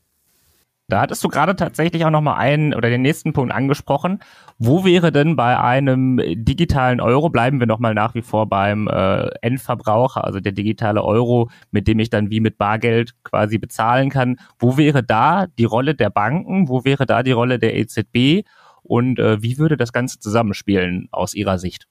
Da 0.86 1.00
hattest 1.00 1.24
du 1.24 1.28
gerade 1.28 1.56
tatsächlich 1.56 2.04
auch 2.04 2.10
nochmal 2.10 2.38
einen 2.38 2.74
oder 2.74 2.90
den 2.90 3.02
nächsten 3.02 3.32
Punkt 3.32 3.52
angesprochen. 3.52 4.20
Wo 4.58 4.84
wäre 4.84 5.10
denn 5.10 5.34
bei 5.34 5.58
einem 5.58 6.20
digitalen 6.22 7.00
Euro, 7.00 7.28
bleiben 7.28 7.58
wir 7.58 7.66
nochmal 7.66 7.94
nach 7.94 8.14
wie 8.14 8.22
vor 8.22 8.48
beim 8.48 8.86
äh, 8.86 9.30
Endverbraucher, 9.40 10.22
also 10.22 10.38
der 10.38 10.52
digitale 10.52 11.02
Euro, 11.02 11.50
mit 11.72 11.88
dem 11.88 11.98
ich 11.98 12.10
dann 12.10 12.30
wie 12.30 12.38
mit 12.38 12.56
Bargeld 12.56 13.14
quasi 13.24 13.58
bezahlen 13.58 14.10
kann, 14.10 14.36
wo 14.60 14.76
wäre 14.76 15.02
da 15.02 15.46
die 15.58 15.64
Rolle 15.64 15.96
der 15.96 16.10
Banken, 16.10 16.68
wo 16.68 16.84
wäre 16.84 17.04
da 17.04 17.24
die 17.24 17.32
Rolle 17.32 17.58
der 17.58 17.74
EZB 17.74 18.44
und 18.84 19.18
äh, 19.18 19.42
wie 19.42 19.58
würde 19.58 19.76
das 19.76 19.92
Ganze 19.92 20.20
zusammenspielen 20.20 21.08
aus 21.10 21.34
Ihrer 21.34 21.58
Sicht? 21.58 21.88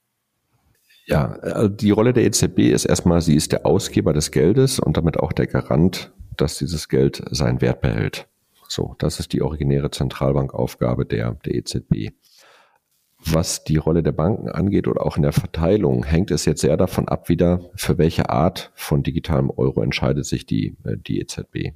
Ja, 1.06 1.32
also 1.32 1.68
die 1.68 1.90
Rolle 1.90 2.14
der 2.14 2.24
EZB 2.24 2.60
ist 2.60 2.86
erstmal, 2.86 3.20
sie 3.20 3.36
ist 3.36 3.52
der 3.52 3.66
Ausgeber 3.66 4.14
des 4.14 4.30
Geldes 4.30 4.78
und 4.78 4.96
damit 4.96 5.18
auch 5.18 5.32
der 5.32 5.46
Garant, 5.46 6.12
dass 6.36 6.58
dieses 6.58 6.88
Geld 6.88 7.22
seinen 7.30 7.60
Wert 7.60 7.82
behält. 7.82 8.26
So, 8.68 8.94
das 8.98 9.20
ist 9.20 9.32
die 9.34 9.42
originäre 9.42 9.90
Zentralbankaufgabe 9.90 11.04
der, 11.04 11.34
der 11.44 11.56
EZB. 11.56 12.12
Was 13.26 13.64
die 13.64 13.76
Rolle 13.76 14.02
der 14.02 14.12
Banken 14.12 14.48
angeht 14.48 14.88
oder 14.88 15.04
auch 15.04 15.16
in 15.16 15.22
der 15.22 15.32
Verteilung, 15.32 16.04
hängt 16.04 16.30
es 16.30 16.44
jetzt 16.46 16.60
sehr 16.60 16.76
davon 16.76 17.08
ab, 17.08 17.28
wieder 17.28 17.70
für 17.74 17.98
welche 17.98 18.30
Art 18.30 18.70
von 18.74 19.02
digitalem 19.02 19.50
Euro 19.50 19.82
entscheidet 19.82 20.24
sich 20.24 20.46
die, 20.46 20.76
äh, 20.84 20.96
die 20.96 21.20
EZB 21.20 21.74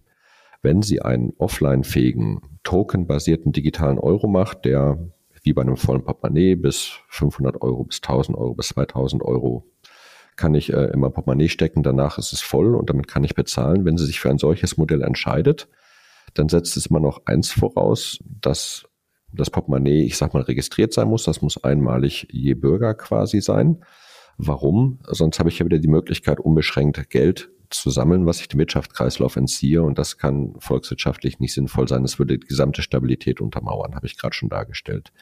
wenn 0.62 0.82
sie 0.82 1.02
einen 1.02 1.32
offline-fähigen, 1.38 2.40
tokenbasierten 2.62 3.52
digitalen 3.52 3.98
Euro 3.98 4.26
macht, 4.26 4.64
der 4.64 4.98
wie 5.42 5.52
bei 5.52 5.62
einem 5.62 5.76
vollen 5.76 6.04
Portemonnaie 6.04 6.56
bis 6.56 6.98
500 7.08 7.62
Euro, 7.62 7.84
bis 7.84 7.98
1000 8.02 8.36
Euro, 8.36 8.54
bis 8.54 8.68
2000 8.68 9.22
Euro 9.22 9.64
kann 10.36 10.54
ich 10.54 10.72
äh, 10.72 10.84
immer 10.92 11.10
Portemonnaie 11.10 11.48
stecken, 11.48 11.82
danach 11.82 12.18
ist 12.18 12.32
es 12.32 12.40
voll 12.40 12.74
und 12.74 12.90
damit 12.90 13.08
kann 13.08 13.24
ich 13.24 13.34
bezahlen. 13.34 13.84
Wenn 13.84 13.98
sie 13.98 14.06
sich 14.06 14.20
für 14.20 14.30
ein 14.30 14.38
solches 14.38 14.76
Modell 14.76 15.02
entscheidet, 15.02 15.68
dann 16.34 16.48
setzt 16.48 16.76
es 16.76 16.86
immer 16.86 17.00
noch 17.00 17.22
eins 17.26 17.50
voraus, 17.50 18.18
dass 18.40 18.86
das 19.32 19.50
Portemonnaie, 19.50 20.04
ich 20.04 20.16
sag 20.16 20.34
mal, 20.34 20.42
registriert 20.42 20.92
sein 20.92 21.08
muss. 21.08 21.24
Das 21.24 21.42
muss 21.42 21.62
einmalig 21.62 22.28
je 22.30 22.54
Bürger 22.54 22.94
quasi 22.94 23.40
sein. 23.40 23.84
Warum? 24.38 25.00
Sonst 25.06 25.38
habe 25.38 25.48
ich 25.48 25.58
ja 25.58 25.66
wieder 25.66 25.78
die 25.78 25.88
Möglichkeit, 25.88 26.40
unbeschränkt 26.40 27.10
Geld 27.10 27.50
zu 27.70 27.90
sammeln, 27.90 28.26
was 28.26 28.40
ich 28.40 28.48
dem 28.48 28.60
Wirtschaftskreislauf 28.60 29.36
entziehe. 29.36 29.82
Und 29.82 29.98
das 29.98 30.18
kann 30.18 30.54
volkswirtschaftlich 30.58 31.38
nicht 31.38 31.54
sinnvoll 31.54 31.88
sein. 31.88 32.02
Das 32.02 32.18
würde 32.18 32.38
die 32.38 32.46
gesamte 32.46 32.82
Stabilität 32.82 33.40
untermauern, 33.40 33.94
habe 33.94 34.06
ich 34.06 34.18
gerade 34.18 34.34
schon 34.34 34.48
dargestellt. 34.48 35.12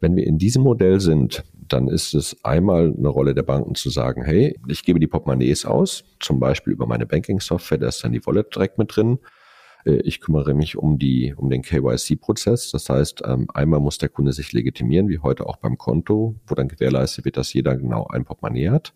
Wenn 0.00 0.14
wir 0.14 0.26
in 0.26 0.38
diesem 0.38 0.62
Modell 0.62 1.00
sind, 1.00 1.44
dann 1.52 1.88
ist 1.88 2.14
es 2.14 2.44
einmal 2.44 2.94
eine 2.96 3.08
Rolle 3.08 3.34
der 3.34 3.42
Banken 3.42 3.74
zu 3.74 3.90
sagen, 3.90 4.22
hey, 4.22 4.58
ich 4.68 4.84
gebe 4.84 5.00
die 5.00 5.08
Portemonnaies 5.08 5.64
aus, 5.64 6.04
zum 6.20 6.38
Beispiel 6.38 6.72
über 6.72 6.86
meine 6.86 7.04
Banking-Software, 7.06 7.78
da 7.78 7.88
ist 7.88 8.04
dann 8.04 8.12
die 8.12 8.24
Wallet 8.24 8.54
direkt 8.54 8.78
mit 8.78 8.94
drin. 8.94 9.18
Äh, 9.84 10.00
ich 10.04 10.20
kümmere 10.20 10.54
mich 10.54 10.76
um 10.76 10.98
die, 10.98 11.34
um 11.36 11.50
den 11.50 11.62
KYC-Prozess. 11.62 12.70
Das 12.70 12.88
heißt, 12.88 13.22
ähm, 13.26 13.48
einmal 13.52 13.80
muss 13.80 13.98
der 13.98 14.08
Kunde 14.08 14.32
sich 14.32 14.52
legitimieren, 14.52 15.08
wie 15.08 15.18
heute 15.18 15.46
auch 15.46 15.56
beim 15.56 15.78
Konto, 15.78 16.36
wo 16.46 16.54
dann 16.54 16.68
gewährleistet 16.68 17.24
wird, 17.24 17.36
dass 17.36 17.52
jeder 17.52 17.76
genau 17.76 18.06
ein 18.06 18.24
Portemonnaie 18.24 18.70
hat. 18.70 18.94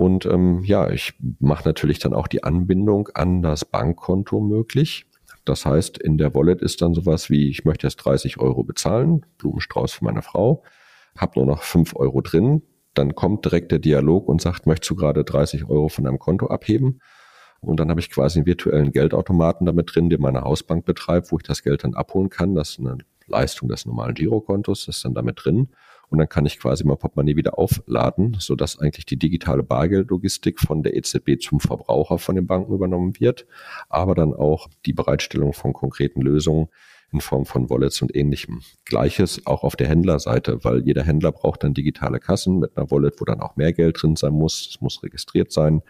Und 0.00 0.24
ähm, 0.24 0.64
ja, 0.64 0.88
ich 0.88 1.12
mache 1.40 1.68
natürlich 1.68 1.98
dann 1.98 2.14
auch 2.14 2.26
die 2.26 2.42
Anbindung 2.42 3.10
an 3.12 3.42
das 3.42 3.66
Bankkonto 3.66 4.40
möglich. 4.40 5.04
Das 5.44 5.66
heißt, 5.66 5.98
in 5.98 6.16
der 6.16 6.34
Wallet 6.34 6.62
ist 6.62 6.80
dann 6.80 6.94
sowas 6.94 7.28
wie, 7.28 7.50
ich 7.50 7.66
möchte 7.66 7.86
jetzt 7.86 7.96
30 7.96 8.40
Euro 8.40 8.64
bezahlen, 8.64 9.26
Blumenstrauß 9.36 9.92
für 9.92 10.04
meine 10.06 10.22
Frau, 10.22 10.62
habe 11.18 11.32
nur 11.38 11.44
noch 11.44 11.62
5 11.62 11.96
Euro 11.96 12.22
drin. 12.22 12.62
Dann 12.94 13.14
kommt 13.14 13.44
direkt 13.44 13.72
der 13.72 13.78
Dialog 13.78 14.26
und 14.26 14.40
sagt, 14.40 14.64
möchtest 14.64 14.88
du 14.90 14.96
gerade 14.96 15.22
30 15.22 15.68
Euro 15.68 15.90
von 15.90 16.04
deinem 16.04 16.18
Konto 16.18 16.46
abheben? 16.46 17.02
Und 17.60 17.78
dann 17.78 17.90
habe 17.90 18.00
ich 18.00 18.08
quasi 18.08 18.38
einen 18.38 18.46
virtuellen 18.46 18.92
Geldautomaten 18.92 19.66
damit 19.66 19.94
drin, 19.94 20.08
den 20.08 20.22
meine 20.22 20.40
Hausbank 20.40 20.86
betreibt, 20.86 21.30
wo 21.30 21.36
ich 21.36 21.42
das 21.42 21.62
Geld 21.62 21.84
dann 21.84 21.92
abholen 21.92 22.30
kann. 22.30 22.54
Das 22.54 22.70
ist 22.70 22.78
eine 22.78 22.96
Leistung 23.26 23.68
des 23.68 23.84
normalen 23.84 24.14
Girokontos, 24.14 24.86
das 24.86 24.96
ist 24.96 25.04
dann 25.04 25.12
damit 25.12 25.44
drin. 25.44 25.68
Und 26.10 26.18
dann 26.18 26.28
kann 26.28 26.44
ich 26.44 26.58
quasi 26.58 26.84
mein 26.84 26.98
Portemonnaie 26.98 27.36
wieder 27.36 27.58
aufladen, 27.58 28.36
sodass 28.38 28.78
eigentlich 28.78 29.06
die 29.06 29.16
digitale 29.16 29.62
Bargeldlogistik 29.62 30.60
von 30.60 30.82
der 30.82 30.96
EZB 30.96 31.40
zum 31.40 31.60
Verbraucher 31.60 32.18
von 32.18 32.34
den 32.34 32.46
Banken 32.46 32.74
übernommen 32.74 33.18
wird, 33.20 33.46
aber 33.88 34.14
dann 34.14 34.34
auch 34.34 34.68
die 34.86 34.92
Bereitstellung 34.92 35.52
von 35.52 35.72
konkreten 35.72 36.20
Lösungen 36.20 36.68
in 37.12 37.20
Form 37.20 37.44
von 37.44 37.70
Wallets 37.70 38.02
und 38.02 38.14
ähnlichem. 38.14 38.62
Gleiches 38.84 39.46
auch 39.46 39.62
auf 39.62 39.76
der 39.76 39.88
Händlerseite, 39.88 40.64
weil 40.64 40.84
jeder 40.84 41.02
Händler 41.02 41.32
braucht 41.32 41.64
dann 41.64 41.74
digitale 41.74 42.20
Kassen 42.20 42.58
mit 42.58 42.76
einer 42.76 42.90
Wallet, 42.90 43.20
wo 43.20 43.24
dann 43.24 43.40
auch 43.40 43.56
mehr 43.56 43.72
Geld 43.72 44.00
drin 44.00 44.16
sein 44.16 44.32
muss. 44.32 44.68
Es 44.70 44.80
muss 44.80 45.02
registriert 45.02 45.52
sein. 45.52 45.82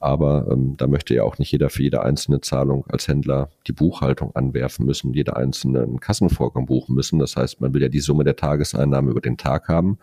Aber 0.00 0.48
ähm, 0.50 0.76
da 0.78 0.86
möchte 0.86 1.14
ja 1.14 1.24
auch 1.24 1.38
nicht 1.38 1.52
jeder 1.52 1.68
für 1.68 1.82
jede 1.82 2.02
einzelne 2.02 2.40
Zahlung 2.40 2.86
als 2.88 3.06
Händler 3.06 3.50
die 3.66 3.72
Buchhaltung 3.72 4.34
anwerfen 4.34 4.86
müssen, 4.86 5.12
jede 5.12 5.36
einzelne 5.36 5.86
Kassenvorgang 6.00 6.64
buchen 6.64 6.94
müssen. 6.94 7.18
Das 7.18 7.36
heißt, 7.36 7.60
man 7.60 7.74
will 7.74 7.82
ja 7.82 7.88
die 7.90 8.00
Summe 8.00 8.24
der 8.24 8.34
Tageseinnahmen 8.34 9.10
über 9.10 9.20
den 9.20 9.36
Tag 9.36 9.68
haben. 9.68 9.98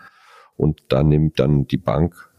Und 0.55 0.83
da 0.89 1.03
nimmt 1.03 1.39
dann 1.39 1.65
die 1.65 1.77
Bank 1.77 2.29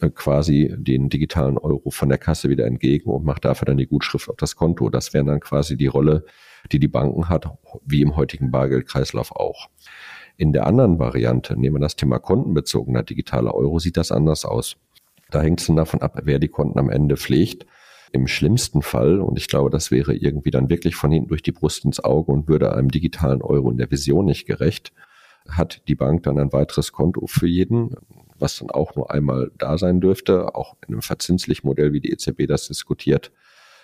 äh, 0.00 0.10
quasi 0.10 0.72
den 0.78 1.08
digitalen 1.08 1.58
Euro 1.58 1.90
von 1.90 2.08
der 2.08 2.18
Kasse 2.18 2.48
wieder 2.48 2.66
entgegen 2.66 3.10
und 3.10 3.24
macht 3.24 3.44
dafür 3.44 3.66
dann 3.66 3.78
die 3.78 3.88
Gutschrift 3.88 4.28
auf 4.28 4.36
das 4.36 4.54
Konto. 4.54 4.88
Das 4.88 5.12
wäre 5.12 5.24
dann 5.24 5.40
quasi 5.40 5.76
die 5.76 5.88
Rolle, 5.88 6.24
die 6.70 6.78
die 6.78 6.88
Banken 6.88 7.28
hat, 7.28 7.50
wie 7.84 8.02
im 8.02 8.14
heutigen 8.14 8.52
Bargeldkreislauf 8.52 9.32
auch. 9.32 9.68
In 10.36 10.52
der 10.52 10.68
anderen 10.68 11.00
Variante, 11.00 11.58
nehmen 11.58 11.76
wir 11.76 11.80
das 11.80 11.96
Thema 11.96 12.20
kontenbezogener 12.20 13.02
digitaler 13.02 13.56
Euro, 13.56 13.80
sieht 13.80 13.96
das 13.96 14.12
anders 14.12 14.44
aus. 14.44 14.76
Da 15.30 15.42
hängt 15.42 15.60
es 15.60 15.66
dann 15.66 15.76
davon 15.76 16.00
ab, 16.00 16.18
wer 16.24 16.38
die 16.38 16.48
Konten 16.48 16.78
am 16.78 16.90
Ende 16.90 17.16
pflegt. 17.16 17.66
Im 18.12 18.26
schlimmsten 18.26 18.80
Fall, 18.80 19.20
und 19.20 19.38
ich 19.38 19.48
glaube, 19.48 19.68
das 19.68 19.90
wäre 19.90 20.14
irgendwie 20.14 20.50
dann 20.50 20.70
wirklich 20.70 20.96
von 20.96 21.12
hinten 21.12 21.28
durch 21.28 21.42
die 21.42 21.52
Brust 21.52 21.84
ins 21.84 22.02
Auge 22.02 22.32
und 22.32 22.48
würde 22.48 22.74
einem 22.74 22.90
digitalen 22.90 23.42
Euro 23.42 23.70
in 23.70 23.76
der 23.76 23.90
Vision 23.90 24.24
nicht 24.24 24.46
gerecht, 24.46 24.92
hat 25.48 25.82
die 25.88 25.94
Bank 25.94 26.22
dann 26.22 26.38
ein 26.38 26.52
weiteres 26.52 26.92
Konto 26.92 27.26
für 27.26 27.46
jeden, 27.46 27.94
was 28.38 28.58
dann 28.58 28.70
auch 28.70 28.94
nur 28.96 29.10
einmal 29.10 29.50
da 29.58 29.76
sein 29.76 30.00
dürfte, 30.00 30.54
auch 30.54 30.76
in 30.86 30.94
einem 30.94 31.02
verzinslichen 31.02 31.66
Modell, 31.66 31.92
wie 31.92 32.00
die 32.00 32.10
EZB 32.10 32.46
das 32.46 32.68
diskutiert. 32.68 33.32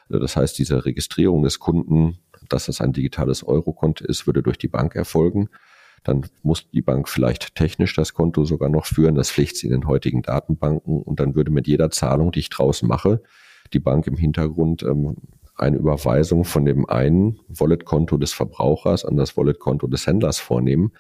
Das 0.09 0.37
heißt, 0.37 0.59
diese 0.59 0.85
Registrierung 0.85 1.43
des 1.43 1.59
Kunden, 1.59 2.19
dass 2.49 2.69
es 2.69 2.81
ein 2.81 2.93
digitales 2.93 3.43
Eurokonto 3.43 4.05
ist, 4.05 4.27
würde 4.27 4.43
durch 4.43 4.59
die 4.59 4.69
Bank 4.69 4.95
erfolgen. 4.95 5.49
Dann 6.05 6.27
muss 6.43 6.71
die 6.71 6.83
Bank 6.83 7.09
vielleicht 7.09 7.55
technisch 7.55 7.97
das 7.97 8.13
Konto 8.13 8.45
sogar 8.45 8.69
noch 8.69 8.85
führen. 8.85 9.15
Das 9.15 9.31
pflicht 9.31 9.57
sie 9.57 9.67
in 9.67 9.73
den 9.73 9.89
heutigen 9.89 10.23
Datenbanken. 10.23 11.03
Und 11.03 11.19
dann 11.19 11.35
würde 11.35 11.51
mit 11.51 11.67
jeder 11.67 11.91
Zahlung, 11.91 12.31
die 12.31 12.41
ich 12.41 12.51
draußen 12.51 12.87
mache, 12.87 13.23
die 13.73 13.79
Bank 13.79 14.07
im 14.07 14.17
Hintergrund 14.17 14.83
ähm, 14.83 15.17
eine 15.57 15.79
Überweisung 15.79 16.45
von 16.45 16.67
dem 16.67 16.89
einen 16.89 17.41
Wallet-Konto 17.49 18.19
des 18.19 18.33
Verbrauchers 18.33 19.05
an 19.05 19.17
das 19.17 19.37
Wallet-Konto 19.37 19.87
des 19.87 20.07
Händlers 20.07 20.39
vornehmen. 20.39 20.93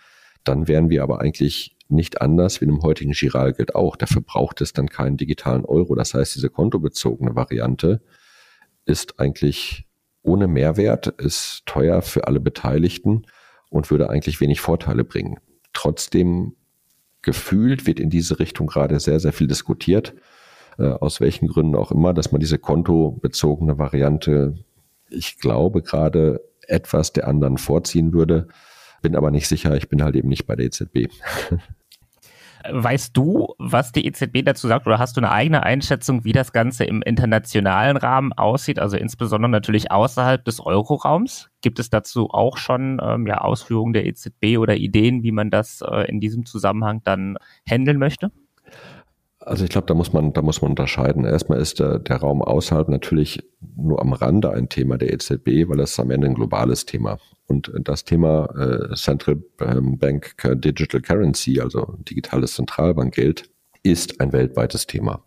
Dann 0.42 0.68
wären 0.68 0.88
wir 0.88 1.02
aber 1.02 1.20
eigentlich 1.20 1.76
nicht 1.88 2.22
anders 2.22 2.60
wie 2.60 2.64
in 2.64 2.70
dem 2.70 2.82
heutigen 2.82 3.12
Giralgeld 3.12 3.74
auch. 3.74 3.96
Dafür 3.96 4.22
braucht 4.22 4.62
es 4.62 4.72
dann 4.72 4.88
keinen 4.88 5.18
digitalen 5.18 5.66
Euro. 5.66 5.94
Das 5.94 6.14
heißt, 6.14 6.34
diese 6.34 6.48
kontobezogene 6.48 7.36
Variante 7.36 8.00
ist 8.86 9.20
eigentlich 9.20 9.86
ohne 10.22 10.46
Mehrwert, 10.46 11.08
ist 11.08 11.62
teuer 11.66 12.00
für 12.00 12.26
alle 12.26 12.40
Beteiligten 12.40 13.26
und 13.70 13.90
würde 13.90 14.10
eigentlich 14.10 14.40
wenig 14.40 14.60
Vorteile 14.60 15.04
bringen. 15.04 15.38
Trotzdem 15.72 16.54
gefühlt 17.22 17.86
wird 17.86 17.98
in 17.98 18.10
diese 18.10 18.38
Richtung 18.38 18.66
gerade 18.66 19.00
sehr, 19.00 19.18
sehr 19.18 19.32
viel 19.32 19.46
diskutiert, 19.46 20.14
äh, 20.78 20.84
aus 20.84 21.20
welchen 21.20 21.48
Gründen 21.48 21.74
auch 21.74 21.90
immer, 21.90 22.12
dass 22.14 22.32
man 22.32 22.40
diese 22.40 22.58
kontobezogene 22.58 23.78
Variante, 23.78 24.54
ich 25.10 25.38
glaube, 25.38 25.82
gerade 25.82 26.40
etwas 26.66 27.12
der 27.12 27.26
anderen 27.26 27.58
vorziehen 27.58 28.12
würde. 28.12 28.48
Bin 29.02 29.16
aber 29.16 29.30
nicht 29.30 29.48
sicher, 29.48 29.76
ich 29.76 29.88
bin 29.88 30.02
halt 30.02 30.16
eben 30.16 30.28
nicht 30.28 30.46
bei 30.46 30.56
der 30.56 30.66
EZB. 30.66 31.08
Weißt 32.70 33.16
du, 33.16 33.54
was 33.58 33.92
die 33.92 34.06
EZB 34.06 34.42
dazu 34.44 34.68
sagt 34.68 34.86
oder 34.86 34.98
hast 34.98 35.16
du 35.16 35.20
eine 35.20 35.30
eigene 35.30 35.62
Einschätzung, 35.64 36.24
wie 36.24 36.32
das 36.32 36.52
Ganze 36.52 36.84
im 36.84 37.02
internationalen 37.02 37.96
Rahmen 37.96 38.32
aussieht, 38.32 38.78
also 38.78 38.96
insbesondere 38.96 39.50
natürlich 39.50 39.90
außerhalb 39.90 40.44
des 40.44 40.60
Euroraums? 40.60 41.50
Gibt 41.60 41.78
es 41.78 41.90
dazu 41.90 42.30
auch 42.30 42.56
schon 42.56 43.00
ähm, 43.02 43.26
ja, 43.26 43.38
Ausführungen 43.38 43.92
der 43.92 44.06
EZB 44.06 44.58
oder 44.58 44.76
Ideen, 44.76 45.22
wie 45.22 45.32
man 45.32 45.50
das 45.50 45.82
äh, 45.82 46.08
in 46.08 46.20
diesem 46.20 46.46
Zusammenhang 46.46 47.02
dann 47.04 47.36
handeln 47.68 47.98
möchte? 47.98 48.30
Also 49.46 49.64
ich 49.64 49.70
glaube, 49.70 49.86
da 49.86 49.94
muss 49.94 50.12
man, 50.12 50.32
da 50.32 50.40
muss 50.40 50.62
man 50.62 50.70
unterscheiden. 50.70 51.24
Erstmal 51.24 51.60
ist 51.60 51.78
der, 51.78 51.98
der 51.98 52.16
Raum 52.16 52.40
außerhalb 52.40 52.88
natürlich 52.88 53.42
nur 53.76 54.00
am 54.00 54.14
Rande 54.14 54.50
ein 54.50 54.70
Thema 54.70 54.96
der 54.96 55.12
EZB, 55.12 55.68
weil 55.68 55.76
das 55.76 56.00
am 56.00 56.10
Ende 56.10 56.28
ein 56.28 56.34
globales 56.34 56.86
Thema. 56.86 57.18
Und 57.46 57.70
das 57.82 58.04
Thema 58.04 58.46
äh, 58.56 58.94
Central 58.94 59.42
ähm, 59.60 59.98
Bank 59.98 60.34
Digital 60.42 61.02
Currency, 61.02 61.60
also 61.60 61.98
digitales 62.08 62.54
Zentralbankgeld, 62.54 63.50
ist 63.82 64.18
ein 64.20 64.32
weltweites 64.32 64.86
Thema. 64.86 65.22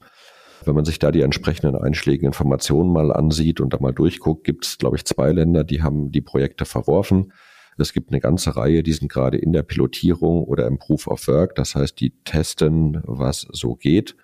Wenn 0.66 0.74
man 0.74 0.86
sich 0.86 0.98
da 0.98 1.12
die 1.12 1.22
entsprechenden 1.22 1.76
einschlägigen 1.76 2.28
Informationen 2.28 2.92
mal 2.92 3.14
ansieht 3.14 3.62
und 3.62 3.74
da 3.74 3.78
mal 3.80 3.94
durchguckt, 3.94 4.44
gibt 4.44 4.66
es, 4.66 4.80
glaube 4.80 4.98
ich, 4.98 5.06
zwei 5.06 5.32
Länder, 5.32 5.64
die 5.64 5.84
haben 5.84 6.12
die 6.12 6.22
Projekte 6.22 6.66
verworfen. 6.66 7.32
Es 7.78 7.94
gibt 7.94 8.12
eine 8.12 8.20
ganze 8.20 8.56
Reihe, 8.56 8.84
die 8.84 8.94
sind 8.94 9.12
gerade 9.12 9.38
in 9.38 9.54
der 9.54 9.64
Pilotierung 9.64 10.44
oder 10.44 10.68
im 10.68 10.80
Proof 10.80 11.08
of 11.08 11.28
Work. 11.28 11.56
Das 11.56 11.76
heißt, 11.76 12.00
die 12.00 12.12
testen, 12.24 13.02
was 13.04 13.48
so 13.52 13.76
geht. 13.76 14.16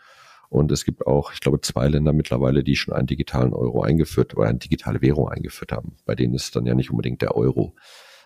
Und 0.50 0.72
es 0.72 0.86
gibt 0.86 1.08
auch, 1.08 1.34
ich 1.34 1.40
glaube, 1.40 1.62
zwei 1.62 1.88
Länder 1.88 2.14
mittlerweile, 2.14 2.64
die 2.64 2.76
schon 2.76 2.94
einen 2.94 3.08
digitalen 3.08 3.54
Euro 3.54 3.82
eingeführt 3.82 4.36
oder 4.38 4.48
eine 4.48 4.60
digitale 4.60 5.02
Währung 5.02 5.30
eingeführt 5.30 5.72
haben. 5.72 5.96
Bei 6.06 6.14
denen 6.14 6.36
ist 6.36 6.44
es 6.44 6.52
dann 6.52 6.66
ja 6.66 6.76
nicht 6.76 6.92
unbedingt 6.92 7.22
der 7.22 7.36
Euro. 7.36 7.76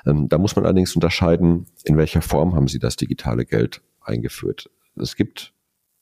Ähm, 0.06 0.28
da 0.28 0.38
muss 0.38 0.56
man 0.56 0.66
allerdings 0.66 0.96
unterscheiden, 0.96 1.68
in 1.86 1.98
welcher 1.98 2.22
Form 2.22 2.56
haben 2.56 2.68
sie 2.68 2.80
das 2.80 2.96
digitale 2.96 3.46
Geld 3.46 3.82
eingeführt. 4.02 4.70
Es 4.96 5.16
gibt 5.16 5.54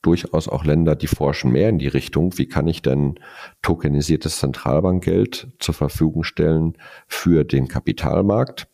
durchaus 0.01 0.47
auch 0.47 0.63
Länder, 0.63 0.95
die 0.95 1.07
forschen 1.07 1.51
mehr 1.51 1.69
in 1.69 1.79
die 1.79 1.88
Richtung, 1.88 2.38
wie 2.38 2.47
kann 2.47 2.67
ich 2.67 2.81
denn 2.81 3.19
tokenisiertes 3.61 4.38
Zentralbankgeld 4.39 5.49
zur 5.59 5.73
Verfügung 5.73 6.23
stellen 6.23 6.77
für 7.07 7.43
den 7.43 7.67
Kapitalmarkt, 7.67 8.67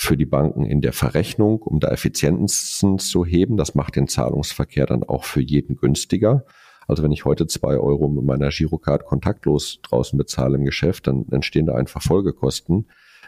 für 0.00 0.16
die 0.16 0.26
Banken 0.26 0.64
in 0.64 0.80
der 0.80 0.92
Verrechnung, 0.92 1.60
um 1.60 1.80
da 1.80 1.88
Effizienzen 1.88 3.00
zu 3.00 3.26
heben. 3.26 3.56
Das 3.56 3.74
macht 3.74 3.96
den 3.96 4.06
Zahlungsverkehr 4.06 4.86
dann 4.86 5.02
auch 5.02 5.24
für 5.24 5.40
jeden 5.40 5.76
günstiger. 5.76 6.46
Also 6.86 7.02
wenn 7.02 7.10
ich 7.10 7.24
heute 7.24 7.48
zwei 7.48 7.76
Euro 7.76 8.08
mit 8.08 8.24
meiner 8.24 8.50
Girocard 8.50 9.04
kontaktlos 9.04 9.80
draußen 9.82 10.16
bezahle 10.16 10.56
im 10.56 10.64
Geschäft, 10.64 11.08
dann 11.08 11.26
entstehen 11.32 11.66
da 11.66 11.74
einfach 11.74 12.00
Folgekosten. 12.00 12.86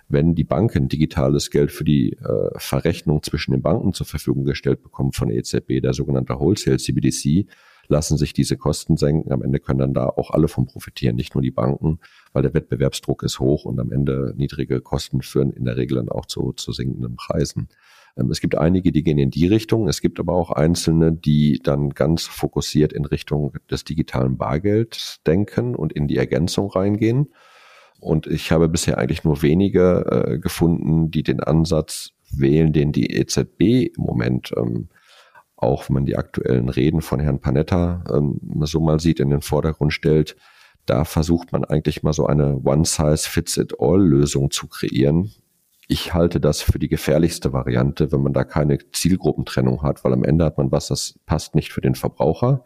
Wenn 0.08 0.36
die 0.36 0.44
Banken 0.44 0.88
digitales 0.88 1.50
Geld 1.50 1.72
für 1.72 1.84
die 1.84 2.12
äh, 2.12 2.50
Verrechnung 2.56 3.22
zwischen 3.24 3.50
den 3.50 3.62
Banken 3.62 3.92
zur 3.92 4.06
Verfügung 4.06 4.44
gestellt 4.44 4.82
bekommen 4.82 5.12
von 5.12 5.28
EZB, 5.28 5.80
der 5.82 5.92
sogenannte 5.92 6.38
Wholesale 6.38 6.78
CBDC, 6.78 7.46
lassen 7.90 8.16
sich 8.16 8.32
diese 8.32 8.56
Kosten 8.56 8.96
senken. 8.96 9.32
Am 9.32 9.42
Ende 9.42 9.58
können 9.58 9.80
dann 9.80 9.94
da 9.94 10.06
auch 10.06 10.30
alle 10.30 10.48
von 10.48 10.66
profitieren, 10.66 11.16
nicht 11.16 11.34
nur 11.34 11.42
die 11.42 11.50
Banken, 11.50 11.98
weil 12.32 12.42
der 12.42 12.54
Wettbewerbsdruck 12.54 13.22
ist 13.22 13.40
hoch 13.40 13.64
und 13.64 13.78
am 13.78 13.92
Ende 13.92 14.32
niedrige 14.36 14.80
Kosten 14.80 15.22
führen 15.22 15.50
in 15.50 15.64
der 15.64 15.76
Regel 15.76 15.96
dann 15.96 16.08
auch 16.08 16.26
zu, 16.26 16.52
zu 16.52 16.72
sinkenden 16.72 17.16
Preisen. 17.16 17.68
Ähm, 18.16 18.30
es 18.30 18.40
gibt 18.40 18.56
einige, 18.56 18.92
die 18.92 19.02
gehen 19.02 19.18
in 19.18 19.30
die 19.30 19.46
Richtung. 19.46 19.88
Es 19.88 20.00
gibt 20.00 20.20
aber 20.20 20.32
auch 20.32 20.50
einzelne, 20.50 21.12
die 21.12 21.60
dann 21.62 21.90
ganz 21.90 22.24
fokussiert 22.24 22.92
in 22.92 23.04
Richtung 23.04 23.54
des 23.70 23.84
digitalen 23.84 24.36
Bargelds 24.38 25.20
denken 25.26 25.74
und 25.74 25.92
in 25.92 26.08
die 26.08 26.16
Ergänzung 26.16 26.70
reingehen. 26.70 27.28
Und 27.98 28.26
ich 28.26 28.50
habe 28.50 28.68
bisher 28.68 28.96
eigentlich 28.96 29.24
nur 29.24 29.42
wenige 29.42 30.06
äh, 30.06 30.38
gefunden, 30.38 31.10
die 31.10 31.22
den 31.22 31.40
Ansatz 31.40 32.10
wählen, 32.32 32.72
den 32.72 32.92
die 32.92 33.14
EZB 33.14 33.92
im 33.96 34.02
Moment 34.02 34.52
ähm, 34.56 34.88
auch 35.60 35.88
wenn 35.88 35.94
man 35.94 36.06
die 36.06 36.16
aktuellen 36.16 36.68
Reden 36.68 37.02
von 37.02 37.20
Herrn 37.20 37.40
Panetta 37.40 38.04
ähm, 38.12 38.40
so 38.62 38.80
mal 38.80 39.00
sieht, 39.00 39.20
in 39.20 39.30
den 39.30 39.42
Vordergrund 39.42 39.92
stellt, 39.92 40.36
da 40.86 41.04
versucht 41.04 41.52
man 41.52 41.64
eigentlich 41.64 42.02
mal 42.02 42.12
so 42.12 42.26
eine 42.26 42.56
One-Size-Fits-it-all-Lösung 42.64 44.50
zu 44.50 44.66
kreieren. 44.66 45.30
Ich 45.86 46.14
halte 46.14 46.40
das 46.40 46.62
für 46.62 46.78
die 46.78 46.88
gefährlichste 46.88 47.52
Variante, 47.52 48.12
wenn 48.12 48.22
man 48.22 48.32
da 48.32 48.44
keine 48.44 48.78
Zielgruppentrennung 48.92 49.82
hat, 49.82 50.04
weil 50.04 50.12
am 50.12 50.24
Ende 50.24 50.44
hat 50.44 50.56
man 50.56 50.72
was, 50.72 50.88
das 50.88 51.18
passt 51.26 51.54
nicht 51.54 51.72
für 51.72 51.80
den 51.80 51.94
Verbraucher. 51.94 52.64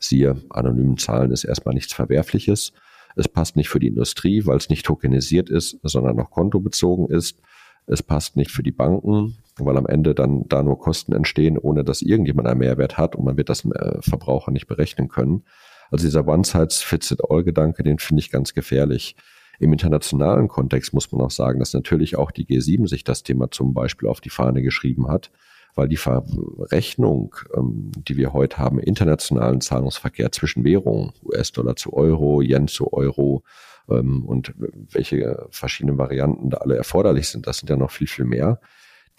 Siehe, 0.00 0.36
anonymen 0.50 0.98
Zahlen 0.98 1.30
ist 1.30 1.44
erstmal 1.44 1.74
nichts 1.74 1.92
Verwerfliches. 1.92 2.72
Es 3.14 3.28
passt 3.28 3.56
nicht 3.56 3.68
für 3.68 3.78
die 3.78 3.88
Industrie, 3.88 4.46
weil 4.46 4.56
es 4.56 4.68
nicht 4.68 4.86
tokenisiert 4.86 5.50
ist, 5.50 5.78
sondern 5.82 6.16
noch 6.16 6.30
kontobezogen 6.30 7.06
ist. 7.06 7.40
Es 7.86 8.02
passt 8.02 8.36
nicht 8.36 8.50
für 8.50 8.62
die 8.62 8.72
Banken, 8.72 9.38
weil 9.56 9.76
am 9.76 9.86
Ende 9.86 10.14
dann 10.14 10.48
da 10.48 10.62
nur 10.62 10.78
Kosten 10.78 11.12
entstehen, 11.12 11.58
ohne 11.58 11.84
dass 11.84 12.02
irgendjemand 12.02 12.48
einen 12.48 12.60
Mehrwert 12.60 12.96
hat 12.98 13.16
und 13.16 13.24
man 13.24 13.36
wird 13.36 13.48
das 13.48 13.64
äh, 13.64 14.00
Verbraucher 14.00 14.50
nicht 14.50 14.66
berechnen 14.66 15.08
können. 15.08 15.44
Also 15.90 16.06
dieser 16.06 16.26
One-Size-Fits-it-all-Gedanke, 16.26 17.82
den 17.82 17.98
finde 17.98 18.20
ich 18.20 18.30
ganz 18.30 18.54
gefährlich. 18.54 19.16
Im 19.58 19.72
internationalen 19.72 20.48
Kontext 20.48 20.94
muss 20.94 21.12
man 21.12 21.20
auch 21.20 21.30
sagen, 21.30 21.58
dass 21.58 21.74
natürlich 21.74 22.16
auch 22.16 22.30
die 22.30 22.46
G7 22.46 22.88
sich 22.88 23.04
das 23.04 23.22
Thema 23.22 23.50
zum 23.50 23.74
Beispiel 23.74 24.08
auf 24.08 24.20
die 24.20 24.30
Fahne 24.30 24.62
geschrieben 24.62 25.08
hat, 25.08 25.30
weil 25.74 25.88
die 25.88 25.96
Verrechnung, 25.96 27.36
ähm, 27.54 27.92
die 27.96 28.16
wir 28.16 28.32
heute 28.32 28.58
haben, 28.58 28.78
internationalen 28.78 29.60
Zahlungsverkehr 29.60 30.32
zwischen 30.32 30.64
Währungen, 30.64 31.12
US-Dollar 31.24 31.76
zu 31.76 31.92
Euro, 31.92 32.40
Yen 32.40 32.68
zu 32.68 32.92
Euro 32.92 33.42
ähm, 33.88 34.24
und 34.24 34.54
welche 34.56 35.46
verschiedenen 35.50 35.98
Varianten 35.98 36.50
da 36.50 36.58
alle 36.58 36.76
erforderlich 36.76 37.28
sind, 37.28 37.46
das 37.46 37.58
sind 37.58 37.70
ja 37.70 37.76
noch 37.76 37.90
viel, 37.90 38.06
viel 38.06 38.24
mehr. 38.24 38.60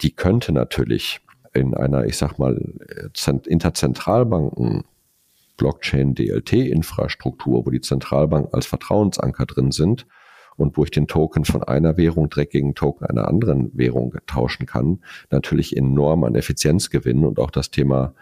Die 0.00 0.14
könnte 0.14 0.52
natürlich 0.52 1.20
in 1.52 1.74
einer, 1.74 2.04
ich 2.04 2.16
sag 2.16 2.38
mal, 2.38 2.60
Interzentralbanken 3.46 4.84
Blockchain 5.56 6.14
DLT-Infrastruktur, 6.14 7.64
wo 7.64 7.70
die 7.70 7.80
Zentralbanken 7.80 8.52
als 8.52 8.66
Vertrauensanker 8.66 9.46
drin 9.46 9.70
sind 9.70 10.06
und 10.56 10.76
wo 10.76 10.84
ich 10.84 10.90
den 10.90 11.06
Token 11.06 11.44
von 11.44 11.62
einer 11.62 11.96
Währung 11.96 12.28
direkt 12.28 12.52
gegen 12.52 12.74
Token 12.74 13.06
einer 13.06 13.28
anderen 13.28 13.70
Währung 13.76 14.14
tauschen 14.26 14.66
kann, 14.66 15.00
natürlich 15.30 15.76
enorm 15.76 16.24
an 16.24 16.34
Effizienz 16.34 16.90
gewinnen 16.90 17.24
und 17.24 17.38
auch 17.38 17.50
das 17.50 17.70
Thema 17.70 18.14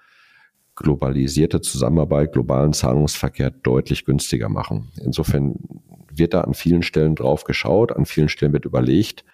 globalisierte 0.83 1.61
Zusammenarbeit, 1.61 2.33
globalen 2.33 2.73
Zahlungsverkehr 2.73 3.51
deutlich 3.51 4.05
günstiger 4.05 4.49
machen. 4.49 4.93
Insofern 5.03 5.55
wird 6.13 6.35
da 6.35 6.43
an 6.43 6.55
vielen 6.55 6.83
Stellen 6.83 7.15
drauf 7.15 7.45
geschaut, 7.45 7.93
an 7.93 8.05
vielen 8.05 8.29
Stellen 8.29 8.53
wird 8.53 8.67
überlegt, 8.67 9.25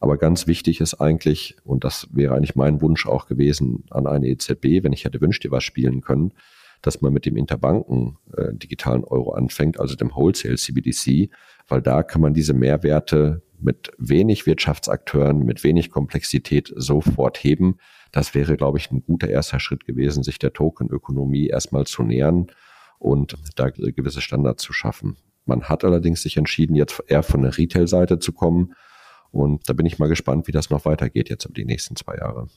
aber 0.00 0.16
ganz 0.16 0.46
wichtig 0.46 0.80
ist 0.80 0.94
eigentlich, 0.94 1.56
und 1.64 1.84
das 1.84 2.08
wäre 2.12 2.34
eigentlich 2.34 2.56
mein 2.56 2.80
Wunsch 2.80 3.06
auch 3.06 3.26
gewesen 3.26 3.84
an 3.90 4.06
eine 4.06 4.26
EZB, 4.28 4.82
wenn 4.82 4.92
ich 4.92 5.04
hätte 5.04 5.20
wünscht 5.20 5.44
dir 5.44 5.50
was 5.50 5.62
spielen 5.62 6.00
können, 6.00 6.32
dass 6.80 7.00
man 7.00 7.12
mit 7.12 7.26
dem 7.26 7.36
Interbanken 7.36 8.18
äh, 8.36 8.52
digitalen 8.54 9.04
Euro 9.04 9.32
anfängt, 9.32 9.78
also 9.78 9.94
dem 9.94 10.12
Wholesale 10.14 10.56
CBDC, 10.56 11.30
weil 11.68 11.82
da 11.82 12.02
kann 12.02 12.20
man 12.20 12.34
diese 12.34 12.54
Mehrwerte 12.54 13.42
mit 13.60 13.92
wenig 13.96 14.46
Wirtschaftsakteuren, 14.46 15.44
mit 15.44 15.62
wenig 15.62 15.90
Komplexität 15.90 16.72
sofort 16.74 17.38
heben. 17.38 17.78
Das 18.12 18.34
wäre, 18.34 18.56
glaube 18.56 18.78
ich, 18.78 18.90
ein 18.90 19.02
guter 19.02 19.28
erster 19.28 19.58
Schritt 19.58 19.84
gewesen, 19.86 20.22
sich 20.22 20.38
der 20.38 20.52
Tokenökonomie 20.52 21.48
erstmal 21.48 21.86
zu 21.86 22.02
nähern 22.02 22.46
und 22.98 23.36
da 23.56 23.70
gewisse 23.70 24.20
Standards 24.20 24.62
zu 24.62 24.72
schaffen. 24.72 25.16
Man 25.44 25.64
hat 25.64 25.82
allerdings 25.82 26.22
sich 26.22 26.36
entschieden, 26.36 26.76
jetzt 26.76 27.02
eher 27.08 27.22
von 27.22 27.42
der 27.42 27.56
Retail-Seite 27.56 28.18
zu 28.18 28.32
kommen 28.32 28.74
und 29.30 29.68
da 29.68 29.72
bin 29.72 29.86
ich 29.86 29.98
mal 29.98 30.08
gespannt, 30.08 30.46
wie 30.46 30.52
das 30.52 30.70
noch 30.70 30.84
weitergeht 30.84 31.30
jetzt 31.30 31.46
über 31.46 31.54
die 31.54 31.64
nächsten 31.64 31.96
zwei 31.96 32.16
Jahre. 32.16 32.48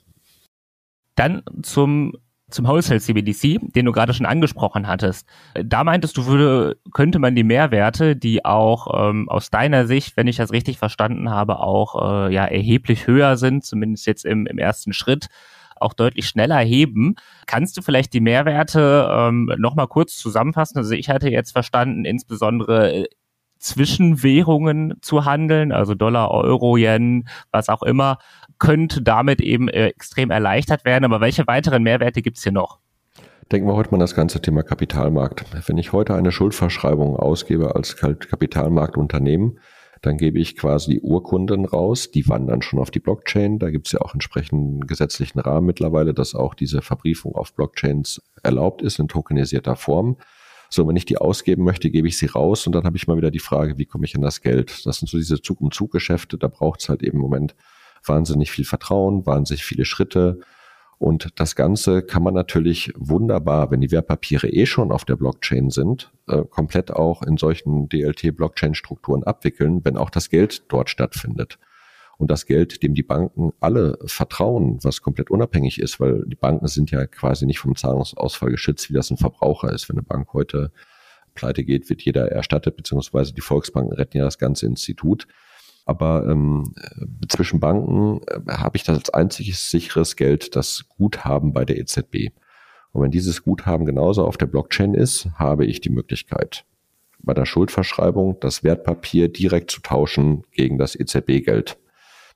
Dann 1.15 1.41
zum 1.63 2.13
zum 2.50 2.68
Wholesale 2.68 3.00
CBDC, 3.00 3.60
den 3.74 3.86
du 3.86 3.92
gerade 3.92 4.14
schon 4.14 4.26
angesprochen 4.26 4.88
hattest. 4.88 5.28
Da 5.64 5.84
meintest 5.84 6.16
du, 6.18 6.26
würde, 6.28 6.78
könnte 6.94 7.20
man 7.20 7.36
die 7.36 7.44
Mehrwerte, 7.44 8.16
die 8.16 8.46
auch 8.46 9.10
ähm, 9.10 9.28
aus 9.30 9.50
deiner 9.50 9.88
Sicht, 9.88 10.16
wenn 10.16 10.28
ich 10.28 10.38
das 10.38 10.52
richtig 10.52 10.78
verstanden 10.78 11.30
habe, 11.30 11.60
auch 11.60 12.28
äh, 12.28 12.34
ja 12.34 12.46
erheblich 12.46 13.08
höher 13.08 13.38
sind, 13.38 13.66
zumindest 13.66 14.06
jetzt 14.06 14.26
im, 14.26 14.46
im 14.46 14.58
ersten 14.58 14.94
Schritt, 14.94 15.28
auch 15.76 15.94
deutlich 15.94 16.28
schneller 16.28 16.60
heben. 16.60 17.16
Kannst 17.48 17.78
du 17.78 17.82
vielleicht 17.82 18.14
die 18.14 18.22
Mehrwerte 18.22 19.10
ähm, 19.12 19.52
nochmal 19.58 19.88
kurz 19.88 20.16
zusammenfassen? 20.16 20.78
Also 20.78 20.94
ich 20.94 21.10
hatte 21.10 21.30
jetzt 21.30 21.52
verstanden, 21.52 22.06
insbesondere 22.06 23.08
zwischen 23.58 24.24
Währungen 24.24 24.96
zu 25.02 25.26
handeln, 25.26 25.72
also 25.72 25.96
Dollar, 25.96 26.32
Euro, 26.32 26.78
Yen, 26.78 27.28
was 27.52 27.70
auch 27.70 27.84
immer, 27.84 28.18
könnte 28.60 29.02
damit 29.02 29.41
eben 29.41 29.68
äh, 29.68 29.88
extrem 29.88 30.32
erleichtert 30.32 30.86
werden. 30.86 31.06
Aber 31.06 31.22
welche 31.22 31.48
weiteren 31.48 31.84
Mehrwerte 31.84 32.22
gibt 32.22 32.38
es 32.38 32.44
hier 32.44 32.52
noch? 32.52 32.80
Denken 33.52 33.68
wir 33.68 33.76
heute 33.76 33.91
mal 33.91 34.00
das 34.00 34.15
ganze 34.15 34.41
Thema 34.41 34.63
Kapitalmarkt. 34.63 35.46
Wenn 35.68 35.78
ich 35.78 35.94
heute 35.94 36.15
eine 36.15 36.32
Schuldverschreibung 36.32 37.15
ausgebe 37.15 37.76
als 37.76 37.96
Kapitalmarktunternehmen, 37.96 39.60
dann 40.02 40.18
gebe 40.18 40.39
ich 40.39 40.58
quasi 40.58 40.91
die 40.91 41.02
Urkunden 41.02 41.65
raus, 41.65 42.12
die 42.12 42.28
wandern 42.28 42.62
schon 42.62 42.80
auf 42.80 42.91
die 42.91 43.00
Blockchain. 43.00 43.60
Da 43.60 43.70
gibt 43.70 43.88
es 43.88 43.94
ja 43.94 44.02
auch 44.02 44.13
entsprechenden 44.13 44.88
gesetzlichen 44.88 45.39
Rahmen 45.39 45.65
mittlerweile, 45.65 46.13
dass 46.13 46.36
auch 46.36 46.54
diese 46.54 46.82
Verbriefung 46.82 47.36
auf 47.36 47.54
Blockchains 47.54 48.22
erlaubt 48.44 48.82
ist 48.82 49.00
in 49.00 49.08
tokenisierter 49.08 49.76
Form. 49.76 50.18
So, 50.76 50.86
wenn 50.90 50.98
ich 50.98 51.06
die 51.06 51.18
ausgeben 51.18 51.64
möchte, 51.64 51.90
gebe 51.90 52.10
ich 52.10 52.18
sie 52.18 52.26
raus 52.26 52.68
und 52.68 52.76
dann 52.76 52.84
habe 52.84 52.98
ich 52.98 53.08
mal 53.08 53.16
wieder 53.16 53.32
die 53.32 53.40
Frage, 53.40 53.78
wie 53.78 53.86
komme 53.86 54.04
ich 54.04 54.14
an 54.14 54.22
das 54.22 54.42
Geld? 54.42 54.86
Das 54.86 54.98
sind 54.98 55.08
so 55.08 55.18
diese 55.18 55.42
Zug-um-Zug-Geschäfte, 55.42 56.38
da 56.38 56.50
braucht 56.50 56.82
es 56.82 56.90
halt 56.90 57.02
eben 57.02 57.16
im 57.16 57.22
Moment 57.22 57.56
wahnsinnig 58.04 58.52
viel 58.52 58.66
Vertrauen, 58.66 59.26
wahnsinnig 59.26 59.64
viele 59.64 59.86
Schritte. 59.86 60.42
Und 60.98 61.30
das 61.38 61.56
Ganze 61.56 62.02
kann 62.02 62.24
man 62.24 62.34
natürlich 62.34 62.92
wunderbar, 62.98 63.72
wenn 63.72 63.80
die 63.80 63.92
Wertpapiere 63.92 64.50
eh 64.50 64.66
schon 64.66 64.92
auf 64.92 65.06
der 65.06 65.16
Blockchain 65.16 65.70
sind, 65.70 66.12
äh, 66.28 66.44
komplett 66.44 66.92
auch 66.92 67.22
in 67.22 67.38
solchen 67.38 67.88
DLT-Blockchain-Strukturen 67.88 69.24
abwickeln, 69.24 69.80
wenn 69.86 69.96
auch 69.96 70.10
das 70.10 70.30
Geld 70.30 70.64
dort 70.68 70.90
stattfindet 70.90 71.58
und 72.17 72.32
das 72.32 72.45
Geld, 72.45 72.82
dem 72.84 72.93
die 72.93 73.04
Banken 73.04 73.51
alle 73.60 73.97
vertrauen, 74.06 74.80
was 74.84 75.01
komplett 75.01 75.30
unabhängig 75.30 75.80
ist, 75.80 75.99
weil 75.99 76.23
die 76.25 76.36
Banken 76.36 76.67
sind 76.67 76.91
ja 76.91 77.06
quasi 77.08 77.45
nicht 77.45 77.60
vom 77.60 77.75
Zahlungsausfall 77.75 78.51
geschützt, 78.51 78.89
wie 78.89 78.93
das 78.93 79.12
ein 79.12 79.17
Verbraucher 79.17 79.71
ist. 79.71 79.89
Wenn 79.89 79.97
eine 79.97 80.04
Bank 80.04 80.34
heute 80.34 80.71
pleite 81.34 81.63
geht, 81.63 81.89
wird 81.89 82.01
jeder 82.01 82.32
erstattet, 82.32 82.78
beziehungsweise 82.78 83.34
die 83.34 83.41
Volksbanken 83.41 83.93
retten 83.93 84.17
ja 84.17 84.23
das 84.23 84.38
ganze 84.38 84.65
Institut. 84.65 85.28
Aber 85.86 86.25
ähm, 86.28 86.73
zwischen 87.30 87.60
Banken 87.60 88.21
äh, 88.28 88.54
habe 88.54 88.78
ich 88.78 88.84
das 88.84 88.97
als 88.97 89.10
einziges 89.12 89.69
sicheres 89.69 90.15
Geld 90.15 90.56
das 90.56 90.86
Guthaben 90.89 91.54
bei 91.54 91.63
der 91.63 91.78
EZB. 91.78 92.32
Und 92.91 93.04
wenn 93.04 93.12
dieses 93.12 93.43
Guthaben 93.43 93.86
genauso 93.86 94.25
auf 94.25 94.38
der 94.38 94.47
Blockchain 94.47 94.93
ist, 94.93 95.28
habe 95.36 95.65
ich 95.65 95.82
die 95.82 95.89
Möglichkeit, 95.89 96.65
bei 97.19 97.34
der 97.34 97.45
Schuldverschreibung 97.45 98.39
das 98.39 98.63
Wertpapier 98.63 99.28
direkt 99.28 99.69
zu 99.69 99.82
tauschen 99.82 100.43
gegen 100.51 100.78
das 100.78 100.95
EZB-Geld. 100.95 101.78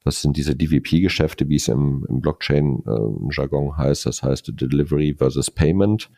Das 0.04 0.22
sind 0.22 0.38
diese 0.38 0.56
DVP-Geschäfte, 0.56 1.50
wie 1.50 1.56
es 1.56 1.68
im, 1.68 2.06
im 2.08 2.22
Blockchain-Jargon 2.22 3.68
äh, 3.68 3.78
heißt. 3.78 4.06
Das 4.06 4.24
heißt 4.24 4.52
Delivery 4.60 5.16
versus 5.18 5.52
Payment. 5.52 6.10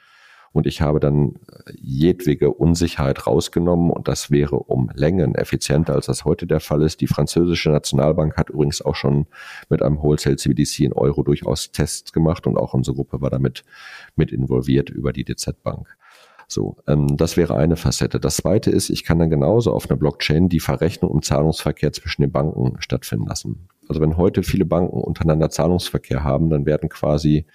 Und 0.54 0.68
ich 0.68 0.82
habe 0.82 1.00
dann 1.00 1.36
jedwege 1.74 2.52
Unsicherheit 2.52 3.26
rausgenommen 3.26 3.90
und 3.90 4.10
das 4.10 4.32
wäre 4.32 4.58
um 4.58 4.92
Längen 4.94 5.34
effizienter, 5.36 5.94
als 5.96 6.08
das 6.08 6.26
heute 6.26 6.46
der 6.46 6.60
Fall 6.60 6.82
ist. 6.82 7.00
Die 7.00 7.08
französische 7.08 7.70
Nationalbank 7.70 8.36
hat 8.36 8.50
übrigens 8.50 8.82
auch 8.82 8.96
schon 8.96 9.28
mit 9.70 9.82
einem 9.82 10.02
Wholesale 10.02 10.36
CBDC 10.36 10.80
in 10.82 10.94
Euro 10.94 11.24
durchaus 11.24 11.72
Tests 11.72 12.12
gemacht 12.12 12.48
und 12.48 12.58
auch 12.58 12.74
unsere 12.74 12.96
Gruppe 12.96 13.22
war 13.22 13.30
damit 13.30 13.64
mit 14.18 14.32
involviert 14.32 14.90
über 14.90 15.14
die 15.14 15.24
DZ 15.24 15.64
Bank. 15.64 15.98
So, 16.52 16.76
ähm, 16.86 17.16
das 17.16 17.38
wäre 17.38 17.56
eine 17.56 17.78
Facette. 17.78 18.20
Das 18.20 18.36
zweite 18.36 18.72
ist, 18.72 18.90
ich 18.90 19.06
kann 19.06 19.20
dann 19.20 19.30
genauso 19.30 19.72
auf 19.72 19.90
einer 19.90 19.98
Blockchain 19.98 20.50
die 20.50 20.60
Verrechnung 20.60 21.10
im 21.12 21.22
Zahlungsverkehr 21.22 21.94
zwischen 21.94 22.24
den 22.24 22.32
Banken 22.34 22.76
stattfinden 22.80 23.26
lassen. 23.28 23.70
Also 23.88 24.02
wenn 24.02 24.18
heute 24.18 24.44
viele 24.44 24.66
Banken 24.66 25.00
untereinander 25.00 25.50
Zahlungsverkehr 25.50 26.26
haben, 26.26 26.50
dann 26.50 26.66
werden 26.66 26.90
quasi 26.90 27.46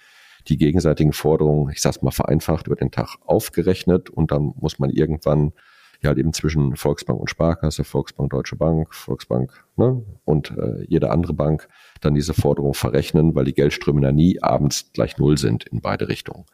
die 0.47 0.57
gegenseitigen 0.57 1.13
Forderungen, 1.13 1.71
ich 1.71 1.79
sag's 1.79 2.01
mal 2.01 2.09
vereinfacht, 2.09 2.65
über 2.65 2.75
den 2.75 2.89
Tag 2.89 3.17
aufgerechnet 3.23 4.09
und 4.09 4.31
dann 4.31 4.53
muss 4.59 4.79
man 4.79 4.89
irgendwann 4.89 5.53
ja 6.01 6.07
halt 6.09 6.17
eben 6.17 6.33
zwischen 6.33 6.75
Volksbank 6.75 7.19
und 7.19 7.29
Sparkasse, 7.29 7.83
Volksbank, 7.83 8.31
Deutsche 8.31 8.55
Bank, 8.55 8.95
Volksbank 8.95 9.63
ne, 9.75 10.03
und 10.25 10.57
äh, 10.57 10.85
jede 10.87 11.11
andere 11.11 11.33
Bank 11.33 11.67
dann 12.01 12.15
diese 12.15 12.33
Forderung 12.33 12.73
verrechnen, 12.73 13.35
weil 13.35 13.45
die 13.45 13.53
Geldströme 13.53 14.01
da 14.01 14.11
nie 14.11 14.41
abends 14.41 14.91
gleich 14.93 15.19
null 15.19 15.37
sind 15.37 15.65
in 15.67 15.81
beide 15.81 16.07
Richtungen. 16.07 16.45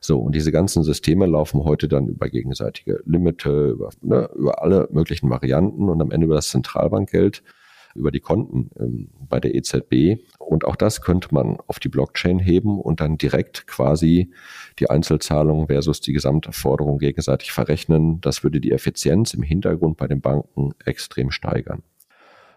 So, 0.00 0.18
und 0.18 0.34
diese 0.34 0.52
ganzen 0.52 0.82
Systeme 0.82 1.26
laufen 1.26 1.64
heute 1.64 1.88
dann 1.88 2.08
über 2.08 2.28
gegenseitige 2.28 3.00
Limite, 3.04 3.70
über, 3.70 3.90
ne, 4.02 4.28
über 4.34 4.62
alle 4.62 4.88
möglichen 4.90 5.30
Varianten 5.30 5.88
und 5.88 6.00
am 6.00 6.10
Ende 6.10 6.26
über 6.26 6.36
das 6.36 6.48
Zentralbankgeld. 6.48 7.42
über 7.96 8.10
die 8.10 8.20
Konten 8.20 8.70
ähm, 8.78 9.08
bei 9.28 9.40
der 9.40 9.54
EZB. 9.54 10.22
Und 10.38 10.64
auch 10.64 10.76
das 10.76 11.00
könnte 11.00 11.28
man 11.32 11.56
auf 11.66 11.78
die 11.80 11.88
Blockchain 11.88 12.38
heben 12.38 12.80
und 12.80 13.00
dann 13.00 13.18
direkt 13.18 13.66
quasi 13.66 14.30
die 14.78 14.90
Einzelzahlung 14.90 15.66
versus 15.66 16.00
die 16.00 16.12
Gesamtforderung 16.12 16.98
gegenseitig 16.98 17.52
verrechnen. 17.52 18.20
Das 18.20 18.44
würde 18.44 18.60
die 18.60 18.72
Effizienz 18.72 19.34
im 19.34 19.42
Hintergrund 19.42 19.96
bei 19.96 20.06
den 20.06 20.20
Banken 20.20 20.74
extrem 20.84 21.30
steigern. 21.30 21.82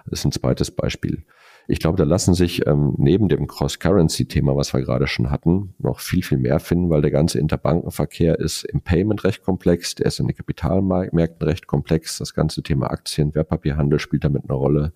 Das 0.06 0.19
ist 0.19 0.25
ein 0.25 0.32
zweites 0.32 0.71
Beispiel. 0.71 1.23
Ich 1.71 1.77
glaube, 1.77 1.97
da 1.97 2.03
lassen 2.03 2.34
sich 2.34 2.65
ähm, 2.65 2.95
neben 2.97 3.29
dem 3.29 3.45
Cross-Currency-Thema, 3.45 4.55
was 4.55 4.73
wir 4.73 4.82
gerade 4.82 5.05
schon 5.05 5.29
hatten, 5.29 5.75
noch 5.77 5.99
viel, 5.99 6.23
viel 6.23 6.39
mehr 6.39 6.60
finden, 6.60 6.89
weil 6.89 7.03
der 7.03 7.12
ganze 7.12 7.38
Interbankenverkehr 7.38 8.39
ist 8.39 8.63
im 8.63 8.82
Payment 8.82 9.23
recht 9.23 9.43
komplex, 9.43 9.93
der 9.93 10.08
ist 10.08 10.19
in 10.19 10.25
den 10.25 10.36
Kapitalmärkten 10.36 11.47
recht 11.47 11.67
komplex. 11.67 12.17
Das 12.17 12.34
ganze 12.34 12.63
Thema 12.63 12.89
Aktien, 12.89 13.36
Wertpapierhandel 13.36 13.99
spielt 13.99 14.23
damit 14.23 14.45
eine 14.49 14.58
Rolle. 14.58 14.93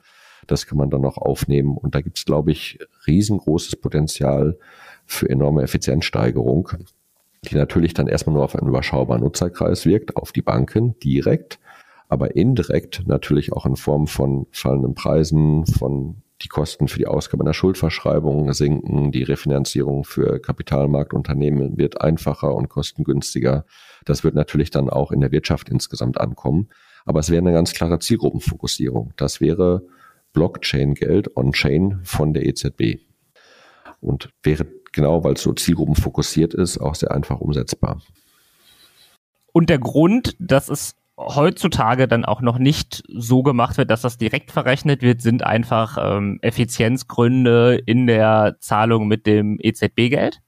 Das 0.48 0.66
kann 0.66 0.80
man 0.80 0.90
dann 0.90 1.02
noch 1.02 1.18
aufnehmen. 1.18 1.78
Und 1.78 1.94
da 1.94 2.02
gibt 2.02 2.18
es, 2.18 2.26
glaube 2.26 2.52
ich, 2.52 2.80
riesengroßes 3.06 3.76
Potenzial 3.76 4.58
für 5.06 5.30
enorme 5.30 5.62
Effizienzsteigerung, 5.62 6.70
die 7.44 7.54
natürlich 7.54 7.94
dann 7.94 8.08
erstmal 8.08 8.34
nur 8.34 8.46
auf 8.46 8.56
einen 8.56 8.70
überschaubaren 8.70 9.22
Nutzerkreis 9.22 9.86
wirkt, 9.86 10.18
auf 10.18 10.32
die 10.32 10.42
Banken 10.42 10.98
direkt, 11.02 11.60
aber 12.10 12.36
indirekt 12.36 13.04
natürlich 13.06 13.54
auch 13.54 13.68
in 13.68 13.76
Form 13.76 14.08
von 14.08 14.48
fallenden 14.52 14.96
Preisen, 14.96 15.68
von 15.68 16.23
die 16.44 16.50
Kosten 16.50 16.88
für 16.88 17.00
die 17.00 17.08
Ausgabe 17.08 17.44
einer 17.44 17.54
Schuldverschreibung 17.54 18.52
sinken, 18.54 19.12
die 19.12 19.24
Refinanzierung 19.24 20.04
für 20.04 20.40
Kapitalmarktunternehmen 20.40 21.78
wird 21.78 22.02
einfacher 22.02 22.54
und 22.54 22.70
kostengünstiger. 22.70 23.66
Das 24.06 24.24
wird 24.24 24.36
natürlich 24.36 24.70
dann 24.70 24.90
auch 24.90 25.12
in 25.12 25.22
der 25.22 25.32
Wirtschaft 25.32 25.70
insgesamt 25.70 26.20
ankommen. 26.20 26.70
Aber 27.06 27.22
es 27.22 27.30
wäre 27.30 27.42
eine 27.42 27.54
ganz 27.54 27.74
klare 27.74 28.00
Zielgruppenfokussierung. 28.00 29.14
Das 29.16 29.40
wäre 29.40 29.84
Blockchain-Geld 30.34 31.38
on-chain 31.38 32.02
von 32.04 32.34
der 32.34 32.46
EZB. 32.46 33.00
Und 34.02 34.30
wäre 34.44 34.66
genau, 34.92 35.24
weil 35.24 35.34
es 35.34 35.44
so 35.44 35.54
zielgruppenfokussiert 35.54 36.54
ist, 36.54 36.78
auch 36.78 36.96
sehr 36.96 37.12
einfach 37.12 37.40
umsetzbar. 37.40 38.02
Und 39.54 39.70
der 39.70 39.80
Grund, 39.80 40.36
dass 40.40 40.68
es 40.68 40.96
heutzutage 41.18 42.08
dann 42.08 42.26
auch 42.26 42.42
noch 42.42 42.58
nicht 42.58 43.04
so 43.08 43.44
gemacht 43.44 43.78
wird, 43.78 43.92
dass 43.92 44.02
das 44.02 44.18
direkt 44.18 44.52
verrechnet 44.52 45.02
wird, 45.02 45.22
sind 45.22 45.44
einfach 45.44 45.98
ähm, 46.00 46.40
Effizienzgründe 46.42 47.76
in 47.86 48.08
der 48.08 48.58
Zahlung 48.60 49.08
mit 49.08 49.28
dem 49.28 49.58
EZB-Geld. 49.62 50.40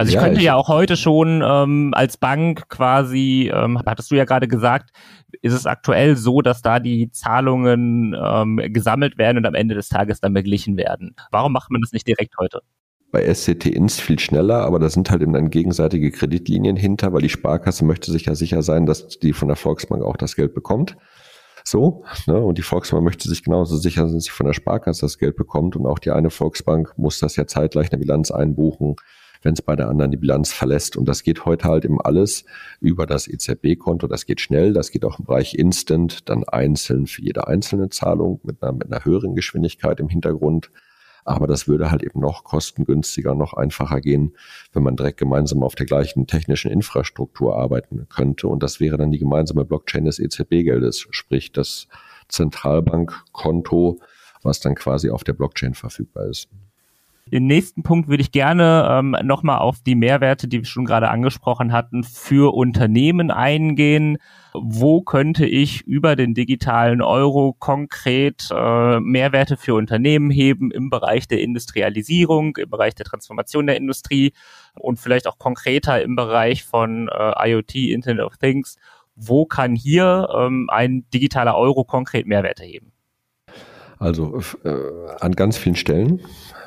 Also 0.00 0.10
ich 0.10 0.14
ja, 0.14 0.22
könnte 0.22 0.38
ich 0.38 0.46
ja 0.46 0.54
auch 0.54 0.68
heute 0.68 0.96
schon 0.96 1.42
ähm, 1.44 1.92
als 1.94 2.16
Bank 2.16 2.70
quasi, 2.70 3.50
ähm, 3.54 3.78
hattest 3.84 4.10
du 4.10 4.14
ja 4.14 4.24
gerade 4.24 4.48
gesagt, 4.48 4.90
ist 5.42 5.52
es 5.52 5.66
aktuell 5.66 6.16
so, 6.16 6.40
dass 6.40 6.62
da 6.62 6.80
die 6.80 7.10
Zahlungen 7.10 8.16
ähm, 8.18 8.56
gesammelt 8.72 9.18
werden 9.18 9.36
und 9.36 9.46
am 9.46 9.54
Ende 9.54 9.74
des 9.74 9.90
Tages 9.90 10.20
dann 10.20 10.32
beglichen 10.32 10.78
werden. 10.78 11.14
Warum 11.30 11.52
macht 11.52 11.70
man 11.70 11.82
das 11.82 11.92
nicht 11.92 12.06
direkt 12.06 12.38
heute? 12.38 12.62
Bei 13.10 13.32
SCT 13.32 13.66
Ins 13.66 14.00
viel 14.00 14.18
schneller, 14.18 14.64
aber 14.64 14.78
da 14.78 14.88
sind 14.88 15.10
halt 15.10 15.22
eben 15.22 15.32
dann 15.32 15.50
gegenseitige 15.50 16.10
Kreditlinien 16.10 16.76
hinter, 16.76 17.12
weil 17.12 17.22
die 17.22 17.28
Sparkasse 17.28 17.84
möchte 17.84 18.12
sich 18.12 18.26
ja 18.26 18.34
sicher 18.34 18.62
sein, 18.62 18.86
dass 18.86 19.18
die 19.18 19.32
von 19.32 19.48
der 19.48 19.56
Volksbank 19.56 20.02
auch 20.02 20.16
das 20.16 20.36
Geld 20.36 20.54
bekommt. 20.54 20.96
So, 21.64 22.04
ne? 22.26 22.38
und 22.38 22.58
die 22.58 22.62
Volksbank 22.62 23.04
möchte 23.04 23.28
sich 23.28 23.44
genauso 23.44 23.76
sicher 23.76 24.06
sein, 24.06 24.14
dass 24.14 24.24
sie 24.24 24.30
von 24.30 24.46
der 24.46 24.54
Sparkasse 24.54 25.02
das 25.02 25.18
Geld 25.18 25.36
bekommt 25.36 25.76
und 25.76 25.86
auch 25.86 25.98
die 25.98 26.10
eine 26.10 26.30
Volksbank 26.30 26.94
muss 26.96 27.18
das 27.18 27.36
ja 27.36 27.46
zeitgleich 27.46 27.86
in 27.86 27.90
der 27.90 27.98
Bilanz 27.98 28.30
einbuchen, 28.30 28.96
wenn 29.42 29.54
es 29.54 29.62
bei 29.62 29.76
der 29.76 29.88
anderen 29.88 30.10
die 30.10 30.16
Bilanz 30.16 30.52
verlässt. 30.52 30.96
Und 30.96 31.06
das 31.06 31.22
geht 31.22 31.44
heute 31.44 31.68
halt 31.68 31.84
eben 31.84 32.00
alles 32.00 32.44
über 32.80 33.06
das 33.06 33.26
EZB-Konto. 33.26 34.06
Das 34.06 34.26
geht 34.26 34.40
schnell, 34.40 34.72
das 34.72 34.90
geht 34.90 35.04
auch 35.04 35.18
im 35.18 35.26
Bereich 35.26 35.54
Instant, 35.54 36.28
dann 36.28 36.44
einzeln 36.44 37.06
für 37.06 37.22
jede 37.22 37.46
einzelne 37.46 37.88
Zahlung 37.88 38.40
mit 38.42 38.62
einer, 38.62 38.72
mit 38.72 38.90
einer 38.90 39.04
höheren 39.04 39.34
Geschwindigkeit 39.34 40.00
im 40.00 40.08
Hintergrund. 40.08 40.70
Aber 41.24 41.46
das 41.46 41.68
würde 41.68 41.90
halt 41.90 42.02
eben 42.02 42.20
noch 42.20 42.44
kostengünstiger, 42.44 43.34
noch 43.34 43.54
einfacher 43.54 44.00
gehen, 44.00 44.36
wenn 44.72 44.82
man 44.82 44.96
direkt 44.96 45.18
gemeinsam 45.18 45.62
auf 45.62 45.74
der 45.74 45.86
gleichen 45.86 46.26
technischen 46.26 46.70
Infrastruktur 46.70 47.56
arbeiten 47.56 48.06
könnte. 48.08 48.48
Und 48.48 48.62
das 48.62 48.80
wäre 48.80 48.96
dann 48.96 49.10
die 49.10 49.18
gemeinsame 49.18 49.64
Blockchain 49.64 50.04
des 50.04 50.18
EZB-Geldes, 50.18 51.06
sprich 51.10 51.52
das 51.52 51.88
Zentralbankkonto, 52.28 53.98
was 54.42 54.60
dann 54.60 54.74
quasi 54.74 55.10
auf 55.10 55.24
der 55.24 55.34
Blockchain 55.34 55.74
verfügbar 55.74 56.26
ist. 56.26 56.48
Den 57.32 57.46
nächsten 57.46 57.84
Punkt 57.84 58.08
würde 58.08 58.22
ich 58.22 58.32
gerne 58.32 58.88
ähm, 58.90 59.16
nochmal 59.22 59.58
auf 59.58 59.78
die 59.86 59.94
Mehrwerte, 59.94 60.48
die 60.48 60.58
wir 60.58 60.64
schon 60.64 60.84
gerade 60.84 61.10
angesprochen 61.10 61.72
hatten, 61.72 62.02
für 62.02 62.54
Unternehmen 62.54 63.30
eingehen. 63.30 64.18
Wo 64.52 65.02
könnte 65.02 65.46
ich 65.46 65.82
über 65.82 66.16
den 66.16 66.34
digitalen 66.34 67.02
Euro 67.02 67.54
konkret 67.56 68.48
äh, 68.50 68.98
Mehrwerte 68.98 69.56
für 69.56 69.74
Unternehmen 69.74 70.30
heben 70.30 70.72
im 70.72 70.90
Bereich 70.90 71.28
der 71.28 71.40
Industrialisierung, 71.40 72.56
im 72.56 72.68
Bereich 72.68 72.96
der 72.96 73.06
Transformation 73.06 73.68
der 73.68 73.76
Industrie 73.76 74.32
und 74.74 74.98
vielleicht 74.98 75.28
auch 75.28 75.38
konkreter 75.38 76.02
im 76.02 76.16
Bereich 76.16 76.64
von 76.64 77.08
äh, 77.08 77.50
IoT, 77.50 77.76
Internet 77.76 78.24
of 78.24 78.38
Things? 78.38 78.76
Wo 79.14 79.44
kann 79.46 79.76
hier 79.76 80.28
ähm, 80.36 80.68
ein 80.68 81.04
digitaler 81.14 81.56
Euro 81.56 81.84
konkret 81.84 82.26
Mehrwerte 82.26 82.64
heben? 82.64 82.92
Also 84.00 84.40
äh, 84.64 84.74
an 85.20 85.32
ganz 85.32 85.56
vielen 85.56 85.76
Stellen 85.76 86.20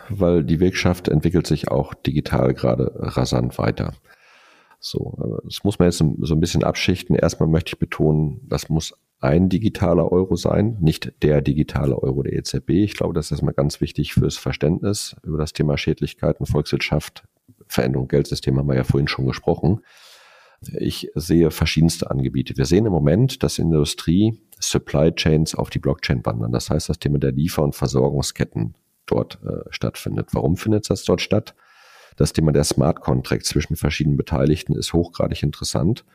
weil 0.10 0.43
die 0.43 0.60
Wirtschaft 0.60 1.08
entwickelt 1.08 1.48
sich 1.48 1.69
auch 1.69 1.93
digital 1.93 2.54
gerade 2.54 2.91
rasant 2.96 3.58
weiter. 3.58 3.93
So, 4.80 5.41
das 5.46 5.63
muss 5.63 5.80
man 5.80 5.88
jetzt 5.88 6.00
so 6.00 6.36
ein 6.36 6.39
bisschen 6.39 6.63
abschichten. 6.63 7.15
Erstmal 7.15 7.48
möchte 7.48 7.69
ich 7.69 7.80
betonen, 7.80 8.41
das 8.50 8.67
muss 8.67 8.93
ein 9.22 9.48
digitaler 9.48 10.12
Euro 10.12 10.36
sein, 10.36 10.78
nicht 10.82 11.24
der 11.24 11.41
digitale 11.41 11.98
Euro 11.98 12.24
der 12.24 12.34
EZB. 12.34 12.72
Ich 12.72 12.96
glaube, 12.96 13.13
das 13.13 13.28
ist 13.28 13.32
erstmal 13.32 13.54
ganz 13.54 13.80
wichtig 13.80 14.13
fürs 14.13 14.36
Verständnis 14.36 15.15
über 15.24 15.38
das 15.38 15.54
Thema 15.54 15.78
Schädlichkeiten, 15.78 16.46
Volkswirtschaft, 16.46 17.24
Veränderung 17.67 18.10
Geldsystem 18.10 18.58
haben 18.58 18.67
wir 18.67 18.76
ja 18.76 18.84
vorhin 18.84 19.08
schon 19.08 19.26
gesprochen. 19.26 19.80
Ich 20.78 21.10
sehe 21.15 21.50
verschiedenste 21.50 22.12
Angebiete. 22.12 22.58
Wir 22.58 22.65
sehen 22.65 22.86
im 22.86 22.91
Moment, 22.91 23.41
dass 23.43 23.60
Industrie 23.60 24.41
Supply 24.69 25.12
Chains 25.13 25.56
auf 25.56 25.69
die 25.69 25.80
Blockchain 25.80 26.26
wandern. 26.26 26.52
Das 26.52 26.69
heißt, 26.69 26.89
das 26.89 26.99
Thema 26.99 27.19
der 27.19 27.32
Liefer- 27.32 27.63
und 27.63 27.76
Versorgungsketten 27.76 28.76
dort 29.06 29.39
äh, 29.43 29.63
stattfindet. 29.69 30.30
Warum 30.32 30.58
findet 30.58 30.89
das 30.89 31.04
dort 31.04 31.21
statt? 31.21 31.56
Das 32.15 32.34
Thema 32.34 32.52
der 32.52 32.63
Smart 32.63 33.02
Contract 33.02 33.45
zwischen 33.45 33.76
verschiedenen 33.76 34.17
Beteiligten 34.17 34.76
ist 34.76 34.93
hochgradig 34.93 35.43
interessant. 35.43 36.06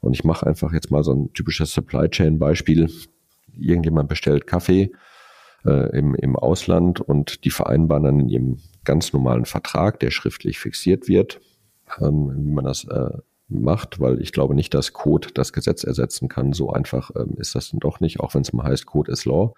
Und 0.00 0.12
ich 0.12 0.24
mache 0.24 0.46
einfach 0.46 0.72
jetzt 0.72 0.90
mal 0.90 1.04
so 1.04 1.12
ein 1.14 1.32
typisches 1.32 1.72
Supply 1.72 2.08
Chain 2.08 2.38
Beispiel. 2.38 2.90
Irgendjemand 3.56 4.08
bestellt 4.08 4.46
Kaffee 4.46 4.90
äh, 5.64 5.96
im, 5.96 6.14
im 6.14 6.36
Ausland 6.36 7.00
und 7.00 7.44
die 7.44 7.50
vereinbaren 7.50 8.04
dann 8.04 8.20
in 8.20 8.28
ihrem 8.28 8.58
ganz 8.84 9.12
normalen 9.12 9.44
Vertrag, 9.44 10.00
der 10.00 10.10
schriftlich 10.10 10.58
fixiert 10.58 11.08
wird, 11.08 11.40
ähm, 12.00 12.32
wie 12.36 12.52
man 12.52 12.64
das 12.64 12.84
äh, 12.84 13.18
macht, 13.48 14.00
weil 14.00 14.20
ich 14.20 14.32
glaube 14.32 14.54
nicht, 14.54 14.74
dass 14.74 14.92
Code 14.92 15.28
das 15.34 15.52
Gesetz 15.52 15.84
ersetzen 15.84 16.28
kann. 16.28 16.52
So 16.52 16.70
einfach 16.70 17.10
ähm, 17.16 17.34
ist 17.36 17.54
das 17.54 17.70
dann 17.70 17.80
doch 17.80 18.00
nicht, 18.00 18.20
auch 18.20 18.34
wenn 18.34 18.42
es 18.42 18.52
mal 18.52 18.64
heißt, 18.64 18.86
Code 18.86 19.12
is 19.12 19.24
Law 19.24 19.54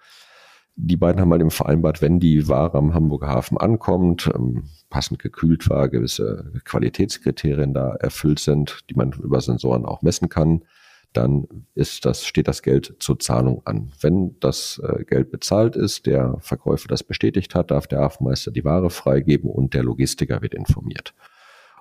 die 0.79 0.95
beiden 0.95 1.19
haben 1.19 1.31
halt 1.31 1.41
eben 1.41 1.51
vereinbart, 1.51 2.01
wenn 2.01 2.19
die 2.19 2.47
Ware 2.47 2.77
am 2.77 2.93
Hamburger 2.93 3.27
Hafen 3.27 3.57
ankommt, 3.57 4.29
ähm, 4.33 4.69
passend 4.89 5.19
gekühlt 5.19 5.69
war, 5.69 5.89
gewisse 5.89 6.53
Qualitätskriterien 6.65 7.73
da 7.73 7.95
erfüllt 7.95 8.39
sind, 8.39 8.81
die 8.89 8.93
man 8.93 9.11
über 9.11 9.41
Sensoren 9.41 9.85
auch 9.85 10.03
messen 10.03 10.29
kann, 10.29 10.63
dann 11.13 11.47
ist 11.73 12.05
das, 12.05 12.25
steht 12.25 12.47
das 12.47 12.61
Geld 12.61 12.95
zur 12.99 13.19
Zahlung 13.19 13.63
an. 13.65 13.91
Wenn 14.01 14.39
das 14.39 14.79
äh, 14.83 15.03
Geld 15.03 15.31
bezahlt 15.31 15.75
ist, 15.75 16.05
der 16.05 16.37
Verkäufer 16.41 16.87
das 16.87 17.01
bestätigt 17.01 17.55
hat, 17.55 17.71
darf 17.71 17.87
der 17.87 17.99
Hafenmeister 17.99 18.51
die 18.51 18.63
Ware 18.63 18.91
freigeben 18.91 19.49
und 19.49 19.73
der 19.73 19.83
Logistiker 19.83 20.43
wird 20.43 20.53
informiert. 20.53 21.15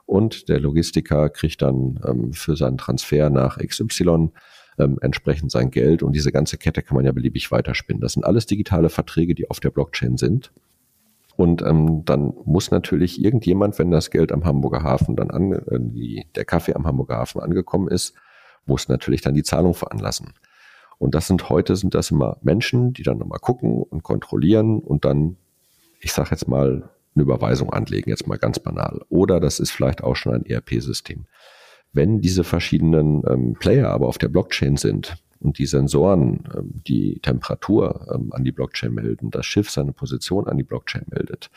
Und 0.07 0.49
der 0.49 0.61
Logistiker 0.61 1.29
kriegt 1.29 1.63
dann 1.63 2.01
ähm, 2.07 2.33
für 2.33 2.57
seinen 2.57 2.79
Transfer 2.79 3.29
nach 3.29 3.59
XY 3.59 4.31
ähm, 4.79 4.99
entsprechend 5.01 5.51
sein 5.51 5.71
Geld 5.71 6.03
und 6.03 6.13
diese 6.13 6.33
ganze 6.33 6.59
Kette 6.59 6.83
kann 6.83 6.97
man 6.97 7.05
ja 7.05 7.13
beliebig 7.13 7.51
weiterspinnen. 7.51 8.01
Das 8.01 8.13
sind 8.13 8.25
alles 8.25 8.47
digitale 8.47 8.89
Verträge, 8.89 9.35
die 9.35 9.51
auf 9.51 9.61
der 9.61 9.71
Blockchain 9.71 10.17
sind. 10.17 10.53
Und 11.37 11.61
ähm, 11.63 12.05
dann 12.05 12.33
muss 12.45 12.71
natürlich 12.71 13.23
irgendjemand, 13.23 13.79
wenn 13.79 13.91
das 13.91 14.11
Geld 14.11 14.33
am 14.33 14.45
Hamburger 14.45 14.83
Hafen 14.83 15.17
dann 15.17 15.31
an, 15.31 15.53
äh, 15.53 15.79
die, 15.81 16.27
der 16.35 16.45
Kaffee 16.45 16.75
am 16.75 16.87
Hamburger 16.87 17.17
Hafen 17.17 17.41
angekommen 17.41 17.89
ist, 17.89 18.15
muss 18.65 18.89
natürlich 18.89 19.21
dann 19.21 19.35
die 19.35 19.43
Zahlung 19.43 19.75
veranlassen. 19.75 20.33
Und 20.99 21.15
das 21.15 21.27
sind 21.27 21.51
heute 21.51 21.77
sind 21.77 21.95
das 21.95 22.11
immer 22.11 22.39
Menschen, 22.41 22.95
die 22.95 23.03
dann 23.03 23.19
nochmal 23.19 23.39
gucken 23.39 23.83
und 23.83 24.03
kontrollieren 24.03 24.79
und 24.79 25.05
dann, 25.05 25.37
ich 26.01 26.13
sage 26.13 26.31
jetzt 26.31 26.49
mal, 26.49 26.89
eine 27.17 27.25
Überweisung 27.25 27.73
anlegen, 27.73 28.11
jetzt 28.11 28.27
mal 28.27 28.39
ganz 28.39 28.59
banal. 28.59 29.01
Oder 29.09 29.41
das 29.41 29.59
ist 29.59 29.71
vielleicht 29.71 30.05
auch 30.05 30.17
schon 30.17 30.35
ein 30.35 30.47
ERP-System. 30.47 31.27
Wenn 31.93 32.21
diese 32.21 32.45
verschiedenen 32.45 33.23
ähm, 33.29 33.55
Player 33.59 33.89
aber 33.89 34.07
auf 34.07 34.19
der 34.19 34.29
Blockchain 34.29 34.77
sind 34.77 35.17
und 35.41 35.59
die 35.59 35.67
Sensoren 35.67 36.45
ähm, 36.55 36.83
die 36.87 37.21
Temperatur 37.21 38.07
ähm, 38.15 38.33
an 38.33 38.45
die 38.45 38.53
Blockchain 38.53 38.93
melden, 38.93 39.31
das 39.31 39.47
Schiff 39.47 39.71
seine 39.71 39.93
Position 39.93 40.47
an 40.47 40.59
die 40.59 40.63
Blockchain 40.63 41.07
meldet, 41.11 41.51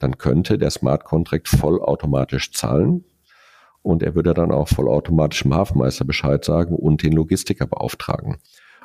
dann 0.00 0.18
könnte 0.18 0.58
der 0.58 0.70
Smart 0.70 1.04
Contract 1.04 1.48
vollautomatisch 1.48 2.52
zahlen 2.52 3.04
und 3.82 4.02
er 4.02 4.14
würde 4.14 4.34
dann 4.34 4.50
auch 4.50 4.68
vollautomatisch 4.68 5.42
dem 5.42 5.54
Hafenmeister 5.54 6.04
Bescheid 6.04 6.44
sagen 6.44 6.74
und 6.74 7.02
den 7.02 7.12
Logistiker 7.12 7.66
beauftragen. 7.66 8.38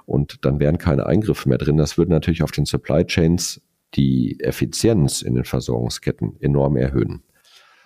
Und 0.05 0.43
dann 0.43 0.59
wären 0.59 0.77
keine 0.77 1.05
Eingriffe 1.05 1.47
mehr 1.47 1.57
drin. 1.57 1.77
Das 1.77 1.97
würde 1.97 2.11
natürlich 2.11 2.43
auf 2.43 2.51
den 2.51 2.65
Supply 2.65 3.05
Chains 3.05 3.61
die 3.95 4.39
Effizienz 4.39 5.21
in 5.21 5.35
den 5.35 5.45
Versorgungsketten 5.45 6.35
enorm 6.39 6.77
erhöhen. 6.77 7.23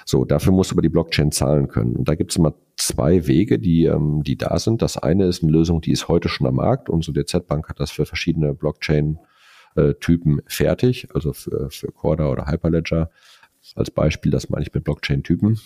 So, 0.05 0.25
dafür 0.25 0.51
muss 0.51 0.71
aber 0.71 0.81
die 0.81 0.89
Blockchain 0.89 1.31
zahlen 1.31 1.67
können. 1.67 1.95
Und 1.95 2.09
da 2.09 2.15
gibt 2.15 2.31
es 2.31 2.37
immer 2.37 2.53
zwei 2.75 3.25
Wege, 3.27 3.59
die, 3.59 3.85
ähm, 3.85 4.21
die 4.23 4.35
da 4.37 4.59
sind. 4.59 4.81
Das 4.81 4.97
eine 4.97 5.25
ist 5.25 5.43
eine 5.43 5.51
Lösung, 5.51 5.81
die 5.81 5.91
ist 5.91 6.07
heute 6.07 6.27
schon 6.27 6.47
am 6.47 6.55
Markt. 6.55 6.89
Unsere 6.89 7.13
DZ-Bank 7.23 7.69
hat 7.69 7.79
das 7.79 7.91
für 7.91 8.05
verschiedene 8.05 8.53
Blockchain-Typen 8.53 10.41
fertig, 10.45 11.07
also 11.13 11.31
für, 11.31 11.69
für 11.69 11.91
Corda 11.91 12.29
oder 12.29 12.47
Hyperledger. 12.47 13.11
Als 13.75 13.91
Beispiel, 13.91 14.31
das 14.31 14.49
meine 14.49 14.63
ich 14.63 14.73
mit 14.73 14.83
Blockchain-Typen. 14.83 15.59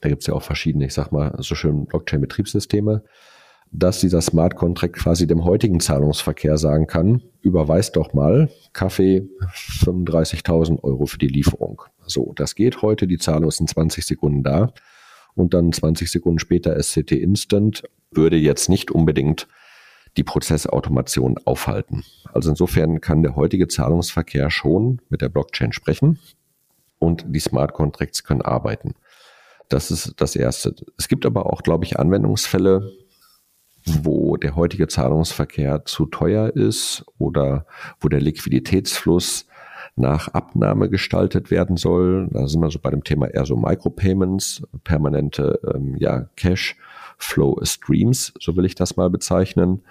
Da 0.00 0.08
gibt 0.08 0.22
es 0.22 0.26
ja 0.26 0.34
auch 0.34 0.42
verschiedene, 0.42 0.86
ich 0.86 0.94
sag 0.94 1.12
mal, 1.12 1.36
so 1.40 1.54
schön 1.54 1.86
Blockchain-Betriebssysteme 1.86 3.04
dass 3.72 4.00
dieser 4.00 4.20
Smart 4.20 4.54
Contract 4.54 4.94
quasi 4.94 5.26
dem 5.26 5.44
heutigen 5.44 5.80
Zahlungsverkehr 5.80 6.58
sagen 6.58 6.86
kann, 6.86 7.22
überweis 7.40 7.90
doch 7.90 8.12
mal 8.12 8.50
Kaffee 8.74 9.28
35.000 9.80 10.82
Euro 10.84 11.06
für 11.06 11.18
die 11.18 11.28
Lieferung. 11.28 11.82
So, 12.06 12.32
das 12.36 12.54
geht 12.54 12.82
heute, 12.82 13.06
die 13.06 13.18
Zahlung 13.18 13.48
ist 13.48 13.60
in 13.60 13.66
20 13.66 14.04
Sekunden 14.04 14.42
da 14.42 14.72
und 15.34 15.54
dann 15.54 15.72
20 15.72 16.10
Sekunden 16.10 16.38
später 16.38 16.80
SCT 16.80 17.12
Instant 17.12 17.82
würde 18.10 18.36
jetzt 18.36 18.68
nicht 18.68 18.90
unbedingt 18.90 19.48
die 20.18 20.24
Prozessautomation 20.24 21.38
aufhalten. 21.46 22.04
Also 22.32 22.50
insofern 22.50 23.00
kann 23.00 23.22
der 23.22 23.36
heutige 23.36 23.68
Zahlungsverkehr 23.68 24.50
schon 24.50 25.00
mit 25.08 25.22
der 25.22 25.30
Blockchain 25.30 25.72
sprechen 25.72 26.18
und 26.98 27.24
die 27.26 27.40
Smart 27.40 27.72
Contracts 27.72 28.22
können 28.22 28.42
arbeiten. 28.42 28.94
Das 29.70 29.90
ist 29.90 30.12
das 30.18 30.36
Erste. 30.36 30.74
Es 30.98 31.08
gibt 31.08 31.24
aber 31.24 31.46
auch, 31.46 31.62
glaube 31.62 31.86
ich, 31.86 31.98
Anwendungsfälle, 31.98 32.92
wo 33.84 34.36
der 34.36 34.56
heutige 34.56 34.88
Zahlungsverkehr 34.88 35.84
zu 35.84 36.06
teuer 36.06 36.54
ist 36.54 37.04
oder 37.18 37.66
wo 38.00 38.08
der 38.08 38.20
Liquiditätsfluss 38.20 39.46
nach 39.96 40.28
Abnahme 40.28 40.88
gestaltet 40.88 41.50
werden 41.50 41.76
soll. 41.76 42.28
Da 42.30 42.46
sind 42.46 42.60
wir 42.60 42.70
so 42.70 42.78
bei 42.78 42.90
dem 42.90 43.04
Thema 43.04 43.26
eher 43.26 43.44
so 43.44 43.56
Micropayments, 43.56 44.62
permanente 44.84 45.60
ähm, 45.74 45.96
ja, 45.98 46.28
Cash 46.36 46.76
Flow 47.18 47.58
Streams, 47.62 48.32
so 48.40 48.56
will 48.56 48.64
ich 48.64 48.74
das 48.74 48.96
mal 48.96 49.10
bezeichnen. 49.10 49.82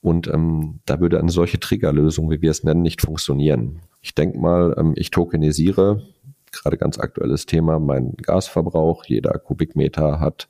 Und 0.00 0.28
ähm, 0.28 0.80
da 0.86 1.00
würde 1.00 1.18
eine 1.18 1.30
solche 1.30 1.60
Triggerlösung, 1.60 2.30
wie 2.30 2.40
wir 2.40 2.50
es 2.50 2.64
nennen, 2.64 2.82
nicht 2.82 3.02
funktionieren. 3.02 3.80
Ich 4.00 4.14
denke 4.14 4.38
mal, 4.38 4.74
ähm, 4.78 4.94
ich 4.96 5.10
tokenisiere, 5.10 6.02
gerade 6.52 6.78
ganz 6.78 6.98
aktuelles 6.98 7.44
Thema, 7.44 7.78
meinen 7.78 8.16
Gasverbrauch. 8.16 9.04
Jeder 9.04 9.38
Kubikmeter 9.38 10.20
hat 10.20 10.48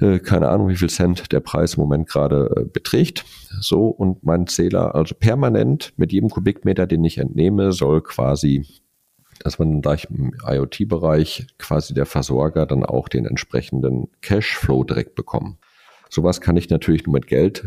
äh, 0.00 0.18
keine 0.18 0.48
Ahnung, 0.48 0.68
wie 0.68 0.76
viel 0.76 0.90
Cent 0.90 1.32
der 1.32 1.40
Preis 1.40 1.74
im 1.74 1.82
Moment 1.82 2.08
gerade 2.08 2.50
äh, 2.56 2.64
beträgt. 2.64 3.24
So, 3.60 3.86
und 3.86 4.24
mein 4.24 4.46
Zähler, 4.46 4.94
also 4.94 5.14
permanent 5.14 5.92
mit 5.96 6.12
jedem 6.12 6.30
Kubikmeter, 6.30 6.86
den 6.86 7.04
ich 7.04 7.18
entnehme, 7.18 7.72
soll 7.72 8.02
quasi, 8.02 8.66
dass 9.40 9.58
man 9.58 9.82
gleich 9.82 10.06
im 10.10 10.32
IoT-Bereich 10.46 11.46
quasi 11.58 11.94
der 11.94 12.06
Versorger 12.06 12.66
dann 12.66 12.84
auch 12.84 13.08
den 13.08 13.26
entsprechenden 13.26 14.08
Cashflow 14.22 14.84
direkt 14.84 15.14
bekommen. 15.14 15.58
Sowas 16.08 16.40
kann 16.40 16.56
ich 16.56 16.70
natürlich 16.70 17.06
nur 17.06 17.14
mit 17.14 17.26
Geld 17.26 17.64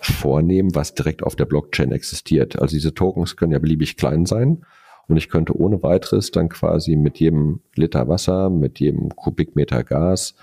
vornehmen, 0.00 0.74
was 0.74 0.94
direkt 0.94 1.22
auf 1.22 1.36
der 1.36 1.46
Blockchain 1.46 1.92
existiert. 1.92 2.60
Also 2.60 2.76
diese 2.76 2.94
Tokens 2.94 3.36
können 3.36 3.52
ja 3.52 3.58
beliebig 3.58 3.96
klein 3.96 4.26
sein 4.26 4.64
und 5.08 5.16
ich 5.16 5.28
könnte 5.28 5.56
ohne 5.56 5.82
weiteres 5.82 6.30
dann 6.30 6.48
quasi 6.48 6.96
mit 6.96 7.18
jedem 7.18 7.60
Liter 7.74 8.08
Wasser, 8.08 8.50
mit 8.50 8.80
jedem 8.80 9.10
Kubikmeter 9.10 9.84
Gas 9.84 10.34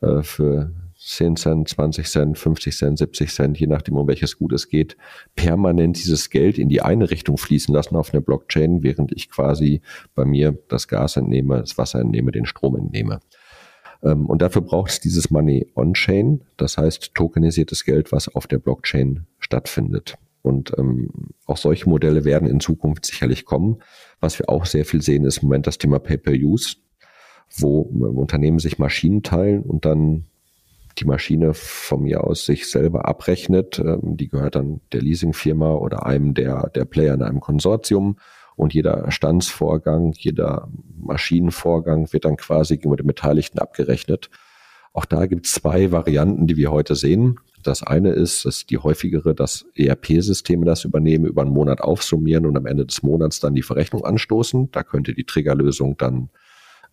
äh, 0.00 0.22
für 0.22 0.72
10 0.98 1.36
Cent, 1.36 1.68
20 1.68 2.06
Cent, 2.06 2.38
50 2.38 2.76
Cent, 2.76 2.98
70 2.98 3.32
Cent, 3.32 3.58
je 3.58 3.66
nachdem, 3.66 3.96
um 3.96 4.06
welches 4.06 4.36
Gut 4.36 4.52
es 4.52 4.68
geht, 4.68 4.98
permanent 5.34 5.96
dieses 5.96 6.28
Geld 6.28 6.58
in 6.58 6.68
die 6.68 6.82
eine 6.82 7.10
Richtung 7.10 7.38
fließen 7.38 7.74
lassen 7.74 7.96
auf 7.96 8.12
eine 8.12 8.20
Blockchain, 8.20 8.82
während 8.82 9.10
ich 9.12 9.30
quasi 9.30 9.80
bei 10.14 10.26
mir 10.26 10.58
das 10.68 10.88
Gas 10.88 11.16
entnehme, 11.16 11.60
das 11.60 11.78
Wasser 11.78 12.00
entnehme, 12.00 12.32
den 12.32 12.44
Strom 12.44 12.76
entnehme. 12.76 13.20
Ähm, 14.02 14.26
und 14.26 14.42
dafür 14.42 14.60
braucht 14.60 14.90
es 14.90 15.00
dieses 15.00 15.30
Money 15.30 15.68
on-chain, 15.74 16.44
das 16.58 16.76
heißt 16.76 17.14
tokenisiertes 17.14 17.84
Geld, 17.84 18.12
was 18.12 18.28
auf 18.28 18.46
der 18.46 18.58
Blockchain 18.58 19.26
stattfindet. 19.38 20.16
Und 20.42 20.72
ähm, 20.78 21.10
auch 21.46 21.58
solche 21.58 21.88
Modelle 21.88 22.24
werden 22.24 22.48
in 22.48 22.60
Zukunft 22.60 23.06
sicherlich 23.06 23.44
kommen. 23.44 23.82
Was 24.20 24.38
wir 24.38 24.48
auch 24.48 24.66
sehr 24.66 24.84
viel 24.84 25.02
sehen, 25.02 25.24
ist 25.24 25.38
im 25.38 25.48
Moment 25.48 25.66
das 25.66 25.78
Thema 25.78 25.98
Pay-per-Use, 25.98 26.76
wo 27.56 27.80
Unternehmen 27.80 28.58
sich 28.58 28.78
Maschinen 28.78 29.22
teilen 29.22 29.62
und 29.62 29.84
dann 29.84 30.26
die 30.98 31.04
Maschine 31.04 31.54
von 31.54 32.02
mir 32.02 32.24
aus 32.24 32.44
sich 32.44 32.70
selber 32.70 33.08
abrechnet. 33.08 33.78
Ähm, 33.78 34.16
die 34.16 34.28
gehört 34.28 34.56
dann 34.56 34.80
der 34.92 35.02
Leasingfirma 35.02 35.74
oder 35.74 36.06
einem 36.06 36.34
der, 36.34 36.68
der 36.70 36.84
Player 36.84 37.14
in 37.14 37.22
einem 37.22 37.40
Konsortium. 37.40 38.16
Und 38.56 38.74
jeder 38.74 39.10
Standsvorgang, 39.10 40.12
jeder 40.18 40.68
Maschinenvorgang 40.98 42.12
wird 42.12 42.26
dann 42.26 42.36
quasi 42.36 42.78
mit 42.84 42.98
den 42.98 43.06
Beteiligten 43.06 43.58
abgerechnet. 43.58 44.28
Auch 44.92 45.06
da 45.06 45.26
gibt 45.26 45.46
es 45.46 45.52
zwei 45.52 45.92
Varianten, 45.92 46.46
die 46.46 46.56
wir 46.56 46.70
heute 46.70 46.94
sehen. 46.94 47.38
Das 47.62 47.82
eine 47.82 48.10
ist, 48.10 48.44
dass 48.44 48.66
die 48.66 48.78
häufigere, 48.78 49.34
dass 49.34 49.66
ERP-Systeme 49.74 50.64
das 50.64 50.84
übernehmen, 50.84 51.26
über 51.26 51.42
einen 51.42 51.52
Monat 51.52 51.80
aufsummieren 51.80 52.46
und 52.46 52.56
am 52.56 52.66
Ende 52.66 52.86
des 52.86 53.02
Monats 53.02 53.40
dann 53.40 53.54
die 53.54 53.62
Verrechnung 53.62 54.04
anstoßen. 54.04 54.70
Da 54.72 54.82
könnte 54.82 55.14
die 55.14 55.24
Triggerlösung 55.24 55.96
dann 55.96 56.30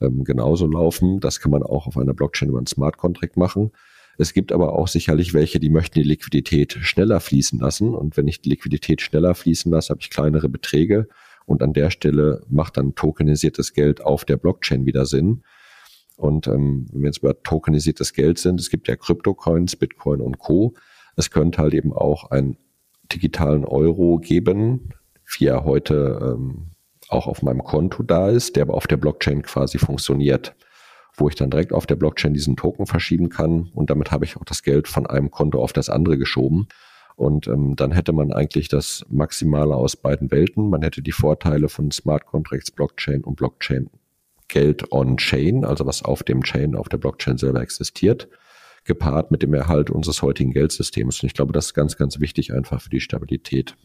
ähm, 0.02 0.24
genauso 0.24 0.68
laufen. 0.68 1.20
Das 1.20 1.40
kann 1.40 1.52
man 1.52 1.64
auch 1.64 1.88
auf 1.88 1.98
einer 1.98 2.14
Blockchain 2.14 2.50
über 2.50 2.58
einen 2.58 2.68
Smart 2.68 2.98
Contract 2.98 3.38
machen. 3.38 3.72
Es 4.18 4.34
gibt 4.34 4.52
aber 4.52 4.74
auch 4.74 4.88
sicherlich 4.88 5.34
welche, 5.34 5.60
die 5.60 5.70
möchten 5.70 6.00
die 6.00 6.08
Liquidität 6.08 6.74
schneller 6.82 7.20
fließen 7.20 7.60
lassen. 7.60 7.94
Und 7.94 8.18
wenn 8.18 8.28
ich 8.28 8.42
die 8.42 8.50
Liquidität 8.50 9.02
schneller 9.02 9.36
fließen 9.36 9.72
lasse, 9.72 9.90
habe 9.90 10.02
ich 10.02 10.10
kleinere 10.10 10.50
Beträge. 10.50 11.08
Und 11.46 11.62
an 11.62 11.74
der 11.74 11.92
Stelle 11.92 12.44
macht 12.50 12.78
dann 12.78 12.96
tokenisiertes 12.96 13.74
Geld 13.74 14.04
auf 14.04 14.26
der 14.26 14.38
Blockchain 14.38 14.86
wieder 14.86 15.06
Sinn. 15.06 15.44
Und 16.18 16.48
ähm, 16.48 16.88
wenn 16.92 17.02
wir 17.02 17.08
jetzt 17.08 17.20
über 17.20 17.42
tokenisiertes 17.42 18.14
Geld 18.14 18.40
sind, 18.40 18.60
es 18.60 18.70
gibt 18.70 18.88
ja 18.88 18.96
Kryptocoins, 18.96 19.76
Bitcoin 19.76 20.20
und 20.20 20.40
Co. 20.40 20.74
Es 21.16 21.32
könnte 21.32 21.62
halt 21.62 21.74
eben 21.74 21.94
auch 21.94 22.32
einen 22.32 22.58
digitalen 23.14 23.64
Euro 23.64 24.18
geben, 24.18 24.90
wie 25.38 25.46
er 25.46 25.64
heute 25.64 26.20
ähm, 26.22 26.72
auch 27.10 27.28
auf 27.28 27.44
meinem 27.44 27.64
Konto 27.64 28.04
da 28.04 28.30
ist, 28.30 28.56
der 28.56 28.64
aber 28.64 28.74
auf 28.74 28.88
der 28.88 28.98
Blockchain 28.98 29.44
quasi 29.44 29.78
funktioniert, 29.78 30.56
wo 31.16 31.30
ich 31.30 31.36
dann 31.36 31.52
direkt 31.52 31.72
auf 31.72 31.86
der 31.86 31.96
Blockchain 31.96 32.34
diesen 32.34 32.56
Token 32.56 32.88
verschieben 32.88 33.30
kann 33.30 33.70
und 33.74 33.90
damit 33.90 34.12
habe 34.12 34.26
ich 34.26 34.38
auch 34.38 34.44
das 34.44 34.64
Geld 34.64 34.88
von 34.88 35.06
einem 35.06 35.32
Konto 35.32 35.62
auf 35.62 35.72
das 35.72 35.90
andere 35.90 36.18
geschoben. 36.18 36.68
Und 37.16 37.48
ähm, 37.48 37.76
dann 37.76 37.92
hätte 37.94 38.14
man 38.14 38.32
eigentlich 38.32 38.68
das 38.68 39.04
Maximale 39.10 39.76
aus 39.76 39.96
beiden 39.96 40.30
Welten. 40.30 40.70
Man 40.70 40.84
hätte 40.84 41.02
die 41.02 41.12
Vorteile 41.12 41.68
von 41.68 41.90
Smart 41.90 42.28
Contracts, 42.28 42.70
Blockchain 42.70 43.24
und 43.24 43.38
Blockchain 43.38 43.90
Geld 44.48 44.92
on-Chain, 44.92 45.66
also 45.66 45.86
was 45.86 46.04
auf 46.04 46.24
dem 46.24 46.44
Chain, 46.44 46.76
auf 46.76 46.90
der 46.90 46.98
Blockchain 46.98 47.38
selber 47.38 47.62
existiert, 47.62 48.28
gepaart 48.86 49.32
mit 49.32 49.44
dem 49.44 49.54
Erhalt 49.54 49.90
unseres 49.90 50.22
heutigen 50.22 50.52
Geldsystems. 50.52 51.22
Und 51.22 51.28
ich 51.28 51.34
glaube, 51.34 51.54
das 51.54 51.68
ist 51.68 51.74
ganz, 51.74 51.98
ganz 51.98 52.20
wichtig 52.20 52.54
einfach 52.54 52.82
für 52.82 52.90
die 52.90 53.02
Stabilität. 53.02 53.76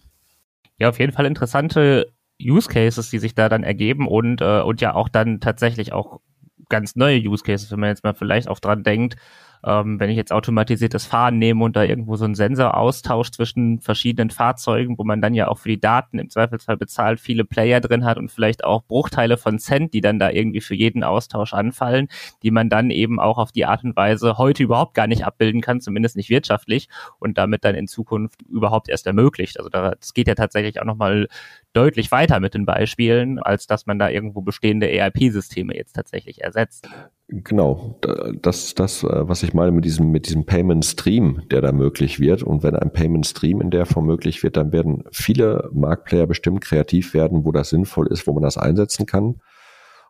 Ja, 0.78 0.88
auf 0.88 0.98
jeden 0.98 1.12
Fall 1.12 1.26
interessante 1.26 2.12
Use 2.40 2.68
Cases, 2.68 3.10
die 3.10 3.18
sich 3.18 3.34
da 3.34 3.48
dann 3.48 3.62
ergeben 3.62 4.06
und, 4.06 4.40
äh, 4.40 4.60
und 4.60 4.80
ja 4.80 4.94
auch 4.94 5.08
dann 5.08 5.40
tatsächlich 5.40 5.92
auch 5.92 6.20
ganz 6.68 6.96
neue 6.96 7.18
Use 7.20 7.44
Cases, 7.44 7.70
wenn 7.70 7.80
man 7.80 7.90
jetzt 7.90 8.04
mal 8.04 8.14
vielleicht 8.14 8.48
auch 8.48 8.58
dran 8.58 8.82
denkt, 8.82 9.16
ähm, 9.64 10.00
wenn 10.00 10.10
ich 10.10 10.16
jetzt 10.16 10.32
automatisiertes 10.32 11.06
Fahren 11.06 11.38
nehme 11.38 11.64
und 11.64 11.76
da 11.76 11.84
irgendwo 11.84 12.16
so 12.16 12.24
ein 12.24 12.34
Sensor 12.34 12.76
austauscht 12.76 13.34
zwischen 13.34 13.80
verschiedenen 13.80 14.30
Fahrzeugen, 14.30 14.98
wo 14.98 15.04
man 15.04 15.20
dann 15.20 15.34
ja 15.34 15.48
auch 15.48 15.58
für 15.58 15.68
die 15.68 15.80
Daten 15.80 16.18
im 16.18 16.30
Zweifelsfall 16.30 16.76
bezahlt, 16.76 17.20
viele 17.20 17.44
Player 17.44 17.80
drin 17.80 18.04
hat 18.04 18.18
und 18.18 18.30
vielleicht 18.30 18.64
auch 18.64 18.82
Bruchteile 18.84 19.36
von 19.36 19.58
Cent, 19.58 19.94
die 19.94 20.00
dann 20.00 20.18
da 20.18 20.30
irgendwie 20.30 20.60
für 20.60 20.74
jeden 20.74 21.04
Austausch 21.04 21.54
anfallen, 21.54 22.08
die 22.42 22.50
man 22.50 22.68
dann 22.68 22.90
eben 22.90 23.20
auch 23.20 23.38
auf 23.38 23.52
die 23.52 23.64
Art 23.64 23.84
und 23.84 23.96
Weise 23.96 24.38
heute 24.38 24.62
überhaupt 24.62 24.94
gar 24.94 25.06
nicht 25.06 25.24
abbilden 25.24 25.60
kann, 25.60 25.80
zumindest 25.80 26.16
nicht 26.16 26.30
wirtschaftlich 26.30 26.88
und 27.18 27.38
damit 27.38 27.64
dann 27.64 27.74
in 27.74 27.86
Zukunft 27.86 28.42
überhaupt 28.42 28.88
erst 28.88 29.06
ermöglicht. 29.06 29.58
Also 29.58 29.68
das 29.68 30.14
geht 30.14 30.26
ja 30.26 30.34
tatsächlich 30.34 30.80
auch 30.80 30.84
nochmal 30.84 31.28
deutlich 31.72 32.10
weiter 32.10 32.40
mit 32.40 32.54
den 32.54 32.66
Beispielen, 32.66 33.38
als 33.38 33.66
dass 33.66 33.86
man 33.86 33.98
da 33.98 34.08
irgendwo 34.08 34.42
bestehende 34.42 34.90
ERP-Systeme 34.90 35.74
jetzt 35.74 35.94
tatsächlich 35.94 36.42
ersetzt. 36.42 36.88
Genau, 37.34 37.98
das 38.42 38.64
ist 38.64 38.78
das, 38.78 39.02
äh, 39.04 39.26
was 39.26 39.42
ich 39.42 39.54
meine 39.54 39.72
mit 39.72 39.86
diesem, 39.86 40.10
mit 40.10 40.26
diesem 40.26 40.44
Payment 40.44 40.84
Stream, 40.84 41.40
der 41.50 41.62
da 41.62 41.72
möglich 41.72 42.20
wird. 42.20 42.42
Und 42.42 42.62
wenn 42.62 42.76
ein 42.76 42.92
Payment 42.92 43.26
Stream 43.26 43.62
in 43.62 43.70
der 43.70 43.86
Form 43.86 44.04
möglich 44.04 44.42
wird, 44.42 44.58
dann 44.58 44.70
werden 44.70 45.04
viele 45.12 45.70
Marktplayer 45.72 46.26
bestimmt 46.26 46.60
kreativ 46.60 47.14
werden, 47.14 47.46
wo 47.46 47.52
das 47.52 47.70
sinnvoll 47.70 48.08
ist, 48.08 48.26
wo 48.26 48.34
man 48.34 48.42
das 48.42 48.58
einsetzen 48.58 49.06
kann. 49.06 49.40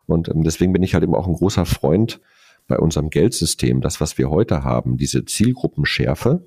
Und 0.05 0.27
ähm, 0.27 0.43
deswegen 0.43 0.73
bin 0.73 0.83
ich 0.83 0.95
halt 0.95 1.05
eben 1.05 1.15
auch 1.15 1.25
ein 1.25 1.35
großer 1.35 1.65
Freund 1.65 2.19
bei 2.67 2.77
unserem 2.77 3.09
Geldsystem, 3.09 3.79
das, 3.79 4.01
was 4.01 4.17
wir 4.17 4.29
heute 4.29 4.65
haben, 4.65 4.97
diese 4.97 5.23
Zielgruppenschärfe, 5.23 6.45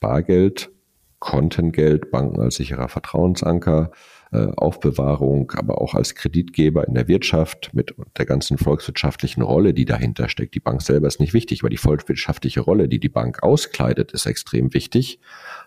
Bargeld, 0.00 0.70
Kontengeld, 1.18 2.10
Banken 2.10 2.40
als 2.40 2.56
sicherer 2.56 2.88
Vertrauensanker, 2.88 3.90
Aufbewahrung, 4.30 5.52
aber 5.52 5.80
auch 5.80 5.94
als 5.94 6.14
Kreditgeber 6.14 6.86
in 6.86 6.94
der 6.94 7.08
Wirtschaft 7.08 7.70
mit 7.72 7.94
der 8.18 8.26
ganzen 8.26 8.58
volkswirtschaftlichen 8.58 9.42
Rolle, 9.42 9.72
die 9.72 9.86
dahinter 9.86 10.28
steckt. 10.28 10.54
Die 10.54 10.60
Bank 10.60 10.82
selber 10.82 11.08
ist 11.08 11.18
nicht 11.18 11.32
wichtig, 11.32 11.62
aber 11.62 11.70
die 11.70 11.78
volkswirtschaftliche 11.78 12.60
Rolle, 12.60 12.88
die 12.88 13.00
die 13.00 13.08
Bank 13.08 13.42
auskleidet, 13.42 14.12
ist 14.12 14.26
extrem 14.26 14.74
wichtig, 14.74 15.20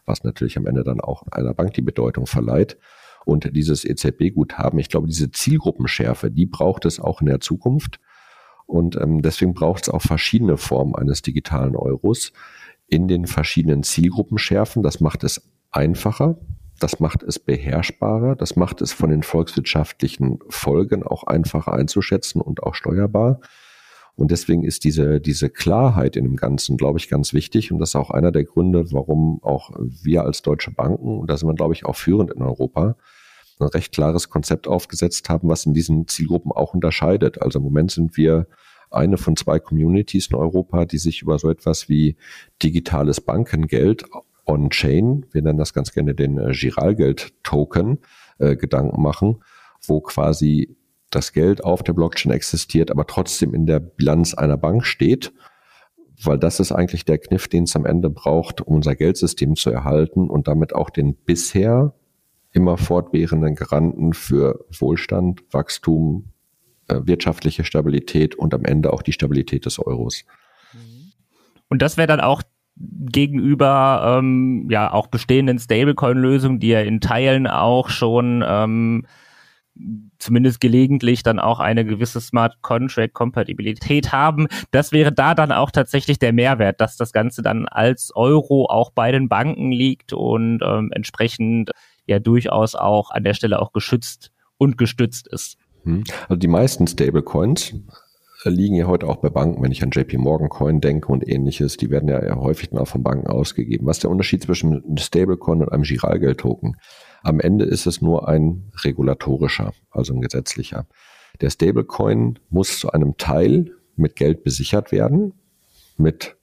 was 0.06 0.24
natürlich 0.24 0.58
am 0.58 0.68
Ende 0.68 0.84
dann 0.84 1.02
auch 1.02 1.24
einer 1.32 1.56
Bank 1.56 1.74
die 1.74 1.82
Bedeutung 1.82 2.28
verleiht. 2.28 2.78
Und 3.26 3.56
dieses 3.56 3.84
EZB-Guthaben, 3.84 4.80
ich 4.80 4.90
glaube, 4.90 5.08
diese 5.08 5.32
Zielgruppenschärfe, 5.32 6.30
die 6.30 6.46
braucht 6.46 6.86
es 6.86 7.00
auch 7.00 7.22
in 7.22 7.28
der 7.28 7.40
Zukunft. 7.40 8.00
Und 8.68 8.96
ähm, 8.96 9.22
deswegen 9.22 9.54
braucht 9.54 9.84
es 9.84 9.90
auch 9.90 10.02
verschiedene 10.02 10.58
Formen 10.58 10.96
eines 10.96 11.22
digitalen 11.22 11.76
Euros 11.76 12.32
in 12.88 13.08
den 13.08 13.26
verschiedenen 13.26 13.84
Zielgruppenschärfen. 13.84 14.84
Das 14.84 15.00
macht 15.00 15.24
es 15.24 15.50
einfacher, 15.72 16.38
das 16.84 17.00
macht 17.00 17.24
es 17.24 17.40
beherrschbarer, 17.40 18.36
das 18.36 18.56
macht 18.56 18.82
es 18.82 18.92
von 18.92 19.10
den 19.10 19.24
volkswirtschaftlichen 19.24 20.40
Folgen 20.50 21.04
auch 21.04 21.24
einfacher 21.24 21.74
einzuschätzen 21.74 22.42
und 22.42 22.64
auch 22.64 22.76
steuerbar. 22.76 23.40
Und 24.16 24.32
deswegen 24.32 24.64
ist 24.64 24.84
diese, 24.84 25.22
diese 25.22 25.50
Klarheit 25.50 26.16
in 26.16 26.26
dem 26.26 26.36
Ganzen, 26.36 26.78
glaube 26.78 27.00
ich, 27.00 27.10
ganz 27.10 27.34
wichtig. 27.34 27.72
Und 27.72 27.80
das 27.80 27.90
ist 27.90 27.96
auch 27.96 28.12
einer 28.12 28.32
der 28.32 28.44
Gründe, 28.44 28.92
warum 28.92 29.42
auch 29.44 29.72
wir 29.78 30.24
als 30.24 30.42
deutsche 30.42 30.72
Banken, 30.72 31.20
und 31.20 31.30
da 31.30 31.38
sind 31.38 31.48
wir, 31.48 31.56
glaube 31.56 31.74
ich, 31.74 31.86
auch 31.86 31.96
führend 31.96 32.32
in 32.32 32.42
Europa, 32.42 32.96
ein 33.60 33.68
recht 33.68 33.94
klares 33.94 34.30
Konzept 34.30 34.68
aufgesetzt 34.68 35.30
haben, 35.30 35.48
was 35.48 35.66
in 35.66 35.74
diesen 35.74 36.08
Zielgruppen 36.08 36.52
auch 36.52 36.74
unterscheidet. 36.74 37.42
Also 37.42 37.60
im 37.60 37.64
Moment 37.64 37.92
sind 37.92 38.18
wir 38.18 38.48
eine 38.90 39.18
von 39.18 39.38
zwei 39.38 39.60
Communities 39.60 40.28
in 40.28 40.36
Europa, 40.36 40.86
die 40.86 40.98
sich 40.98 41.22
über 41.22 41.40
so 41.40 41.50
etwas 41.50 41.88
wie 41.88 42.18
digitales 42.62 43.22
Bankengeld 43.22 44.04
on-chain, 44.46 45.26
wir 45.32 45.42
nennen 45.42 45.58
das 45.58 45.74
ganz 45.74 45.92
gerne 45.92 46.16
den 46.16 46.38
äh, 46.38 46.52
Giralgeld-Token, 46.52 48.00
äh, 48.40 48.56
Gedanken 48.56 49.02
machen, 49.02 49.44
wo 49.86 50.02
quasi 50.02 50.76
das 51.10 51.34
Geld 51.34 51.64
auf 51.64 51.84
der 51.84 51.94
Blockchain 51.94 52.32
existiert, 52.32 52.90
aber 52.92 53.06
trotzdem 53.06 53.54
in 53.54 53.66
der 53.66 53.80
Bilanz 53.80 54.34
einer 54.34 54.58
Bank 54.58 54.86
steht, 54.86 55.34
weil 56.24 56.40
das 56.40 56.60
ist 56.60 56.72
eigentlich 56.72 57.06
der 57.06 57.18
Kniff, 57.18 57.48
den 57.48 57.64
es 57.64 57.76
am 57.76 57.86
Ende 57.86 58.10
braucht, 58.10 58.62
um 58.62 58.76
unser 58.76 58.96
Geldsystem 58.96 59.56
zu 59.56 59.70
erhalten 59.72 60.30
und 60.30 60.48
damit 60.48 60.74
auch 60.74 60.90
den 60.90 61.16
bisher 61.16 61.94
immer 62.52 62.78
fortwährenden 62.78 63.56
Garanten 63.56 64.14
für 64.14 64.66
Wohlstand, 64.78 65.44
Wachstum, 65.52 66.32
äh, 66.88 67.02
wirtschaftliche 67.04 67.64
Stabilität 67.64 68.36
und 68.36 68.54
am 68.54 68.66
Ende 68.66 68.94
auch 68.94 69.02
die 69.02 69.14
Stabilität 69.14 69.66
des 69.66 69.80
Euros. 69.80 70.26
Und 71.70 71.82
das 71.82 71.96
wäre 71.96 72.08
dann 72.08 72.20
auch 72.20 72.44
gegenüber 72.76 74.20
ähm, 74.20 74.68
ja 74.70 74.92
auch 74.92 75.08
bestehenden 75.08 75.60
Stablecoin-Lösungen, 75.60 76.60
die 76.60 76.70
ja 76.70 76.82
in 76.82 77.02
Teilen 77.02 77.48
auch 77.48 77.90
schon 77.90 78.44
ähm, 78.46 79.06
zumindest 80.20 80.60
gelegentlich 80.60 81.24
dann 81.24 81.40
auch 81.40 81.60
eine 81.60 81.86
gewisse 81.86 82.22
Smart 82.22 82.62
Contract 82.62 83.14
Kompatibilität 83.14 84.12
haben. 84.12 84.48
Das 84.72 84.92
wäre 84.92 85.12
da 85.12 85.34
dann 85.36 85.52
auch 85.52 85.72
tatsächlich 85.72 86.20
der 86.20 86.34
Mehrwert, 86.34 86.82
dass 86.82 86.98
das 86.98 87.12
Ganze 87.12 87.42
dann 87.42 87.68
als 87.68 88.12
Euro 88.16 88.68
auch 88.70 88.92
bei 88.92 89.12
den 89.12 89.30
Banken 89.30 89.72
liegt 89.72 90.14
und 90.14 90.62
ähm, 90.64 90.92
entsprechend 90.94 91.72
ja 92.06 92.20
durchaus 92.20 92.76
auch 92.76 93.12
an 93.12 93.24
der 93.24 93.34
Stelle 93.34 93.62
auch 93.62 93.74
geschützt 93.74 94.32
und 94.58 94.78
gestützt 94.78 95.28
ist. 95.28 95.58
Hm. 95.84 96.04
Also 96.24 96.36
die 96.36 96.48
meisten 96.48 96.88
Stablecoins 96.88 97.74
liegen 98.50 98.76
ja 98.76 98.88
heute 98.88 99.08
auch 99.08 99.18
bei 99.18 99.30
Banken, 99.30 99.62
wenn 99.62 99.72
ich 99.72 99.84
an 99.84 99.92
JP 99.92 100.18
Morgan 100.18 100.50
Coin 100.50 100.82
denke 100.82 101.12
und 101.12 101.28
ähnliches, 101.28 101.78
die 101.78 101.90
werden 101.90 102.10
ja 102.10 102.36
häufig 102.36 102.74
auch 102.74 102.88
von 102.88 103.04
Banken 103.04 103.28
ausgegeben. 103.28 103.86
Was 103.86 103.98
ist 103.98 104.04
der 104.04 104.10
Unterschied 104.10 104.44
zwischen 104.44 104.84
einem 104.84 104.98
Stablecoin 104.98 105.62
und 105.62 105.72
einem 105.72 105.84
Giralgeld-Token? 105.84 106.78
Am 107.24 107.40
Ende 107.40 107.66
ist 107.66 107.86
es 107.86 108.02
nur 108.02 108.28
ein 108.28 108.72
regulatorischer, 108.84 109.74
also 109.92 110.14
ein 110.14 110.22
gesetzlicher. 110.22 110.88
Der 111.40 111.50
Stablecoin 111.50 112.40
muss 112.50 112.80
zu 112.80 112.92
einem 112.92 113.18
Teil 113.18 113.72
mit 113.96 114.16
Geld 114.16 114.44
besichert 114.44 114.92
werden, 114.92 115.34
mit 115.98 116.36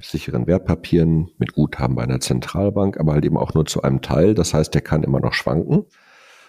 sicheren 0.00 0.46
Wertpapieren, 0.48 1.30
mit 1.38 1.52
Guthaben 1.52 1.94
bei 1.94 2.02
einer 2.02 2.20
Zentralbank, 2.20 2.98
aber 2.98 3.12
halt 3.12 3.24
eben 3.24 3.36
auch 3.36 3.54
nur 3.54 3.66
zu 3.66 3.82
einem 3.82 4.02
Teil. 4.02 4.34
Das 4.34 4.52
heißt, 4.52 4.74
der 4.74 4.82
kann 4.82 5.04
immer 5.04 5.20
noch 5.20 5.32
schwanken. 5.32 5.84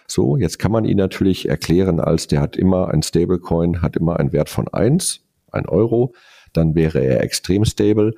So, 0.10 0.38
jetzt 0.38 0.58
kann 0.58 0.72
man 0.72 0.86
ihn 0.86 0.97
natürlich 0.97 1.49
erklären 1.49 1.99
als, 1.99 2.28
der 2.28 2.39
hat 2.39 2.55
immer 2.55 2.89
ein 2.89 3.03
Stablecoin, 3.03 3.82
hat 3.82 3.97
immer 3.97 4.18
einen 4.20 4.32
Wert 4.32 4.49
von 4.49 4.68
eins, 4.70 5.22
ein 5.51 5.68
Euro, 5.68 6.14
dann 6.53 6.76
wäre 6.76 7.03
er 7.03 7.22
extrem 7.22 7.66
stable. 7.66 8.14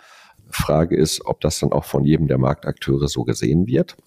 Frage 0.52 0.96
ist, 0.96 1.26
ob 1.26 1.42
das 1.42 1.60
dann 1.60 1.72
auch 1.72 1.86
von 1.86 2.04
jedem 2.04 2.28
der 2.28 2.38
Marktakteure 2.38 3.08
so 3.08 3.24
gesehen 3.24 3.66
wird. 3.68 3.98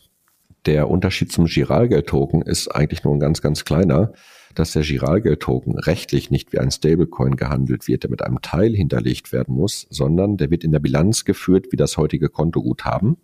Der 0.64 0.88
Unterschied 0.88 1.32
zum 1.32 1.46
Giralgeld-Token 1.46 2.42
ist 2.42 2.68
eigentlich 2.68 3.02
nur 3.02 3.14
ein 3.14 3.20
ganz, 3.20 3.42
ganz 3.42 3.64
kleiner, 3.64 4.12
dass 4.54 4.72
der 4.72 4.82
Giralgeld-Token 4.82 5.78
rechtlich 5.78 6.30
nicht 6.30 6.52
wie 6.52 6.58
ein 6.58 6.70
Stablecoin 6.70 7.34
gehandelt 7.34 7.88
wird, 7.88 8.04
der 8.04 8.10
mit 8.10 8.22
einem 8.22 8.42
Teil 8.42 8.74
hinterlegt 8.74 9.32
werden 9.32 9.56
muss, 9.56 9.88
sondern 9.90 10.36
der 10.36 10.50
wird 10.50 10.62
in 10.62 10.70
der 10.70 10.78
Bilanz 10.78 11.24
geführt 11.24 11.66
wie 11.70 11.76
das 11.76 11.96
heutige 11.96 12.28
Kontoguthaben 12.28 13.16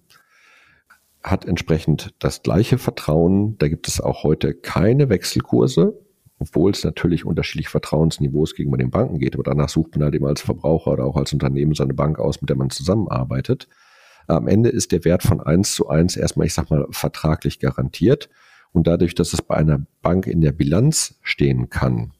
hat 1.30 1.44
entsprechend 1.44 2.14
das 2.18 2.42
gleiche 2.42 2.78
Vertrauen. 2.78 3.56
Da 3.58 3.68
gibt 3.68 3.88
es 3.88 4.00
auch 4.00 4.22
heute 4.22 4.54
keine 4.54 5.08
Wechselkurse, 5.08 5.98
obwohl 6.38 6.70
es 6.70 6.84
natürlich 6.84 7.24
unterschiedliche 7.24 7.70
Vertrauensniveaus 7.70 8.54
gegenüber 8.54 8.78
den 8.78 8.90
Banken 8.90 9.18
geht. 9.18 9.34
Aber 9.34 9.42
danach 9.42 9.68
sucht 9.68 9.94
man 9.94 10.04
halt 10.04 10.14
eben 10.14 10.26
als 10.26 10.40
Verbraucher 10.40 10.92
oder 10.92 11.04
auch 11.04 11.16
als 11.16 11.32
Unternehmen 11.32 11.74
seine 11.74 11.94
Bank 11.94 12.18
aus, 12.18 12.40
mit 12.40 12.50
der 12.50 12.56
man 12.56 12.70
zusammenarbeitet. 12.70 13.68
Am 14.26 14.46
Ende 14.46 14.68
ist 14.68 14.92
der 14.92 15.04
Wert 15.04 15.22
von 15.22 15.40
eins 15.40 15.74
zu 15.74 15.88
eins 15.88 16.16
erstmal, 16.16 16.46
ich 16.46 16.54
sag 16.54 16.70
mal, 16.70 16.86
vertraglich 16.90 17.60
garantiert. 17.60 18.28
Und 18.72 18.86
dadurch, 18.86 19.14
dass 19.14 19.32
es 19.32 19.40
bei 19.40 19.56
einer 19.56 19.86
Bank 20.02 20.26
in 20.26 20.40
der 20.40 20.52
Bilanz 20.52 21.18
stehen 21.22 21.70
kann, 21.70 22.12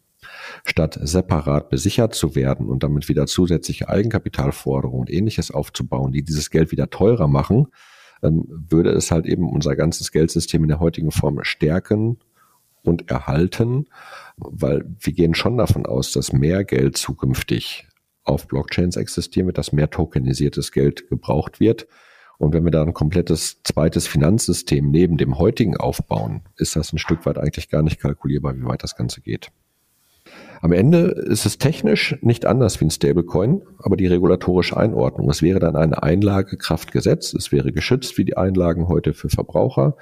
statt 0.65 0.99
separat 1.01 1.69
besichert 1.69 2.15
zu 2.15 2.35
werden 2.35 2.69
und 2.69 2.83
damit 2.83 3.09
wieder 3.09 3.27
zusätzliche 3.27 3.89
Eigenkapitalforderungen 3.89 5.01
und 5.01 5.11
ähnliches 5.11 5.51
aufzubauen, 5.51 6.13
die 6.13 6.23
dieses 6.23 6.51
Geld 6.51 6.73
wieder 6.73 6.91
teurer 6.91 7.29
machen, 7.29 7.69
würde 8.21 8.91
es 8.91 9.11
halt 9.11 9.27
eben 9.27 9.49
unser 9.51 9.77
ganzes 9.77 10.13
Geldsystem 10.13 10.63
in 10.63 10.69
der 10.69 10.81
heutigen 10.81 11.11
Form 11.11 11.39
stärken 11.43 12.19
und 12.83 13.11
erhalten, 13.11 13.87
weil 14.37 14.85
wir 15.01 15.13
gehen 15.13 15.35
schon 15.35 15.59
davon 15.59 15.87
aus, 15.87 16.13
dass 16.13 16.33
mehr 16.33 16.65
Geld 16.65 16.97
zukünftig 16.97 17.87
auf 18.25 18.47
Blockchains 18.47 18.97
existieren 18.97 19.47
wird, 19.47 19.59
dass 19.59 19.73
mehr 19.73 19.91
tokenisiertes 19.91 20.73
Geld 20.73 21.09
gebraucht 21.09 21.61
wird. 21.61 21.87
Und 22.39 22.53
wenn 22.55 22.65
wir 22.65 22.71
da 22.71 22.83
ein 22.83 22.95
komplettes 22.95 23.63
zweites 23.65 24.07
Finanzsystem 24.07 24.91
neben 24.91 25.17
dem 25.17 25.39
heutigen 25.39 25.77
aufbauen, 25.77 26.43
ist 26.57 26.77
das 26.77 26.93
ein 26.93 26.99
Stück 26.99 27.27
weit 27.27 27.39
eigentlich 27.39 27.69
gar 27.69 27.83
nicht 27.83 28.01
kalkulierbar, 28.01 28.57
wie 28.57 28.65
weit 28.65 28.83
das 28.83 28.97
Ganze 28.97 29.21
geht. 29.21 29.51
Am 30.61 30.73
Ende 30.73 30.99
ist 30.99 31.47
es 31.47 31.59
technisch 31.59 32.17
nicht 32.21 32.45
anders 32.45 32.81
wie 32.81 32.87
ein 32.87 32.91
Stablecoin, 32.91 33.63
aber 33.79 33.97
die 33.97 34.07
regulatorische 34.07 34.77
Einordnung. 34.77 35.31
Es 35.31 35.41
wäre 35.41 35.61
dann 35.61 35.77
eine 35.77 36.03
Einlagekraftgesetz. 36.03 37.33
Es 37.33 37.53
wäre 37.53 37.73
geschützt 37.73 38.19
wie 38.19 38.25
die 38.25 38.37
Einlagen 38.37 38.89
heute 38.89 39.15
für 39.15 39.29
Verbraucher. 39.29 39.97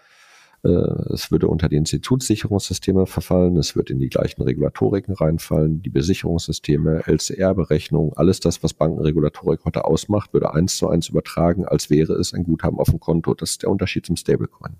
Äh, 0.64 0.68
es 1.12 1.30
würde 1.30 1.48
unter 1.48 1.68
die 1.68 1.76
Institutssicherungssysteme 1.76 3.06
verfallen. 3.06 3.56
Es 3.58 3.76
wird 3.76 3.90
in 3.90 3.98
die 3.98 4.08
gleichen 4.08 4.42
Regulatoriken 4.42 5.14
reinfallen. 5.14 5.82
Die 5.82 5.90
Besicherungssysteme, 5.90 7.02
LCR-Berechnung, 7.06 8.14
alles 8.16 8.40
das, 8.40 8.62
was 8.62 8.72
Bankenregulatorik 8.72 9.64
heute 9.66 9.84
ausmacht, 9.84 10.32
würde 10.32 10.54
eins 10.54 10.78
zu 10.78 10.88
eins 10.88 11.10
übertragen, 11.10 11.66
als 11.66 11.90
wäre 11.90 12.14
es 12.14 12.32
ein 12.32 12.44
Guthaben 12.44 12.78
auf 12.78 12.88
dem 12.88 13.00
Konto. 13.00 13.34
Das 13.34 13.50
ist 13.50 13.62
der 13.62 13.70
Unterschied 13.70 14.06
zum 14.06 14.16
Stablecoin. 14.16 14.76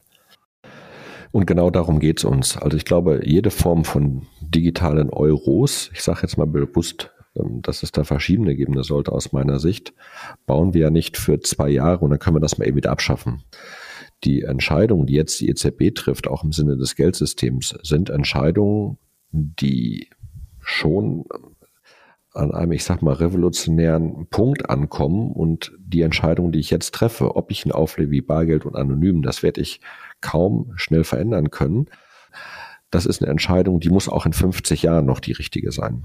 Und 1.33 1.47
genau 1.47 1.71
darum 1.71 2.01
geht's 2.01 2.25
uns. 2.25 2.57
Also 2.57 2.77
ich 2.77 2.85
glaube, 2.85 3.23
jede 3.25 3.51
Form 3.51 3.85
von 3.85 4.27
digitalen 4.41 5.11
Euros, 5.11 5.91
ich 5.93 6.03
sage 6.03 6.21
jetzt 6.23 6.37
mal 6.39 6.47
bewusst, 6.47 7.11
ähm, 7.37 7.63
dass 7.63 7.83
es 7.83 7.93
da 7.93 8.05
verschiedene 8.05 8.55
geben 8.57 8.83
sollte 8.83 9.13
aus 9.13 9.33
meiner 9.33 9.59
Sicht, 9.59 9.93
bauen 10.47 10.75
wir 10.75 10.83
ja 10.83 10.91
nicht 10.91 11.17
für 11.17 11.41
zwei 11.41 11.69
Jahre 11.69 12.05
und 12.05 12.11
dann 12.11 12.19
können 12.19 12.37
wir 12.37 12.41
das 12.41 12.59
mal 12.59 12.67
eben 12.67 12.77
wieder 12.77 12.91
abschaffen. 12.91 13.43
Die 14.25 14.43
Entscheidungen, 14.43 15.07
die 15.07 15.15
jetzt 15.15 15.41
die 15.41 15.49
EZB 15.49 15.95
trifft, 15.95 16.27
auch 16.27 16.43
im 16.43 16.53
Sinne 16.53 16.77
des 16.77 16.97
Geldsystems, 16.97 17.77
sind 17.83 18.09
Entscheidungen, 18.09 18.99
die 19.33 20.09
schon 20.61 21.25
an 22.37 22.53
einem, 22.53 22.73
ich 22.73 22.85
sag 22.85 23.03
mal, 23.03 23.15
revolutionären 23.15 24.27
Punkt 24.29 24.69
ankommen 24.69 25.33
und 25.33 25.73
die 25.79 26.03
Entscheidung, 26.03 26.53
die 26.53 26.59
ich 26.59 26.71
jetzt 26.71 26.95
treffe, 26.95 27.37
ob 27.37 27.51
ich 27.51 27.65
ihn 27.65 27.73
auflege 27.73 28.11
wie 28.11 28.21
Bargeld 28.21 28.67
und 28.67 28.77
anonym, 28.77 29.23
das 29.23 29.43
werde 29.43 29.61
ich 29.61 29.81
kaum 30.21 30.73
schnell 30.77 31.05
verändern 31.05 31.51
können. 31.51 31.87
Das 32.91 33.07
ist 33.07 33.23
eine 33.23 33.31
Entscheidung, 33.31 33.81
die 33.81 33.91
muss 33.91 34.09
auch 34.09 34.27
in 34.27 34.33
50 34.33 34.83
Jahren 34.83 35.07
noch 35.07 35.21
die 35.21 35.33
richtige 35.33 35.73
sein. 35.73 36.05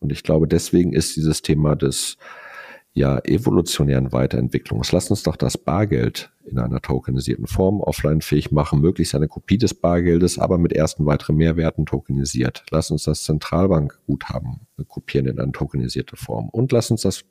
Und 0.00 0.12
ich 0.12 0.22
glaube, 0.22 0.48
deswegen 0.48 0.92
ist 0.92 1.16
dieses 1.16 1.42
Thema 1.42 1.76
des 1.76 2.16
ja, 2.94 3.18
evolutionären 3.24 4.12
Weiterentwicklungs. 4.12 4.92
Lass 4.92 5.10
uns 5.10 5.22
doch 5.22 5.36
das 5.36 5.56
Bargeld 5.56 6.30
in 6.44 6.58
einer 6.58 6.82
tokenisierten 6.82 7.46
Form 7.46 7.80
offline 7.80 8.20
fähig 8.20 8.50
machen, 8.50 8.80
möglichst 8.80 9.14
eine 9.14 9.28
Kopie 9.28 9.56
des 9.56 9.74
Bargeldes, 9.74 10.38
aber 10.38 10.58
mit 10.58 10.72
ersten 10.72 11.06
weiteren 11.06 11.36
Mehrwerten 11.36 11.86
tokenisiert. 11.86 12.64
Lass 12.70 12.90
uns 12.90 13.04
das 13.04 13.24
Zentralbankguthaben 13.24 14.60
kopieren 14.88 15.26
in 15.26 15.38
eine 15.40 15.52
tokenisierte 15.52 16.16
Form 16.16 16.48
und 16.50 16.72
lass 16.72 16.90
uns 16.90 17.02
das 17.02 17.24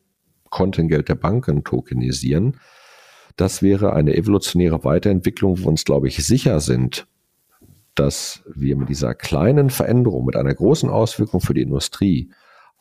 Kontengeld 0.49 1.09
der 1.09 1.15
Banken 1.15 1.63
tokenisieren 1.63 2.57
Das 3.37 3.61
wäre 3.61 3.93
eine 3.93 4.15
evolutionäre 4.15 4.83
Weiterentwicklung, 4.83 5.59
wo 5.59 5.63
wir 5.63 5.67
uns, 5.67 5.85
glaube 5.85 6.07
ich, 6.07 6.25
sicher 6.25 6.59
sind, 6.59 7.07
dass 7.95 8.43
wir 8.53 8.75
mit 8.75 8.89
dieser 8.89 9.13
kleinen 9.13 9.69
Veränderung, 9.69 10.25
mit 10.25 10.35
einer 10.35 10.53
großen 10.53 10.89
Auswirkung 10.89 11.39
für 11.39 11.53
die 11.53 11.61
Industrie 11.61 12.31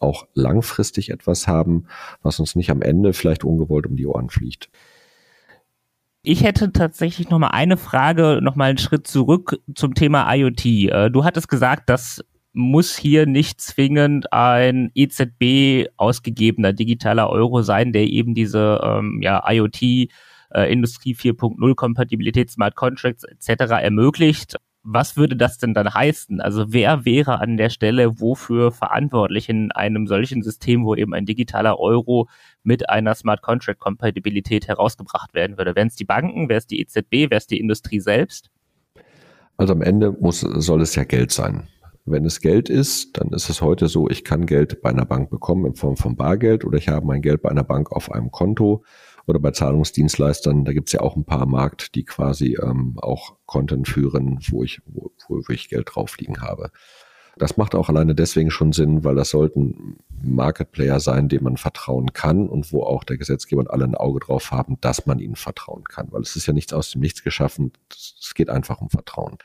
auch 0.00 0.26
langfristig 0.34 1.10
etwas 1.10 1.46
haben, 1.46 1.86
was 2.22 2.40
uns 2.40 2.56
nicht 2.56 2.70
am 2.70 2.82
Ende 2.82 3.12
vielleicht 3.12 3.44
ungewollt 3.44 3.86
um 3.86 3.96
die 3.96 4.06
Ohren 4.06 4.30
fliegt. 4.30 4.70
Ich 6.22 6.42
hätte 6.42 6.72
tatsächlich 6.72 7.30
noch 7.30 7.38
mal 7.38 7.48
eine 7.48 7.76
Frage, 7.76 8.40
noch 8.42 8.54
mal 8.54 8.68
einen 8.70 8.78
Schritt 8.78 9.06
zurück 9.06 9.58
zum 9.74 9.94
Thema 9.94 10.30
IoT. 10.34 10.66
Äh, 10.66 11.10
du 11.10 11.24
hattest 11.24 11.48
gesagt, 11.48 11.88
das 11.88 12.22
muss 12.52 12.96
hier 12.96 13.26
nicht 13.26 13.60
zwingend 13.60 14.32
ein 14.32 14.90
EZB 14.94 15.88
ausgegebener 15.96 16.72
digitaler 16.72 17.30
Euro 17.30 17.62
sein, 17.62 17.92
der 17.92 18.06
eben 18.06 18.34
diese 18.34 18.80
ähm, 18.82 19.20
ja, 19.22 19.42
IoT 19.48 19.82
äh, 19.82 20.08
Industrie 20.70 21.14
4.0 21.14 21.74
Kompatibilität, 21.74 22.50
Smart 22.50 22.74
Contracts 22.74 23.24
etc. 23.24 23.72
ermöglicht 23.80 24.56
was 24.82 25.16
würde 25.16 25.36
das 25.36 25.58
denn 25.58 25.74
dann 25.74 25.92
heißen? 25.92 26.40
Also 26.40 26.72
wer 26.72 27.04
wäre 27.04 27.40
an 27.40 27.56
der 27.56 27.70
Stelle 27.70 28.20
wofür 28.20 28.72
verantwortlich 28.72 29.48
in 29.48 29.72
einem 29.72 30.06
solchen 30.06 30.42
System, 30.42 30.84
wo 30.84 30.94
eben 30.94 31.14
ein 31.14 31.26
digitaler 31.26 31.78
Euro 31.78 32.28
mit 32.62 32.88
einer 32.88 33.14
Smart 33.14 33.42
Contract 33.42 33.78
Kompatibilität 33.78 34.68
herausgebracht 34.68 35.34
werden 35.34 35.58
würde? 35.58 35.76
Wären 35.76 35.88
es 35.88 35.96
die 35.96 36.04
Banken, 36.04 36.48
wäre 36.48 36.58
es 36.58 36.66
die 36.66 36.80
EZB, 36.80 37.30
wäre 37.30 37.36
es 37.36 37.46
die 37.46 37.60
Industrie 37.60 38.00
selbst? 38.00 38.50
Also 39.56 39.74
am 39.74 39.82
Ende 39.82 40.12
muss, 40.18 40.40
soll 40.40 40.80
es 40.80 40.94
ja 40.94 41.04
Geld 41.04 41.32
sein. 41.32 41.68
Wenn 42.06 42.24
es 42.24 42.40
Geld 42.40 42.70
ist, 42.70 43.18
dann 43.18 43.28
ist 43.28 43.50
es 43.50 43.60
heute 43.60 43.86
so, 43.86 44.08
ich 44.08 44.24
kann 44.24 44.46
Geld 44.46 44.80
bei 44.80 44.88
einer 44.88 45.04
Bank 45.04 45.28
bekommen 45.28 45.66
in 45.66 45.74
Form 45.74 45.98
von 45.98 46.16
Bargeld 46.16 46.64
oder 46.64 46.78
ich 46.78 46.88
habe 46.88 47.06
mein 47.06 47.20
Geld 47.20 47.42
bei 47.42 47.50
einer 47.50 47.62
Bank 47.62 47.92
auf 47.92 48.10
einem 48.10 48.30
Konto 48.30 48.82
oder 49.30 49.40
bei 49.40 49.52
Zahlungsdienstleistern, 49.52 50.64
da 50.64 50.72
gibt 50.72 50.88
es 50.88 50.92
ja 50.92 51.00
auch 51.00 51.16
ein 51.16 51.24
paar 51.24 51.42
am 51.42 51.52
Markt, 51.52 51.94
die 51.94 52.04
quasi 52.04 52.58
ähm, 52.62 52.98
auch 53.00 53.36
Konten 53.46 53.84
führen, 53.84 54.38
wo 54.50 54.62
ich, 54.62 54.82
wo, 54.86 55.10
wo 55.28 55.52
ich 55.52 55.68
Geld 55.68 55.88
drauf 55.94 56.16
liegen 56.18 56.42
habe. 56.42 56.70
Das 57.36 57.56
macht 57.56 57.74
auch 57.74 57.88
alleine 57.88 58.14
deswegen 58.14 58.50
schon 58.50 58.72
Sinn, 58.72 59.02
weil 59.04 59.14
das 59.14 59.30
sollten 59.30 59.98
Market 60.22 60.72
Player 60.72 61.00
sein, 61.00 61.28
dem 61.28 61.44
man 61.44 61.56
vertrauen 61.56 62.12
kann 62.12 62.48
und 62.48 62.72
wo 62.72 62.82
auch 62.82 63.04
der 63.04 63.16
Gesetzgeber 63.16 63.60
und 63.60 63.70
alle 63.70 63.84
ein 63.84 63.94
Auge 63.94 64.20
drauf 64.20 64.50
haben, 64.50 64.76
dass 64.80 65.06
man 65.06 65.20
ihnen 65.20 65.36
vertrauen 65.36 65.84
kann. 65.84 66.08
Weil 66.10 66.22
es 66.22 66.36
ist 66.36 66.46
ja 66.46 66.52
nichts 66.52 66.72
aus 66.72 66.90
dem 66.90 67.00
Nichts 67.00 67.22
geschaffen. 67.22 67.72
Es 67.90 68.34
geht 68.34 68.50
einfach 68.50 68.80
um 68.80 68.90
Vertrauen. 68.90 69.38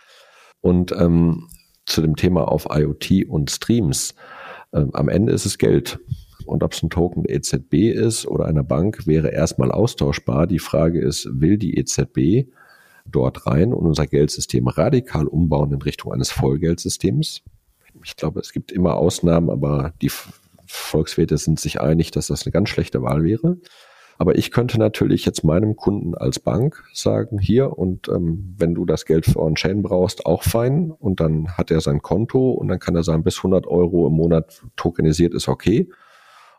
Und 0.62 0.92
ähm, 0.94 1.48
zu 1.86 2.02
dem 2.02 2.16
Thema 2.16 2.48
auf 2.48 2.68
IoT 2.70 3.28
und 3.28 3.52
Streams. 3.52 4.16
Ähm, 4.74 4.90
am 4.94 5.08
Ende 5.08 5.32
ist 5.32 5.46
es 5.46 5.58
Geld. 5.58 6.00
Und 6.46 6.64
ob 6.64 6.74
es 6.74 6.84
ein 6.84 6.90
Token 6.90 7.24
der 7.24 7.36
EZB 7.36 7.92
ist 7.92 8.28
oder 8.28 8.46
einer 8.46 8.64
Bank, 8.64 9.08
wäre 9.08 9.30
erstmal 9.30 9.72
austauschbar. 9.72 10.48
Die 10.48 10.60
Frage 10.60 11.02
ist, 11.02 11.28
will 11.32 11.58
die 11.58 11.78
EZB 11.78 12.50
dort 13.06 13.46
rein 13.48 13.74
und 13.74 13.86
unser 13.86 14.08
Geldsystem 14.08 14.68
radikal 14.68 15.28
umbauen 15.28 15.72
in 15.72 15.82
Richtung 15.82 16.14
eines 16.14 16.32
Vollgeldsystems? 16.32 17.42
Ich 18.04 18.16
glaube, 18.16 18.40
es 18.40 18.52
gibt 18.52 18.72
immer 18.72 18.96
Ausnahmen, 18.96 19.50
aber 19.50 19.94
die 20.02 20.12
Volkswirte 20.68 21.38
sind 21.38 21.60
sich 21.60 21.82
einig, 21.82 22.12
dass 22.12 22.28
das 22.28 22.46
eine 22.46 22.52
ganz 22.52 22.70
schlechte 22.70 23.02
Wahl 23.02 23.24
wäre. 23.24 23.58
Aber 24.18 24.38
ich 24.38 24.52
könnte 24.52 24.80
natürlich 24.80 25.26
jetzt 25.26 25.44
meinem 25.44 25.76
Kunden 25.76 26.16
als 26.16 26.40
Bank 26.40 26.84
sagen, 26.94 27.38
hier 27.38 27.78
und 27.78 28.08
ähm, 28.08 28.56
wenn 28.58 28.74
du 28.74 28.86
das 28.86 29.06
Geld 29.06 29.26
für 29.26 29.40
On-Chain 29.40 29.82
brauchst, 29.82 30.26
auch 30.26 30.44
fein. 30.44 30.92
Und 30.92 31.20
dann 31.20 31.50
hat 31.58 31.70
er 31.70 31.82
sein 31.82 32.02
Konto 32.02 32.52
und 32.52 32.70
dann 32.70 32.80
kann 32.80 32.96
er 32.96 33.04
sagen, 33.04 33.24
bis 33.24 33.38
100 33.38 33.68
Euro 33.68 34.08
im 34.08 34.14
Monat 34.14 34.62
tokenisiert 34.78 35.34
ist 35.34 35.50
okay. 35.50 35.90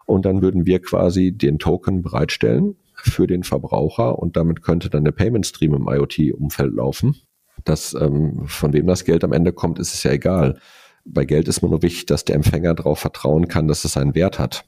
Und 0.06 0.24
dann 0.24 0.40
würden 0.40 0.66
wir 0.66 0.80
quasi 0.80 1.32
den 1.32 1.58
Token 1.58 2.02
bereitstellen 2.02 2.76
für 2.94 3.26
den 3.26 3.42
Verbraucher 3.42 4.18
und 4.18 4.36
damit 4.36 4.62
könnte 4.62 4.88
dann 4.88 5.04
der 5.04 5.12
Payment 5.12 5.46
Stream 5.46 5.74
im 5.74 5.88
IoT-Umfeld 5.88 6.74
laufen. 6.74 7.16
Das, 7.64 7.94
ähm, 7.94 8.44
von 8.46 8.72
wem 8.72 8.86
das 8.86 9.04
Geld 9.04 9.24
am 9.24 9.32
Ende 9.32 9.52
kommt, 9.52 9.78
ist 9.78 9.92
es 9.92 10.02
ja 10.02 10.12
egal. 10.12 10.58
Bei 11.04 11.24
Geld 11.24 11.48
ist 11.48 11.62
mir 11.62 11.68
nur 11.68 11.82
wichtig, 11.82 12.06
dass 12.06 12.24
der 12.24 12.36
Empfänger 12.36 12.74
darauf 12.74 12.98
vertrauen 12.98 13.48
kann, 13.48 13.68
dass 13.68 13.84
es 13.84 13.96
einen 13.96 14.14
Wert 14.14 14.38
hat. 14.38 14.64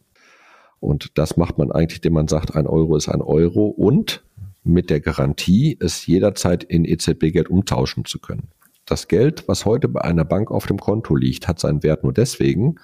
Und 0.81 1.19
das 1.19 1.37
macht 1.37 1.59
man 1.59 1.73
eigentlich, 1.73 1.99
indem 1.99 2.15
man 2.15 2.29
sagt, 2.29 2.55
ein 2.55 2.67
Euro 2.67 2.97
ist 2.97 3.09
ein 3.09 3.23
Euro 3.23 3.67
und 3.67 4.25
mit 4.65 4.91
der 4.91 5.01
Garantie, 5.01 5.77
es 5.81 6.07
jederzeit 6.07 6.63
in 6.63 6.85
EZB-Geld 6.85 7.49
umtauschen 7.49 8.05
zu 8.05 8.19
können. 8.19 8.49
Das 8.85 9.09
Geld, 9.09 9.49
was 9.49 9.65
heute 9.65 9.89
bei 9.89 10.03
einer 10.03 10.25
Bank 10.25 10.51
auf 10.51 10.67
dem 10.67 10.79
Konto 10.79 11.15
liegt, 11.17 11.49
hat 11.49 11.59
seinen 11.59 11.83
Wert 11.83 12.05
nur 12.05 12.13
deswegen, 12.13 12.77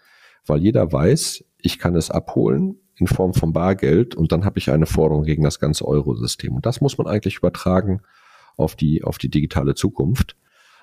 weil 0.47 0.61
jeder 0.61 0.93
weiß, 0.93 1.45
ich 1.65 1.79
kann 1.79 1.97
es 1.97 2.11
abholen 2.11 2.77
in 2.97 3.07
Form 3.07 3.33
von 3.35 3.53
Bargeld 3.53 4.15
und 4.15 4.33
dann 4.33 4.45
habe 4.45 4.59
ich 4.59 4.71
eine 4.71 4.87
Forderung 4.87 5.25
gegen 5.25 5.43
das 5.43 5.59
ganze 5.59 5.87
Eurosystem. 5.87 6.55
Und 6.55 6.67
das 6.67 6.81
muss 6.81 6.99
man 6.99 7.07
eigentlich 7.07 7.39
übertragen 7.39 8.03
auf 8.57 8.77
die, 8.77 9.03
auf 9.03 9.19
die 9.19 9.31
digitale 9.31 9.75
Zukunft. 9.75 10.37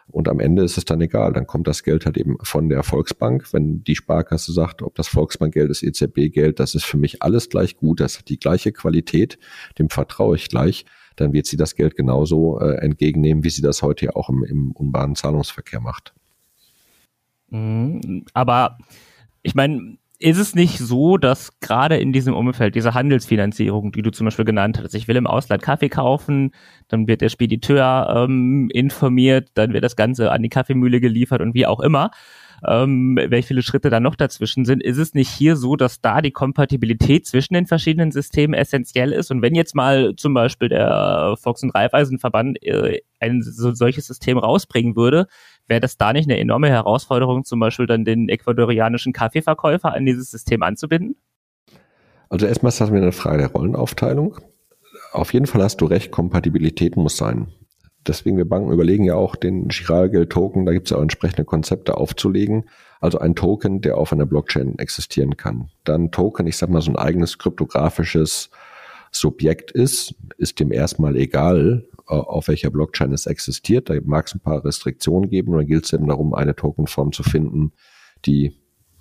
Und 0.08 0.28
am 0.28 0.40
Ende 0.40 0.64
ist 0.64 0.78
es 0.78 0.84
dann 0.84 1.00
egal. 1.00 1.34
Dann 1.34 1.46
kommt 1.46 1.68
das 1.68 1.84
Geld 1.84 2.06
halt 2.06 2.18
eben 2.18 2.38
von 2.42 2.68
der 2.68 2.84
Volksbank. 2.84 3.54
Wenn 3.54 3.84
die 3.84 3.96
Sparkasse 3.96 4.52
sagt, 4.52 4.82
ob 4.82 4.96
das 4.96 5.08
Volksbankgeld 5.08 5.70
ist, 5.70 5.84
EZB-Geld, 5.84 6.60
das 6.60 6.74
ist 6.76 6.84
für 6.84 6.98
mich 6.98 7.22
alles 7.22 7.48
gleich 7.48 7.78
gut, 7.78 8.00
das 8.00 8.18
hat 8.18 8.28
die 8.28 8.40
gleiche 8.40 8.72
Qualität, 8.74 9.38
dem 9.78 9.90
vertraue 9.90 10.36
ich 10.36 10.50
gleich, 10.50 10.86
dann 11.16 11.32
wird 11.32 11.46
sie 11.46 11.58
das 11.58 11.76
Geld 11.76 11.96
genauso 11.96 12.60
äh, 12.60 12.78
entgegennehmen, 12.78 13.44
wie 13.44 13.52
sie 13.52 13.62
das 13.62 13.84
heute 13.84 14.06
ja 14.06 14.16
auch 14.16 14.30
im, 14.30 14.44
im 14.44 14.72
unbahnen 14.72 15.16
Zahlungsverkehr 15.16 15.80
macht. 15.80 16.14
Mhm. 17.50 18.26
Aber 18.34 18.80
ich 19.44 19.56
meine, 19.56 19.98
ist 20.22 20.38
es 20.38 20.54
nicht 20.56 20.78
so, 20.78 21.18
dass 21.18 21.60
gerade 21.60 21.98
in 21.98 22.14
diesem 22.14 22.36
Umfeld, 22.36 22.76
diese 22.76 22.94
Handelsfinanzierung, 22.94 23.92
die 23.92 24.04
du 24.04 24.12
zum 24.12 24.26
Beispiel 24.26 24.46
genannt 24.46 24.80
hast, 24.82 24.94
ich 24.94 25.08
will 25.08 25.16
im 25.16 25.26
Ausland 25.26 25.64
Kaffee 25.64 25.90
kaufen, 25.90 26.52
dann 26.88 27.08
wird 27.08 27.22
der 27.22 27.30
Spediteur 27.30 28.14
ähm, 28.16 28.70
informiert, 28.72 29.50
dann 29.56 29.74
wird 29.74 29.84
das 29.84 29.96
Ganze 29.96 30.32
an 30.32 30.44
die 30.44 30.50
Kaffeemühle 30.50 31.02
geliefert 31.02 31.42
und 31.42 31.56
wie 31.56 31.66
auch 31.66 31.80
immer, 31.80 32.12
ähm, 32.68 33.18
welche 33.18 33.48
viele 33.48 33.64
Schritte 33.64 33.90
da 33.90 34.00
noch 34.00 34.16
dazwischen 34.16 34.66
sind, 34.66 34.84
ist 34.84 34.98
es 34.98 35.14
nicht 35.14 35.30
hier 35.30 35.56
so, 35.56 35.76
dass 35.76 36.02
da 36.02 36.22
die 36.22 36.32
Kompatibilität 36.32 37.26
zwischen 37.26 37.54
den 37.54 37.66
verschiedenen 37.66 38.12
Systemen 38.12 38.54
essentiell 38.54 39.12
ist? 39.12 39.32
Und 39.32 39.42
wenn 39.42 39.56
jetzt 39.56 39.76
mal 39.76 40.16
zum 40.16 40.34
Beispiel 40.34 40.70
der 40.70 41.36
Volks- 41.42 41.64
und 41.64 41.72
Raiffeisenverband 41.72 42.62
äh, 42.64 43.02
ein 43.20 43.42
so, 43.42 43.74
solches 43.74 44.08
System 44.08 44.38
rausbringen 44.38 44.96
würde, 44.96 45.28
wäre 45.68 45.82
das 45.82 45.98
da 45.98 46.14
nicht 46.14 46.30
eine 46.30 46.40
enorme 46.40 46.70
Herausforderung, 46.70 47.44
zum 47.46 47.60
Beispiel 47.60 47.88
dann 47.88 48.06
den 48.06 48.30
ecuadorianischen 48.30 49.14
Kaffeeverkäufer 49.14 49.94
an 49.94 50.06
dieses 50.06 50.30
System 50.30 50.64
anzubinden? 50.64 51.16
Also 52.30 52.46
erstmal 52.46 52.72
das 52.72 52.90
mir 52.92 52.98
eine 52.98 53.12
Frage 53.12 53.40
der 53.40 53.52
Rollenaufteilung. 53.52 54.38
Auf 55.12 55.34
jeden 55.34 55.48
Fall 55.48 55.62
hast 55.64 55.82
du 55.82 55.86
recht, 55.86 56.12
Kompatibilität 56.12 56.96
muss 56.96 57.18
sein 57.18 57.48
deswegen 58.08 58.38
wir 58.38 58.46
Banken 58.46 58.72
überlegen 58.72 59.04
ja 59.04 59.16
auch, 59.16 59.36
den 59.36 59.68
Giralgeld-Token, 59.68 60.66
da 60.66 60.74
gibt 60.74 60.88
es 60.88 60.92
ja 60.92 60.98
auch 60.98 61.02
entsprechende 61.02 61.46
Konzepte 61.46 61.98
aufzulegen. 61.98 62.70
Also 63.00 63.20
ein 63.20 63.36
Token, 63.36 63.82
der 63.82 63.98
auf 63.98 64.14
einer 64.14 64.26
Blockchain 64.26 64.78
existieren 64.78 65.38
kann. 65.38 65.70
Dann 65.84 66.12
Token, 66.12 66.48
ich 66.48 66.58
sag 66.58 66.70
mal, 66.70 66.82
so 66.82 66.92
ein 66.92 66.98
eigenes 66.98 67.38
kryptografisches 67.38 68.50
Subjekt 69.12 69.72
ist, 69.72 70.16
ist 70.38 70.60
dem 70.60 70.72
erstmal 70.72 71.16
egal, 71.16 71.88
äh, 72.08 72.14
auf 72.14 72.48
welcher 72.48 72.70
Blockchain 72.70 73.12
es 73.12 73.26
existiert. 73.26 73.90
Da 73.90 73.96
mag 74.04 74.28
es 74.28 74.36
ein 74.36 74.40
paar 74.40 74.64
Restriktionen 74.64 75.30
geben 75.30 75.52
und 75.52 75.60
dann 75.60 75.68
gilt 75.68 75.86
es 75.86 75.94
eben 75.94 76.08
darum, 76.08 76.34
eine 76.34 76.56
Tokenform 76.56 77.12
zu 77.12 77.24
finden, 77.24 77.74
die 78.26 78.58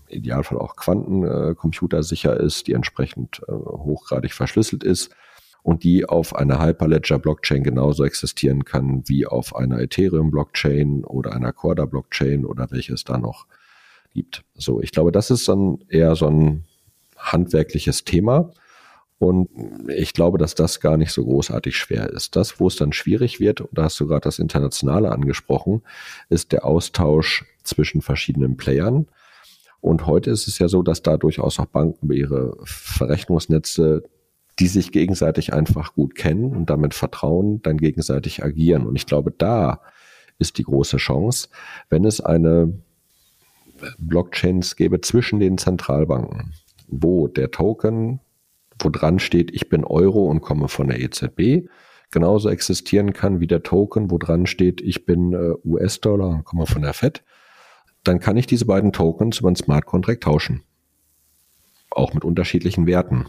im 0.09 0.19
Idealfall 0.19 0.59
auch 0.59 0.77
quantencomputersicher 0.77 2.39
ist, 2.39 2.67
die 2.67 2.73
entsprechend 2.73 3.43
äh, 3.47 3.53
hochgradig 3.53 4.33
verschlüsselt 4.33 4.83
ist 4.83 5.15
und 5.63 5.85
die 5.85 6.07
auf 6.07 6.35
einer 6.35 6.59
Hyperledger-Blockchain 6.61 7.63
genauso 7.63 8.05
existieren 8.05 8.65
kann 8.65 9.03
wie 9.07 9.27
auf 9.27 9.55
einer 9.55 9.81
Ethereum-Blockchain 9.81 11.05
oder 11.05 11.33
einer 11.33 11.53
Corda-Blockchain 11.53 12.45
oder 12.45 12.71
welche 12.71 12.95
es 12.95 13.05
da 13.05 13.19
noch 13.19 13.47
gibt. 14.15 14.45
So, 14.55 14.81
ich 14.81 14.93
glaube, 14.93 15.13
das 15.13 15.31
ist 15.31 15.49
dann 15.49 15.79
eher 15.89 16.17
so 16.17 16.27
ein 16.27 16.65
handwerkliches 17.17 18.05
Thema. 18.05 18.53
Und 19.19 19.51
ich 19.89 20.15
glaube, 20.15 20.39
dass 20.39 20.55
das 20.55 20.81
gar 20.81 20.97
nicht 20.97 21.13
so 21.13 21.23
großartig 21.25 21.77
schwer 21.77 22.09
ist. 22.09 22.37
Das, 22.37 22.59
wo 22.59 22.69
es 22.69 22.77
dann 22.77 22.95
schwierig 22.95 23.39
wird, 23.39 23.61
und 23.61 23.77
da 23.77 23.83
hast 23.83 24.01
du 24.01 24.07
gerade 24.07 24.23
das 24.23 24.39
Internationale 24.39 25.13
angesprochen, 25.13 25.83
ist 26.31 26.53
der 26.53 26.65
Austausch 26.65 27.45
zwischen 27.63 28.01
verschiedenen 28.01 28.57
Playern. 28.57 29.09
Und 29.83 30.07
heute 30.07 30.31
ist 30.31 30.49
es 30.49 30.59
ja 30.59 30.69
so, 30.69 30.83
dass 30.83 31.03
da 31.03 31.19
durchaus 31.19 31.59
auch 31.59 31.67
Banken 31.67 32.07
über 32.07 32.15
ihre 32.15 32.57
Verrechnungsnetze 32.65 34.05
die 34.61 34.69
sich 34.69 34.93
gegenseitig 34.93 35.53
einfach 35.55 35.95
gut 35.95 36.15
kennen 36.15 36.55
und 36.55 36.69
damit 36.69 36.95
vertrauen, 36.95 37.63
dann 37.63 37.79
gegenseitig 37.79 38.45
agieren. 38.45 38.87
Und 38.87 38.95
ich 38.95 39.07
glaube, 39.07 39.33
da 39.37 39.81
ist 40.39 40.59
die 40.59 40.65
große 40.65 40.99
Chance, 40.99 41.49
wenn 41.89 42.05
es 42.05 42.21
eine 42.21 42.73
Blockchains 43.99 44.77
gäbe 44.77 45.01
zwischen 45.01 45.41
den 45.41 45.57
Zentralbanken, 45.57 46.53
wo 46.89 47.27
der 47.27 47.51
Token, 47.51 48.21
wo 48.79 48.91
dran 48.91 49.19
steht, 49.19 49.51
ich 49.51 49.71
bin 49.71 49.85
Euro 49.85 50.27
und 50.27 50.43
komme 50.43 50.69
von 50.69 50.89
der 50.89 51.01
EZB, 51.01 51.69
genauso 52.11 52.51
existieren 52.51 53.15
kann 53.15 53.41
wie 53.41 53.47
der 53.47 53.63
Token, 53.63 54.11
wo 54.11 54.19
dran 54.19 54.47
steht, 54.47 54.83
ich 54.83 55.07
bin 55.07 55.33
äh, 55.33 55.55
US-Dollar 55.65 56.29
und 56.29 56.45
komme 56.45 56.67
von 56.67 56.83
der 56.83 56.93
Fed, 56.93 57.23
dann 58.05 58.21
kann 58.21 58.37
ich 58.37 58.47
diese 58.47 58.67
beiden 58.67 58.93
Tokens 58.93 59.39
über 59.41 59.51
ein 59.51 59.57
Smart 59.57 59.87
Contract 59.87 60.23
tauschen. 60.23 60.63
Auch 61.91 62.13
mit 62.15 62.25
unterschiedlichen 62.25 62.87
Werten. 62.87 63.27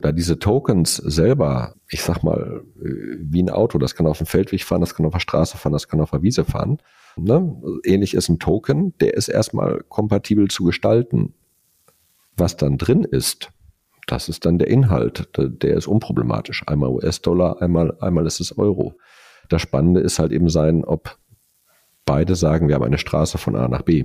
Da 0.00 0.12
diese 0.12 0.38
Tokens 0.38 0.96
selber, 0.96 1.74
ich 1.88 2.02
sag 2.02 2.22
mal, 2.22 2.64
äh, 2.82 3.16
wie 3.18 3.42
ein 3.42 3.50
Auto, 3.50 3.78
das 3.78 3.94
kann 3.94 4.06
auf 4.06 4.18
dem 4.18 4.26
Feldweg 4.26 4.64
fahren, 4.64 4.80
das 4.80 4.94
kann 4.94 5.06
auf 5.06 5.12
der 5.12 5.20
Straße 5.20 5.56
fahren, 5.56 5.72
das 5.72 5.88
kann 5.88 6.00
auf 6.00 6.10
der 6.10 6.22
Wiese 6.22 6.44
fahren. 6.44 6.78
Ne? 7.16 7.56
Ähnlich 7.84 8.14
ist 8.14 8.28
ein 8.28 8.38
Token, 8.38 8.96
der 8.98 9.14
ist 9.14 9.28
erstmal 9.28 9.84
kompatibel 9.88 10.48
zu 10.48 10.64
gestalten. 10.64 11.34
Was 12.36 12.56
dann 12.56 12.78
drin 12.78 13.04
ist, 13.04 13.50
das 14.06 14.28
ist 14.28 14.44
dann 14.44 14.58
der 14.58 14.68
Inhalt, 14.68 15.28
der 15.36 15.76
ist 15.76 15.86
unproblematisch. 15.86 16.64
Einmal 16.66 16.90
US-Dollar, 16.90 17.62
einmal, 17.62 17.96
einmal 18.00 18.26
ist 18.26 18.40
es 18.40 18.58
Euro. 18.58 18.94
Das 19.48 19.62
Spannende 19.62 20.00
ist 20.00 20.18
halt 20.18 20.32
eben 20.32 20.48
sein, 20.48 20.84
ob 20.84 21.16
beide 22.04 22.34
sagen, 22.34 22.68
wir 22.68 22.74
haben 22.74 22.84
eine 22.84 22.98
Straße 22.98 23.38
von 23.38 23.56
A 23.56 23.68
nach 23.68 23.82
B 23.82 24.04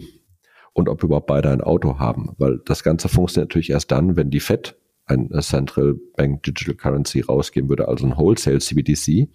und 0.74 0.88
ob 0.88 1.04
überhaupt 1.04 1.28
beide 1.28 1.50
ein 1.50 1.62
Auto 1.62 2.00
haben, 2.00 2.34
weil 2.38 2.60
das 2.66 2.84
Ganze 2.84 3.10
funktioniert 3.10 3.50
natürlich 3.50 3.72
erst 3.72 3.92
dann, 3.92 4.16
wenn 4.16 4.30
die 4.30 4.40
Fed 4.40 4.79
ein 5.10 5.30
Central 5.42 5.96
Bank 6.16 6.44
Digital 6.44 6.76
Currency 6.76 7.22
rausgeben 7.22 7.70
würde, 7.70 7.88
also 7.88 8.06
ein 8.06 8.18
Wholesale 8.18 8.60
CBDC. 8.60 9.30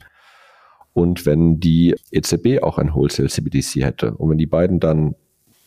Und 0.92 1.26
wenn 1.26 1.58
die 1.58 1.94
EZB 2.12 2.62
auch 2.62 2.78
ein 2.78 2.94
Wholesale 2.94 3.28
CBDC 3.28 3.82
hätte 3.82 4.14
und 4.14 4.30
wenn 4.30 4.38
die 4.38 4.46
beiden 4.46 4.80
dann 4.80 5.16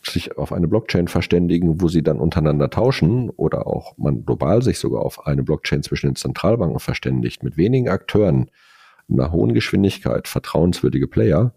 sich 0.03 0.38
auf 0.38 0.53
eine 0.53 0.70
Blockchain 0.70 1.10
verständigen, 1.10 1.82
wo 1.82 1.89
sie 1.89 2.01
dann 2.01 2.20
untereinander 2.20 2.70
tauschen 2.70 3.30
oder 3.32 3.68
auch 3.68 3.97
man 3.97 4.26
global 4.26 4.62
sich 4.62 4.80
sogar 4.80 5.01
auf 5.01 5.28
eine 5.28 5.43
Blockchain 5.43 5.84
zwischen 5.84 6.12
den 6.12 6.16
Zentralbanken 6.16 6.80
verständigt 6.80 7.43
mit 7.43 7.58
wenigen 7.58 7.89
Akteuren, 7.89 8.49
einer 9.10 9.32
hohen 9.32 9.53
Geschwindigkeit, 9.53 10.28
vertrauenswürdige 10.28 11.08
Player, 11.08 11.53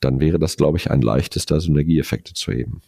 dann 0.00 0.20
wäre 0.20 0.38
das, 0.38 0.56
glaube 0.56 0.78
ich, 0.78 0.90
ein 0.90 1.00
leichtester 1.00 1.60
Synergieeffekte 1.60 2.34
zu 2.34 2.52
heben. 2.52 2.82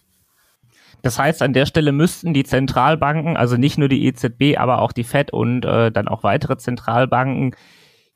Das 1.04 1.18
heißt, 1.18 1.42
an 1.42 1.52
der 1.52 1.66
Stelle 1.66 1.92
müssten 1.92 2.32
die 2.32 2.44
Zentralbanken, 2.44 3.36
also 3.36 3.58
nicht 3.58 3.76
nur 3.76 3.88
die 3.88 4.06
EZB, 4.06 4.56
aber 4.56 4.80
auch 4.80 4.90
die 4.90 5.04
Fed 5.04 5.34
und 5.34 5.66
äh, 5.66 5.92
dann 5.92 6.08
auch 6.08 6.22
weitere 6.22 6.56
Zentralbanken, 6.56 7.54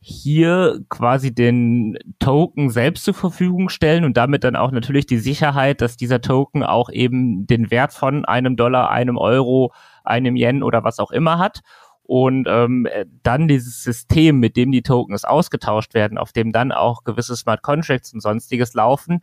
hier 0.01 0.81
quasi 0.89 1.35
den 1.35 1.99
Token 2.19 2.71
selbst 2.71 3.05
zur 3.05 3.13
Verfügung 3.13 3.69
stellen 3.69 4.05
und 4.05 4.17
damit 4.17 4.43
dann 4.43 4.57
auch 4.57 4.71
natürlich 4.71 5.05
die 5.05 5.19
Sicherheit, 5.19 5.83
dass 5.83 5.99
dieser 5.99 6.23
Token 6.23 6.63
auch 6.63 6.89
eben 6.89 7.47
den 7.47 7.71
Wert 7.71 7.93
von 7.93 8.25
einem 8.25 8.57
Dollar, 8.57 8.91
einem 8.91 9.19
Euro, 9.19 9.71
einem 10.03 10.35
Yen 10.35 10.63
oder 10.63 10.83
was 10.83 10.99
auch 10.99 11.11
immer 11.11 11.39
hat. 11.39 11.61
Und 12.05 12.47
ähm, 12.49 12.89
dann 13.23 13.49
dieses 13.49 13.83
System, 13.83 14.41
mit 14.41 14.57
dem 14.57 14.73
die 14.73 14.81
Tokens 14.81 15.27
ausgetauscht 15.27 15.93
werden, 15.93 16.17
auf 16.17 16.33
dem 16.33 16.53
dann 16.53 16.73
auch 16.73 17.05
gewisse 17.05 17.37
Smart 17.37 17.61
Contracts 17.61 18.15
und 18.15 18.21
sonstiges 18.21 18.73
laufen, 18.73 19.21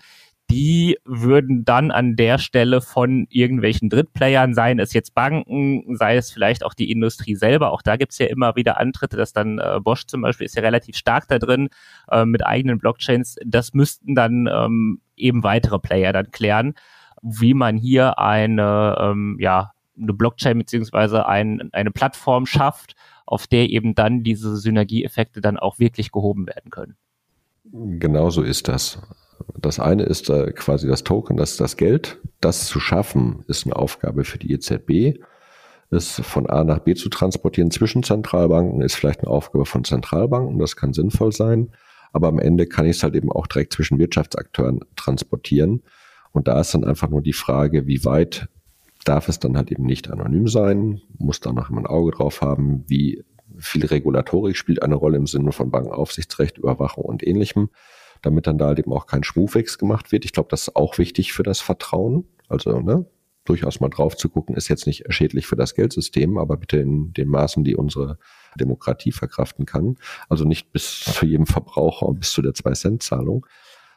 die 0.50 0.98
würden 1.06 1.66
dann 1.66 1.91
an 1.91 2.16
der 2.16 2.38
Stelle 2.38 2.82
von 2.82 3.28
irgendwelchen 3.30 3.89
Drittplayern, 3.89 4.54
seien 4.54 4.80
es 4.80 4.93
jetzt 4.93 5.16
Banken, 5.16 5.96
sei 5.96 6.18
es 6.18 6.32
vielleicht 6.32 6.64
auch 6.64 6.74
die 6.74 6.91
Industrie 6.91 7.36
selber, 7.36 7.72
auch 7.72 7.82
da 7.82 7.96
gibt's 7.96 8.20
ja 8.20 8.28
immer 8.28 8.56
wieder 8.56 8.80
Antritte, 8.80 9.18
dass 9.18 9.34
dann 9.34 9.60
äh, 9.60 9.80
Bosch 9.82 10.06
zum 10.06 10.22
Beispiel 10.22 10.46
ist 10.46 10.56
ja 10.56 10.62
relativ 10.62 10.98
stark 10.98 11.28
da 11.28 11.39
drin 11.39 11.70
äh, 12.12 12.26
mit 12.26 12.46
eigenen 12.46 12.78
Blockchains, 12.78 13.38
das 13.46 13.74
müssten 13.74 14.14
dann 14.16 14.48
ähm, 14.52 15.02
eben 15.16 15.43
weitere 15.43 15.80
Player 15.80 16.14
dann 16.14 16.32
klären, 16.32 16.76
wie 17.22 17.54
man 17.54 17.78
hier 17.78 18.20
eine, 18.20 18.98
ähm, 19.00 19.38
ja, 19.39 19.72
eine 20.00 20.14
Blockchain 20.14 20.58
beziehungsweise 20.58 21.26
ein, 21.26 21.70
eine 21.72 21.91
Plattform 21.91 22.46
schafft, 22.46 22.96
auf 23.26 23.48
der 23.48 23.70
eben 23.70 23.96
dann 23.96 24.24
diese 24.24 24.56
Synergieeffekte 24.58 25.41
dann 25.41 25.58
auch 25.58 25.80
wirklich 25.80 26.12
gehoben 26.12 26.46
werden 26.46 26.70
können. 26.70 26.96
Genau 27.72 28.30
so 28.30 28.43
ist 28.43 28.68
das. 28.68 29.02
Das 29.60 29.80
eine 29.80 30.04
ist 30.04 30.30
äh, 30.30 30.52
quasi 30.52 30.88
das 30.88 31.04
Token, 31.04 31.38
das 31.38 31.52
ist 31.52 31.60
das 31.60 31.78
Geld. 31.78 32.20
Das 32.42 32.68
zu 32.68 32.80
schaffen, 32.80 33.44
ist 33.48 33.66
eine 33.66 33.76
Aufgabe 33.76 34.24
für 34.24 34.38
die 34.38 34.52
EZB. 34.52 35.20
Es 35.90 36.22
von 36.24 36.48
A 36.50 36.64
nach 36.64 36.80
B 36.80 36.96
zu 36.96 37.10
transportieren 37.10 37.72
zwischen 37.72 38.04
Zentralbanken 38.04 38.82
ist 38.82 38.96
vielleicht 38.96 39.22
eine 39.22 39.30
Aufgabe 39.30 39.66
von 39.66 39.84
Zentralbanken. 39.84 40.60
Das 40.60 40.76
kann 40.76 40.94
sinnvoll 40.94 41.32
sein. 41.32 41.72
Aber 42.12 42.28
am 42.28 42.40
Ende 42.40 42.66
kann 42.66 42.86
ich 42.86 42.98
es 42.98 43.04
halt 43.04 43.16
eben 43.16 43.32
auch 43.32 43.48
direkt 43.48 43.74
zwischen 43.74 44.00
Wirtschaftsakteuren 44.00 44.80
transportieren. 44.96 45.84
Und 46.32 46.48
da 46.48 46.60
ist 46.60 46.74
dann 46.74 46.84
einfach 46.84 47.10
nur 47.10 47.22
die 47.22 47.34
Frage, 47.34 47.88
wie 47.88 48.04
weit 48.06 48.48
darf 49.06 49.30
es 49.30 49.40
dann 49.40 49.56
halt 49.56 49.72
eben 49.72 49.86
nicht 49.86 50.10
anonym 50.10 50.48
sein, 50.48 51.02
muss 51.18 51.40
da 51.40 51.54
noch 51.54 51.70
ein 51.70 51.86
Auge 51.86 52.12
drauf 52.12 52.42
haben, 52.42 52.84
wie 52.88 53.24
viel 53.58 53.86
Regulatorik 53.86 54.58
spielt 54.58 54.82
eine 54.82 54.96
Rolle 54.96 55.18
im 55.18 55.28
Sinne 55.28 55.52
von 55.52 55.72
Bankenaufsichtsrecht, 55.72 56.58
Überwachung 56.58 57.06
und 57.06 57.26
ähnlichem 57.26 57.70
damit 58.26 58.48
dann 58.48 58.58
da 58.58 58.68
halt 58.68 58.80
eben 58.80 58.94
auch 58.94 59.06
kein 59.06 59.24
Schwufix 59.24 59.78
gemacht 59.78 60.12
wird. 60.12 60.26
Ich 60.26 60.34
glaube, 60.34 60.50
das 60.50 60.68
ist 60.68 60.76
auch 60.76 60.98
wichtig 60.98 61.34
für 61.34 61.44
das 61.44 61.60
Vertrauen. 61.60 62.26
Also, 62.50 62.80
ne, 62.80 63.06
durchaus 63.46 63.80
mal 63.80 63.90
drauf 63.90 64.18
zu 64.18 64.30
gucken, 64.30 64.56
ist 64.56 64.68
jetzt 64.68 64.88
nicht 64.88 65.06
schädlich 65.10 65.48
für 65.48 65.56
das 65.56 65.76
Geldsystem, 65.76 66.38
aber 66.38 66.58
bitte 66.58 66.78
in 66.78 67.14
den 67.14 67.30
Maßen, 67.30 67.64
die 67.64 67.76
unsere 67.76 68.18
Demokratie 68.60 69.12
verkraften 69.12 69.66
kann. 69.66 69.98
Also 70.30 70.46
nicht 70.46 70.72
bis 70.72 71.02
zu 71.02 71.26
jedem 71.26 71.46
Verbraucher 71.46 72.08
und 72.08 72.20
bis 72.20 72.32
zu 72.32 72.42
der 72.42 72.54
Zwei-Cent-Zahlung. 72.54 73.46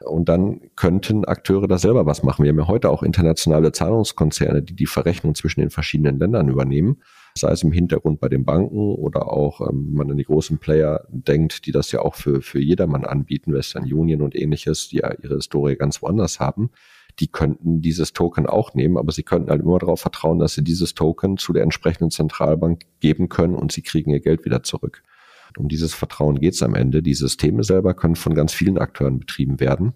Und 0.04 0.28
dann 0.28 0.60
könnten 0.76 1.24
Akteure 1.24 1.66
da 1.66 1.78
selber 1.78 2.06
was 2.06 2.22
machen. 2.22 2.44
Wir 2.44 2.50
haben 2.50 2.58
ja 2.58 2.68
heute 2.68 2.90
auch 2.90 3.02
internationale 3.02 3.72
Zahlungskonzerne, 3.72 4.62
die 4.62 4.74
die 4.74 4.86
Verrechnung 4.86 5.34
zwischen 5.34 5.60
den 5.60 5.70
verschiedenen 5.70 6.18
Ländern 6.18 6.48
übernehmen 6.48 7.02
sei 7.38 7.52
es 7.52 7.62
im 7.62 7.72
Hintergrund 7.72 8.20
bei 8.20 8.28
den 8.28 8.44
Banken 8.44 8.94
oder 8.94 9.32
auch, 9.32 9.60
ähm, 9.60 9.88
wenn 9.88 9.96
man 9.96 10.10
an 10.10 10.16
die 10.16 10.24
großen 10.24 10.58
Player 10.58 11.06
denkt, 11.10 11.66
die 11.66 11.72
das 11.72 11.92
ja 11.92 12.00
auch 12.00 12.14
für, 12.14 12.42
für 12.42 12.60
jedermann 12.60 13.04
anbieten, 13.04 13.52
Western 13.52 13.84
Union 13.84 14.22
und 14.22 14.36
ähnliches, 14.36 14.88
die 14.88 14.98
ja 14.98 15.12
ihre 15.22 15.36
Historie 15.36 15.76
ganz 15.76 16.02
woanders 16.02 16.40
haben, 16.40 16.70
die 17.20 17.28
könnten 17.28 17.80
dieses 17.82 18.12
Token 18.12 18.46
auch 18.46 18.74
nehmen, 18.74 18.96
aber 18.96 19.12
sie 19.12 19.22
könnten 19.22 19.50
halt 19.50 19.62
immer 19.62 19.78
darauf 19.78 20.00
vertrauen, 20.00 20.38
dass 20.38 20.54
sie 20.54 20.62
dieses 20.62 20.94
Token 20.94 21.36
zu 21.36 21.52
der 21.52 21.64
entsprechenden 21.64 22.10
Zentralbank 22.10 22.82
geben 23.00 23.28
können 23.28 23.54
und 23.54 23.72
sie 23.72 23.82
kriegen 23.82 24.10
ihr 24.10 24.20
Geld 24.20 24.44
wieder 24.44 24.62
zurück. 24.62 25.02
Um 25.56 25.68
dieses 25.68 25.94
Vertrauen 25.94 26.38
geht 26.38 26.54
es 26.54 26.62
am 26.62 26.74
Ende. 26.74 27.02
Die 27.02 27.14
Systeme 27.14 27.64
selber 27.64 27.94
können 27.94 28.16
von 28.16 28.34
ganz 28.34 28.52
vielen 28.52 28.78
Akteuren 28.78 29.18
betrieben 29.18 29.60
werden. 29.60 29.94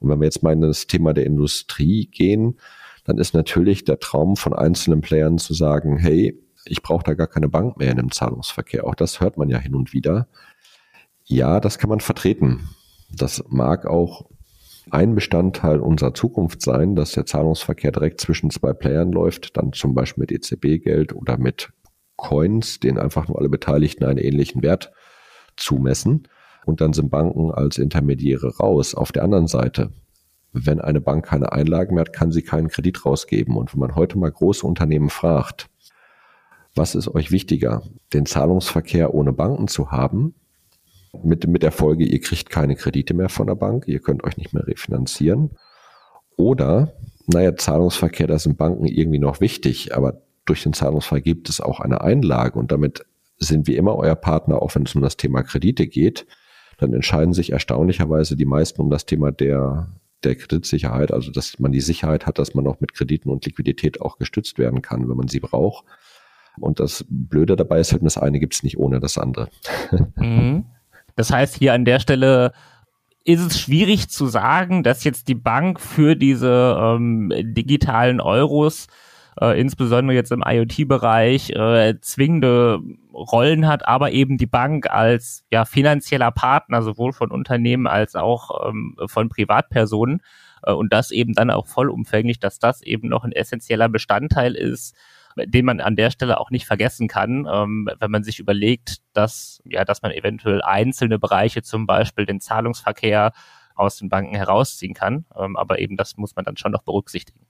Und 0.00 0.10
wenn 0.10 0.20
wir 0.20 0.24
jetzt 0.24 0.42
mal 0.42 0.52
in 0.52 0.62
das 0.62 0.86
Thema 0.86 1.12
der 1.12 1.26
Industrie 1.26 2.06
gehen, 2.06 2.58
dann 3.04 3.18
ist 3.18 3.34
natürlich 3.34 3.84
der 3.84 4.00
Traum 4.00 4.36
von 4.36 4.52
einzelnen 4.52 5.00
Playern 5.00 5.38
zu 5.38 5.54
sagen, 5.54 5.96
hey, 5.96 6.38
ich 6.64 6.82
brauche 6.82 7.04
da 7.04 7.14
gar 7.14 7.26
keine 7.26 7.48
Bank 7.48 7.78
mehr 7.78 7.90
in 7.90 7.96
dem 7.96 8.10
Zahlungsverkehr. 8.10 8.86
Auch 8.86 8.94
das 8.94 9.20
hört 9.20 9.36
man 9.36 9.48
ja 9.48 9.58
hin 9.58 9.74
und 9.74 9.92
wieder. 9.92 10.28
Ja, 11.24 11.60
das 11.60 11.78
kann 11.78 11.90
man 11.90 12.00
vertreten. 12.00 12.68
Das 13.10 13.44
mag 13.48 13.86
auch 13.86 14.28
ein 14.90 15.14
Bestandteil 15.14 15.80
unserer 15.80 16.14
Zukunft 16.14 16.62
sein, 16.62 16.96
dass 16.96 17.12
der 17.12 17.26
Zahlungsverkehr 17.26 17.92
direkt 17.92 18.20
zwischen 18.20 18.50
zwei 18.50 18.72
Playern 18.72 19.12
läuft, 19.12 19.56
dann 19.56 19.72
zum 19.72 19.94
Beispiel 19.94 20.22
mit 20.22 20.32
EZB-Geld 20.32 21.14
oder 21.14 21.36
mit 21.38 21.70
Coins, 22.16 22.80
denen 22.80 22.98
einfach 22.98 23.28
nur 23.28 23.38
alle 23.38 23.48
Beteiligten 23.48 24.04
einen 24.04 24.18
ähnlichen 24.18 24.62
Wert 24.62 24.92
zumessen. 25.56 26.28
Und 26.66 26.80
dann 26.80 26.92
sind 26.92 27.10
Banken 27.10 27.50
als 27.50 27.78
Intermediäre 27.78 28.56
raus. 28.58 28.94
Auf 28.94 29.12
der 29.12 29.24
anderen 29.24 29.46
Seite, 29.46 29.92
wenn 30.52 30.80
eine 30.80 31.00
Bank 31.00 31.26
keine 31.26 31.52
Einlagen 31.52 31.94
mehr 31.94 32.02
hat, 32.02 32.12
kann 32.12 32.32
sie 32.32 32.42
keinen 32.42 32.68
Kredit 32.68 33.04
rausgeben. 33.04 33.56
Und 33.56 33.72
wenn 33.72 33.80
man 33.80 33.94
heute 33.94 34.18
mal 34.18 34.30
große 34.30 34.66
Unternehmen 34.66 35.10
fragt, 35.10 35.68
was 36.78 36.94
ist 36.94 37.08
euch 37.08 37.30
wichtiger, 37.30 37.82
den 38.14 38.24
Zahlungsverkehr 38.24 39.12
ohne 39.12 39.32
Banken 39.32 39.68
zu 39.68 39.90
haben, 39.90 40.34
mit, 41.22 41.46
mit 41.46 41.62
der 41.62 41.72
Folge, 41.72 42.04
ihr 42.04 42.20
kriegt 42.20 42.50
keine 42.50 42.76
Kredite 42.76 43.14
mehr 43.14 43.28
von 43.28 43.46
der 43.46 43.54
Bank, 43.54 43.88
ihr 43.88 44.00
könnt 44.00 44.24
euch 44.24 44.36
nicht 44.36 44.52
mehr 44.52 44.66
refinanzieren. 44.66 45.50
Oder, 46.36 46.94
naja, 47.26 47.56
Zahlungsverkehr, 47.56 48.26
da 48.26 48.38
sind 48.38 48.58
Banken 48.58 48.86
irgendwie 48.86 49.18
noch 49.18 49.40
wichtig, 49.40 49.94
aber 49.96 50.22
durch 50.44 50.62
den 50.62 50.72
Zahlungsverkehr 50.72 51.34
gibt 51.34 51.48
es 51.48 51.60
auch 51.60 51.80
eine 51.80 52.00
Einlage 52.00 52.58
und 52.58 52.72
damit 52.72 53.04
sind 53.38 53.66
wir 53.66 53.76
immer 53.76 53.96
euer 53.96 54.14
Partner, 54.16 54.62
auch 54.62 54.74
wenn 54.74 54.84
es 54.84 54.94
um 54.94 55.02
das 55.02 55.16
Thema 55.16 55.42
Kredite 55.42 55.86
geht. 55.86 56.26
Dann 56.78 56.92
entscheiden 56.92 57.34
sich 57.34 57.52
erstaunlicherweise 57.52 58.36
die 58.36 58.44
meisten 58.44 58.80
um 58.80 58.90
das 58.90 59.04
Thema 59.04 59.32
der, 59.32 59.88
der 60.24 60.36
Kreditsicherheit, 60.36 61.12
also 61.12 61.30
dass 61.30 61.58
man 61.58 61.72
die 61.72 61.80
Sicherheit 61.80 62.26
hat, 62.26 62.38
dass 62.38 62.54
man 62.54 62.66
auch 62.66 62.80
mit 62.80 62.94
Krediten 62.94 63.30
und 63.30 63.44
Liquidität 63.44 64.00
auch 64.00 64.18
gestützt 64.18 64.58
werden 64.58 64.82
kann, 64.82 65.08
wenn 65.08 65.16
man 65.16 65.28
sie 65.28 65.40
braucht. 65.40 65.84
Und 66.58 66.80
das 66.80 67.04
Blöde 67.08 67.56
dabei 67.56 67.80
ist 67.80 67.92
halt, 67.92 68.04
das 68.04 68.18
eine 68.18 68.38
gibt 68.38 68.54
es 68.54 68.62
nicht 68.62 68.78
ohne 68.78 69.00
das 69.00 69.18
andere. 69.18 69.48
Mhm. 70.16 70.64
Das 71.16 71.32
heißt, 71.32 71.56
hier 71.56 71.72
an 71.72 71.84
der 71.84 71.98
Stelle 71.98 72.52
ist 73.24 73.40
es 73.40 73.60
schwierig 73.60 74.08
zu 74.08 74.26
sagen, 74.26 74.82
dass 74.82 75.04
jetzt 75.04 75.28
die 75.28 75.34
Bank 75.34 75.80
für 75.80 76.14
diese 76.16 76.78
ähm, 76.80 77.32
digitalen 77.36 78.20
Euros, 78.20 78.86
äh, 79.40 79.60
insbesondere 79.60 80.14
jetzt 80.14 80.32
im 80.32 80.44
IoT-Bereich, 80.46 81.50
äh, 81.50 82.00
zwingende 82.00 82.78
Rollen 83.12 83.66
hat, 83.66 83.86
aber 83.86 84.12
eben 84.12 84.38
die 84.38 84.46
Bank 84.46 84.88
als 84.90 85.44
ja 85.50 85.64
finanzieller 85.64 86.30
Partner 86.30 86.82
sowohl 86.82 87.12
von 87.12 87.30
Unternehmen 87.30 87.86
als 87.86 88.14
auch 88.14 88.68
ähm, 88.68 88.96
von 89.06 89.28
Privatpersonen 89.28 90.22
äh, 90.62 90.72
und 90.72 90.92
das 90.92 91.10
eben 91.10 91.34
dann 91.34 91.50
auch 91.50 91.66
vollumfänglich, 91.66 92.38
dass 92.38 92.58
das 92.58 92.80
eben 92.80 93.08
noch 93.08 93.24
ein 93.24 93.32
essentieller 93.32 93.88
Bestandteil 93.88 94.54
ist 94.54 94.94
den 95.36 95.64
man 95.64 95.80
an 95.80 95.96
der 95.96 96.10
Stelle 96.10 96.40
auch 96.40 96.50
nicht 96.50 96.66
vergessen 96.66 97.08
kann, 97.08 97.46
ähm, 97.50 97.88
wenn 97.98 98.10
man 98.10 98.24
sich 98.24 98.38
überlegt, 98.38 98.98
dass, 99.12 99.60
ja, 99.64 99.84
dass 99.84 100.02
man 100.02 100.12
eventuell 100.12 100.62
einzelne 100.62 101.18
Bereiche, 101.18 101.62
zum 101.62 101.86
Beispiel 101.86 102.26
den 102.26 102.40
Zahlungsverkehr 102.40 103.32
aus 103.74 103.96
den 103.96 104.08
Banken 104.08 104.34
herausziehen 104.34 104.94
kann. 104.94 105.24
Ähm, 105.36 105.56
aber 105.56 105.78
eben 105.78 105.96
das 105.96 106.16
muss 106.16 106.34
man 106.36 106.44
dann 106.44 106.56
schon 106.56 106.72
noch 106.72 106.82
berücksichtigen. 106.82 107.46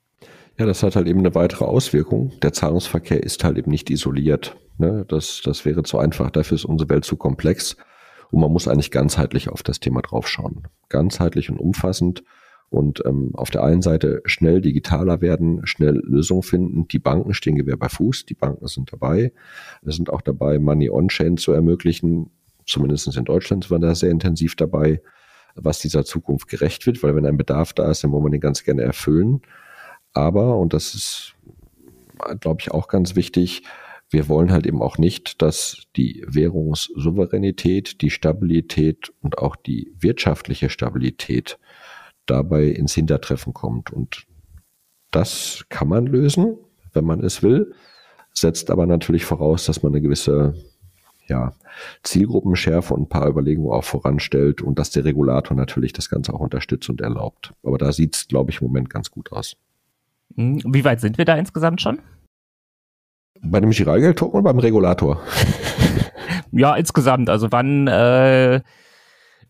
Ja, 0.59 0.67
das 0.67 0.83
hat 0.83 0.97
halt 0.97 1.07
eben 1.07 1.21
eine 1.21 1.35
weitere 1.35 1.65
Auswirkung. 1.65 2.33
Der 2.43 2.53
Zahlungsverkehr 2.53 3.23
ist 3.23 3.45
halt 3.45 3.59
eben 3.59 3.71
nicht 3.71 3.91
isoliert. 3.91 4.57
Ne? 4.77 5.05
Das, 5.09 5.41
das 5.45 5.65
wäre 5.65 5.85
zu 5.85 5.99
einfach, 5.99 6.31
dafür 6.31 6.57
ist 6.57 6.65
unsere 6.65 6.91
Welt 6.91 7.05
zu 7.05 7.17
komplex. 7.17 7.77
Und 8.31 8.41
man 8.41 8.53
muss 8.53 8.69
eigentlich 8.69 8.91
ganzheitlich 8.91 9.49
auf 9.49 9.63
das 9.63 9.81
Thema 9.81 10.03
draufschauen. 10.03 10.65
Ganzheitlich 10.89 11.51
und 11.51 11.59
umfassend. 11.59 12.25
Und 12.71 13.03
ähm, 13.07 13.31
auf 13.35 13.51
der 13.51 13.65
einen 13.65 13.81
Seite 13.81 14.21
schnell 14.27 14.61
digitaler 14.61 15.21
werden, 15.23 15.67
schnell 15.67 16.03
Lösungen 16.05 16.43
finden. 16.43 16.89
Die 16.89 16.99
Banken 16.99 17.33
stehen 17.33 17.57
Gewehr 17.57 17.79
bei 17.79 17.89
Fuß, 17.89 18.27
die 18.27 18.35
Banken 18.35 18.67
sind 18.67 18.93
dabei. 18.93 19.33
Wir 19.83 19.93
sind 19.93 20.11
auch 20.11 20.21
dabei, 20.21 20.59
Money 20.59 20.91
on-Chain 20.91 21.39
zu 21.39 21.53
ermöglichen. 21.53 22.31
Zumindest 22.67 23.17
in 23.17 23.25
Deutschland 23.25 23.65
sind 23.65 23.71
wir 23.71 23.79
da 23.79 23.95
sehr 23.95 24.11
intensiv 24.11 24.55
dabei, 24.55 25.01
was 25.55 25.79
dieser 25.79 26.05
Zukunft 26.05 26.49
gerecht 26.49 26.87
wird, 26.87 27.03
weil 27.03 27.17
wenn 27.17 27.25
ein 27.25 27.39
Bedarf 27.39 27.73
da 27.73 27.91
ist, 27.91 28.05
dann 28.05 28.13
wollen 28.13 28.25
wir 28.25 28.31
den 28.31 28.41
ganz 28.41 28.63
gerne 28.63 28.83
erfüllen. 28.83 29.41
Aber, 30.13 30.59
und 30.59 30.75
das 30.75 30.95
ist, 30.95 31.35
glaube 32.41 32.61
ich, 32.61 32.71
auch 32.71 32.89
ganz 32.89 33.17
wichtig, 33.17 33.63
wir 34.11 34.29
wollen 34.29 34.51
halt 34.51 34.67
eben 34.67 34.83
auch 34.83 34.99
nicht, 34.99 35.43
dass 35.43 35.83
die 35.97 36.25
Währungssouveränität, 36.27 38.01
die 38.01 38.11
Stabilität 38.11 39.13
und 39.21 39.39
auch 39.39 39.55
die 39.55 39.93
wirtschaftliche 39.99 40.71
Stabilität 40.71 41.59
dabei 42.31 42.65
ins 42.65 42.95
Hintertreffen 42.95 43.53
kommt. 43.55 43.93
Und 43.93 44.27
das 45.11 45.65
kann 45.69 45.89
man 45.89 46.07
lösen, 46.07 46.57
wenn 46.93 47.05
man 47.05 47.23
es 47.23 47.43
will, 47.43 47.75
setzt 48.33 48.71
aber 48.71 48.87
natürlich 48.87 49.25
voraus, 49.25 49.67
dass 49.67 49.83
man 49.83 49.93
eine 49.93 50.01
gewisse 50.01 50.55
ja, 51.29 51.53
Zielgruppenschärfe 52.03 52.95
und 52.95 53.03
ein 53.03 53.09
paar 53.09 53.29
Überlegungen 53.29 53.73
auch 53.73 53.85
voranstellt 53.85 54.63
und 54.63 54.79
dass 54.79 54.91
der 54.91 55.05
Regulator 55.05 55.57
natürlich 55.57 55.93
das 55.93 56.09
Ganze 56.09 56.33
auch 56.33 56.41
unterstützt 56.41 56.89
und 56.89 57.01
erlaubt. 57.01 57.53
Aber 57.63 57.79
da 57.79 57.93
sieht 57.93 58.17
es, 58.17 58.29
glaube 58.29 58.51
ich, 58.51 58.61
im 58.61 58.69
Moment 58.69 58.91
ganz 58.91 59.11
gut 59.11 59.33
aus. 59.33 59.57
Hm, 60.37 60.63
wie 60.67 60.85
weit 60.85 61.01
sind 61.01 61.19
wir 61.19 61.25
da 61.25 61.37
insgesamt 61.37 61.83
schon? 61.83 62.01
Bei 63.41 63.61
dem 63.61 63.71
Giralgeld-Token 63.71 64.41
oder 64.41 64.53
beim 64.53 64.59
Regulator? 64.59 65.21
ja, 66.53 66.75
insgesamt. 66.75 67.29
Also 67.29 67.53
wann, 67.53 67.87
äh, 67.87 68.61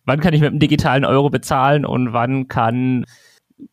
wann 0.08 0.20
kann 0.20 0.34
ich 0.34 0.40
mit 0.40 0.50
dem 0.50 0.58
digitalen 0.58 1.04
Euro 1.04 1.30
bezahlen 1.30 1.84
und 1.84 2.12
wann 2.12 2.48
kann, 2.48 3.04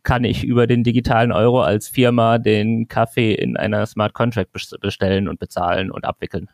kann 0.03 0.23
ich 0.23 0.43
über 0.43 0.67
den 0.67 0.83
digitalen 0.83 1.31
Euro 1.31 1.61
als 1.61 1.88
Firma 1.88 2.38
den 2.38 2.88
Kaffee 2.88 3.33
in 3.33 3.57
einer 3.57 3.86
Smart 3.86 4.13
Contract 4.13 4.51
bestellen 4.81 5.27
und 5.27 5.39
bezahlen 5.39 5.89
und 5.89 6.05
abwickeln? 6.05 6.49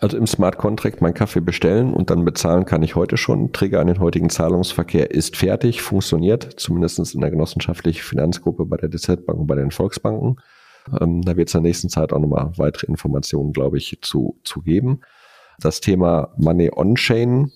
Also 0.00 0.18
im 0.18 0.26
Smart 0.26 0.58
Contract 0.58 1.00
meinen 1.00 1.14
Kaffee 1.14 1.40
bestellen 1.40 1.94
und 1.94 2.10
dann 2.10 2.26
bezahlen 2.26 2.66
kann 2.66 2.82
ich 2.82 2.94
heute 2.94 3.16
schon. 3.16 3.52
Trigger 3.52 3.80
an 3.80 3.86
den 3.86 4.00
heutigen 4.00 4.28
Zahlungsverkehr 4.28 5.10
ist 5.12 5.36
fertig, 5.36 5.80
funktioniert, 5.80 6.60
zumindest 6.60 7.14
in 7.14 7.20
der 7.22 7.30
genossenschaftlichen 7.30 8.02
Finanzgruppe 8.02 8.66
bei 8.66 8.76
der 8.76 8.90
DZ 8.90 9.24
Bank 9.24 9.38
und 9.38 9.46
bei 9.46 9.54
den 9.54 9.70
Volksbanken. 9.70 10.36
Ähm, 11.00 11.22
da 11.22 11.36
wird 11.36 11.48
es 11.48 11.54
in 11.54 11.62
der 11.62 11.70
nächsten 11.70 11.88
Zeit 11.88 12.12
auch 12.12 12.18
nochmal 12.18 12.50
weitere 12.56 12.86
Informationen, 12.86 13.52
glaube 13.52 13.78
ich, 13.78 13.98
zu, 14.02 14.38
zu 14.44 14.60
geben. 14.60 15.00
Das 15.58 15.80
Thema 15.80 16.34
Money 16.36 16.70
On-Chain. 16.74 17.50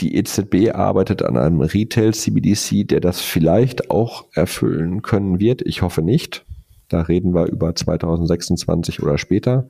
Die 0.00 0.16
EZB 0.16 0.74
arbeitet 0.74 1.22
an 1.22 1.36
einem 1.38 1.60
Retail 1.60 2.12
CBDC, 2.12 2.86
der 2.86 3.00
das 3.00 3.20
vielleicht 3.20 3.90
auch 3.90 4.26
erfüllen 4.34 5.00
können 5.02 5.40
wird. 5.40 5.62
Ich 5.62 5.80
hoffe 5.80 6.02
nicht. 6.02 6.44
Da 6.88 7.00
reden 7.00 7.34
wir 7.34 7.46
über 7.46 7.74
2026 7.74 9.02
oder 9.02 9.16
später. 9.16 9.68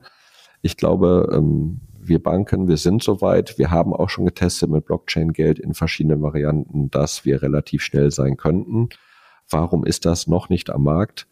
Ich 0.61 0.75
glaube, 0.75 1.29
ähm, 1.33 1.79
wir 1.99 2.21
Banken, 2.21 2.67
wir 2.67 2.77
sind 2.77 3.03
soweit. 3.03 3.57
Wir 3.57 3.71
haben 3.71 3.93
auch 3.93 4.09
schon 4.09 4.25
getestet 4.25 4.69
mit 4.69 4.85
Blockchain-Geld 4.85 5.59
in 5.59 5.73
verschiedenen 5.73 6.21
Varianten, 6.21 6.91
dass 6.91 7.25
wir 7.25 7.41
relativ 7.41 7.81
schnell 7.81 8.11
sein 8.11 8.37
könnten. 8.37 8.89
Warum 9.49 9.85
ist 9.85 10.05
das 10.05 10.27
noch 10.27 10.49
nicht 10.49 10.69
am 10.69 10.83
Markt? 10.83 11.27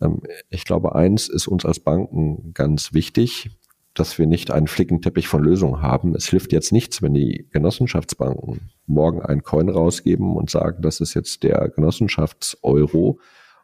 Ähm, 0.00 0.20
ich 0.50 0.64
glaube, 0.64 0.94
eins 0.94 1.28
ist 1.28 1.46
uns 1.48 1.64
als 1.64 1.80
Banken 1.80 2.52
ganz 2.52 2.92
wichtig, 2.92 3.50
dass 3.94 4.18
wir 4.18 4.26
nicht 4.26 4.50
einen 4.50 4.66
Flickenteppich 4.66 5.28
von 5.28 5.42
Lösungen 5.42 5.80
haben. 5.80 6.14
Es 6.14 6.26
hilft 6.26 6.52
jetzt 6.52 6.72
nichts, 6.72 7.00
wenn 7.00 7.14
die 7.14 7.46
Genossenschaftsbanken 7.50 8.70
morgen 8.86 9.22
einen 9.22 9.42
Coin 9.42 9.68
rausgeben 9.68 10.36
und 10.36 10.50
sagen, 10.50 10.82
das 10.82 11.00
ist 11.00 11.14
jetzt 11.14 11.42
der 11.44 11.68
Genossenschaftseuro 11.68 13.20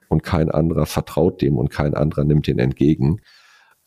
und 0.09 0.23
kein 0.23 0.51
anderer 0.51 0.87
vertraut 0.87 1.43
dem 1.43 1.59
und 1.59 1.71
kein 1.71 1.95
anderer 1.95 2.25
nimmt 2.25 2.47
den 2.47 2.59
entgegen 2.59 3.21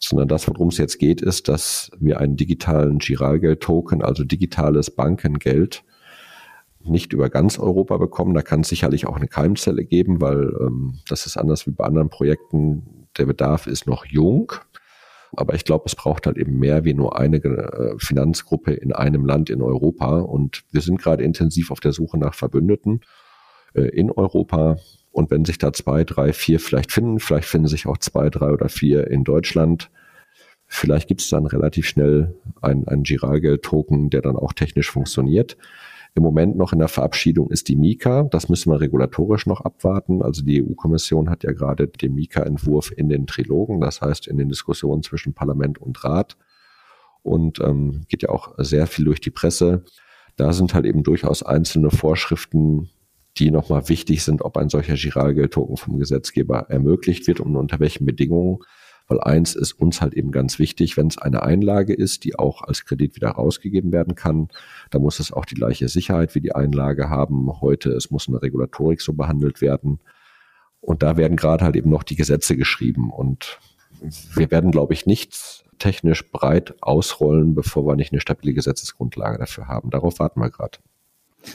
sondern 0.03 0.27
das, 0.27 0.47
worum 0.47 0.67
es 0.67 0.77
jetzt 0.77 0.99
geht, 0.99 1.21
ist, 1.21 1.47
dass 1.47 1.91
wir 1.99 2.19
einen 2.19 2.35
digitalen 2.35 2.99
Giralgeld-Token, 2.99 4.01
also 4.01 4.23
digitales 4.23 4.91
Bankengeld, 4.91 5.83
nicht 6.83 7.13
über 7.13 7.29
ganz 7.29 7.57
Europa 7.57 7.97
bekommen. 7.97 8.33
Da 8.33 8.41
kann 8.41 8.61
es 8.61 8.67
sicherlich 8.67 9.07
auch 9.07 9.15
eine 9.15 9.27
Keimzelle 9.27 9.85
geben, 9.85 10.19
weil 10.19 10.53
ähm, 10.59 10.99
das 11.07 11.25
ist 11.25 11.37
anders 11.37 11.65
wie 11.65 11.71
bei 11.71 11.85
anderen 11.85 12.09
Projekten. 12.09 13.07
Der 13.17 13.25
Bedarf 13.25 13.67
ist 13.67 13.87
noch 13.87 14.05
jung. 14.05 14.51
Aber 15.35 15.55
ich 15.55 15.65
glaube, 15.65 15.85
es 15.87 15.95
braucht 15.95 16.25
halt 16.25 16.37
eben 16.37 16.59
mehr 16.59 16.85
wie 16.85 16.93
nur 16.93 17.17
eine 17.17 17.37
äh, 17.37 17.95
Finanzgruppe 17.97 18.73
in 18.73 18.93
einem 18.93 19.25
Land 19.25 19.49
in 19.49 19.61
Europa. 19.61 20.19
Und 20.19 20.63
wir 20.71 20.81
sind 20.81 21.01
gerade 21.01 21.23
intensiv 21.23 21.71
auf 21.71 21.79
der 21.79 21.93
Suche 21.93 22.17
nach 22.17 22.33
Verbündeten 22.33 23.01
äh, 23.73 23.81
in 23.81 24.11
Europa, 24.11 24.77
und 25.13 25.29
wenn 25.29 25.45
sich 25.45 25.59
da 25.59 25.71
zwei, 25.71 26.03
drei, 26.03 26.33
vier 26.33 26.59
vielleicht 26.59 26.91
finden, 26.91 27.19
vielleicht 27.19 27.47
finden 27.47 27.67
sich 27.67 27.85
auch 27.85 27.99
zwei, 27.99 28.31
drei 28.31 28.49
oder 28.49 28.67
vier 28.67 29.07
in 29.07 29.23
Deutschland, 29.23 29.91
vielleicht 30.65 31.07
gibt 31.07 31.21
es 31.21 31.29
dann 31.29 31.45
relativ 31.45 31.87
schnell 31.87 32.35
ein, 32.61 32.87
ein 32.87 33.03
Giralgeld-Token, 33.03 34.09
der 34.09 34.23
dann 34.23 34.35
auch 34.35 34.53
technisch 34.53 34.89
funktioniert. 34.89 35.55
Im 36.15 36.23
Moment 36.23 36.55
noch 36.55 36.73
in 36.73 36.79
der 36.79 36.87
Verabschiedung 36.87 37.49
ist 37.49 37.67
die 37.69 37.75
Mika. 37.75 38.23
Das 38.23 38.47
müssen 38.47 38.71
wir 38.71 38.79
regulatorisch 38.79 39.47
noch 39.47 39.61
abwarten. 39.61 40.21
Also 40.21 40.43
die 40.43 40.63
EU-Kommission 40.63 41.29
hat 41.29 41.43
ja 41.43 41.51
gerade 41.51 41.87
den 41.87 42.13
Mika-Entwurf 42.13 42.91
in 42.95 43.09
den 43.09 43.25
Trilogen, 43.25 43.81
das 43.81 44.01
heißt 44.01 44.27
in 44.27 44.37
den 44.37 44.49
Diskussionen 44.49 45.01
zwischen 45.01 45.33
Parlament 45.33 45.79
und 45.79 46.03
Rat. 46.03 46.37
Und 47.23 47.59
ähm, 47.59 48.01
geht 48.09 48.21
ja 48.21 48.29
auch 48.29 48.53
sehr 48.57 48.85
viel 48.85 49.05
durch 49.05 49.21
die 49.21 49.31
Presse. 49.31 49.85
Da 50.35 50.53
sind 50.53 50.73
halt 50.73 50.85
eben 50.85 51.03
durchaus 51.03 51.41
einzelne 51.41 51.89
Vorschriften 51.89 52.89
die 53.37 53.51
nochmal 53.51 53.89
wichtig 53.89 54.23
sind, 54.23 54.41
ob 54.43 54.57
ein 54.57 54.69
solcher 54.69 54.95
Giralgeld-Token 54.95 55.77
vom 55.77 55.97
Gesetzgeber 55.97 56.69
ermöglicht 56.69 57.27
wird 57.27 57.39
und 57.39 57.55
unter 57.55 57.79
welchen 57.79 58.05
Bedingungen. 58.05 58.59
Weil 59.07 59.19
eins 59.19 59.55
ist 59.55 59.73
uns 59.73 60.01
halt 60.01 60.13
eben 60.13 60.31
ganz 60.31 60.59
wichtig, 60.59 60.95
wenn 60.95 61.07
es 61.07 61.17
eine 61.17 61.43
Einlage 61.43 61.93
ist, 61.93 62.23
die 62.23 62.39
auch 62.39 62.61
als 62.61 62.85
Kredit 62.85 63.15
wieder 63.15 63.31
rausgegeben 63.31 63.91
werden 63.91 64.15
kann, 64.15 64.47
dann 64.91 65.01
muss 65.01 65.19
es 65.19 65.33
auch 65.33 65.45
die 65.45 65.55
gleiche 65.55 65.89
Sicherheit 65.89 66.35
wie 66.35 66.41
die 66.41 66.55
Einlage 66.55 67.09
haben. 67.09 67.49
Heute, 67.61 67.91
es 67.91 68.11
muss 68.11 68.27
eine 68.27 68.41
Regulatorik 68.41 69.01
so 69.01 69.13
behandelt 69.13 69.61
werden. 69.61 69.99
Und 70.79 71.03
da 71.03 71.17
werden 71.17 71.37
gerade 71.37 71.65
halt 71.65 71.75
eben 71.75 71.89
noch 71.89 72.03
die 72.03 72.15
Gesetze 72.15 72.55
geschrieben. 72.55 73.11
Und 73.11 73.59
wir 74.35 74.51
werden, 74.51 74.71
glaube 74.71 74.93
ich, 74.93 75.05
nichts 75.05 75.63
technisch 75.79 76.31
breit 76.31 76.75
ausrollen, 76.81 77.55
bevor 77.55 77.85
wir 77.85 77.95
nicht 77.95 78.13
eine 78.13 78.21
stabile 78.21 78.53
Gesetzesgrundlage 78.53 79.37
dafür 79.37 79.67
haben. 79.67 79.89
Darauf 79.89 80.19
warten 80.19 80.39
wir 80.39 80.49
gerade. 80.49 80.79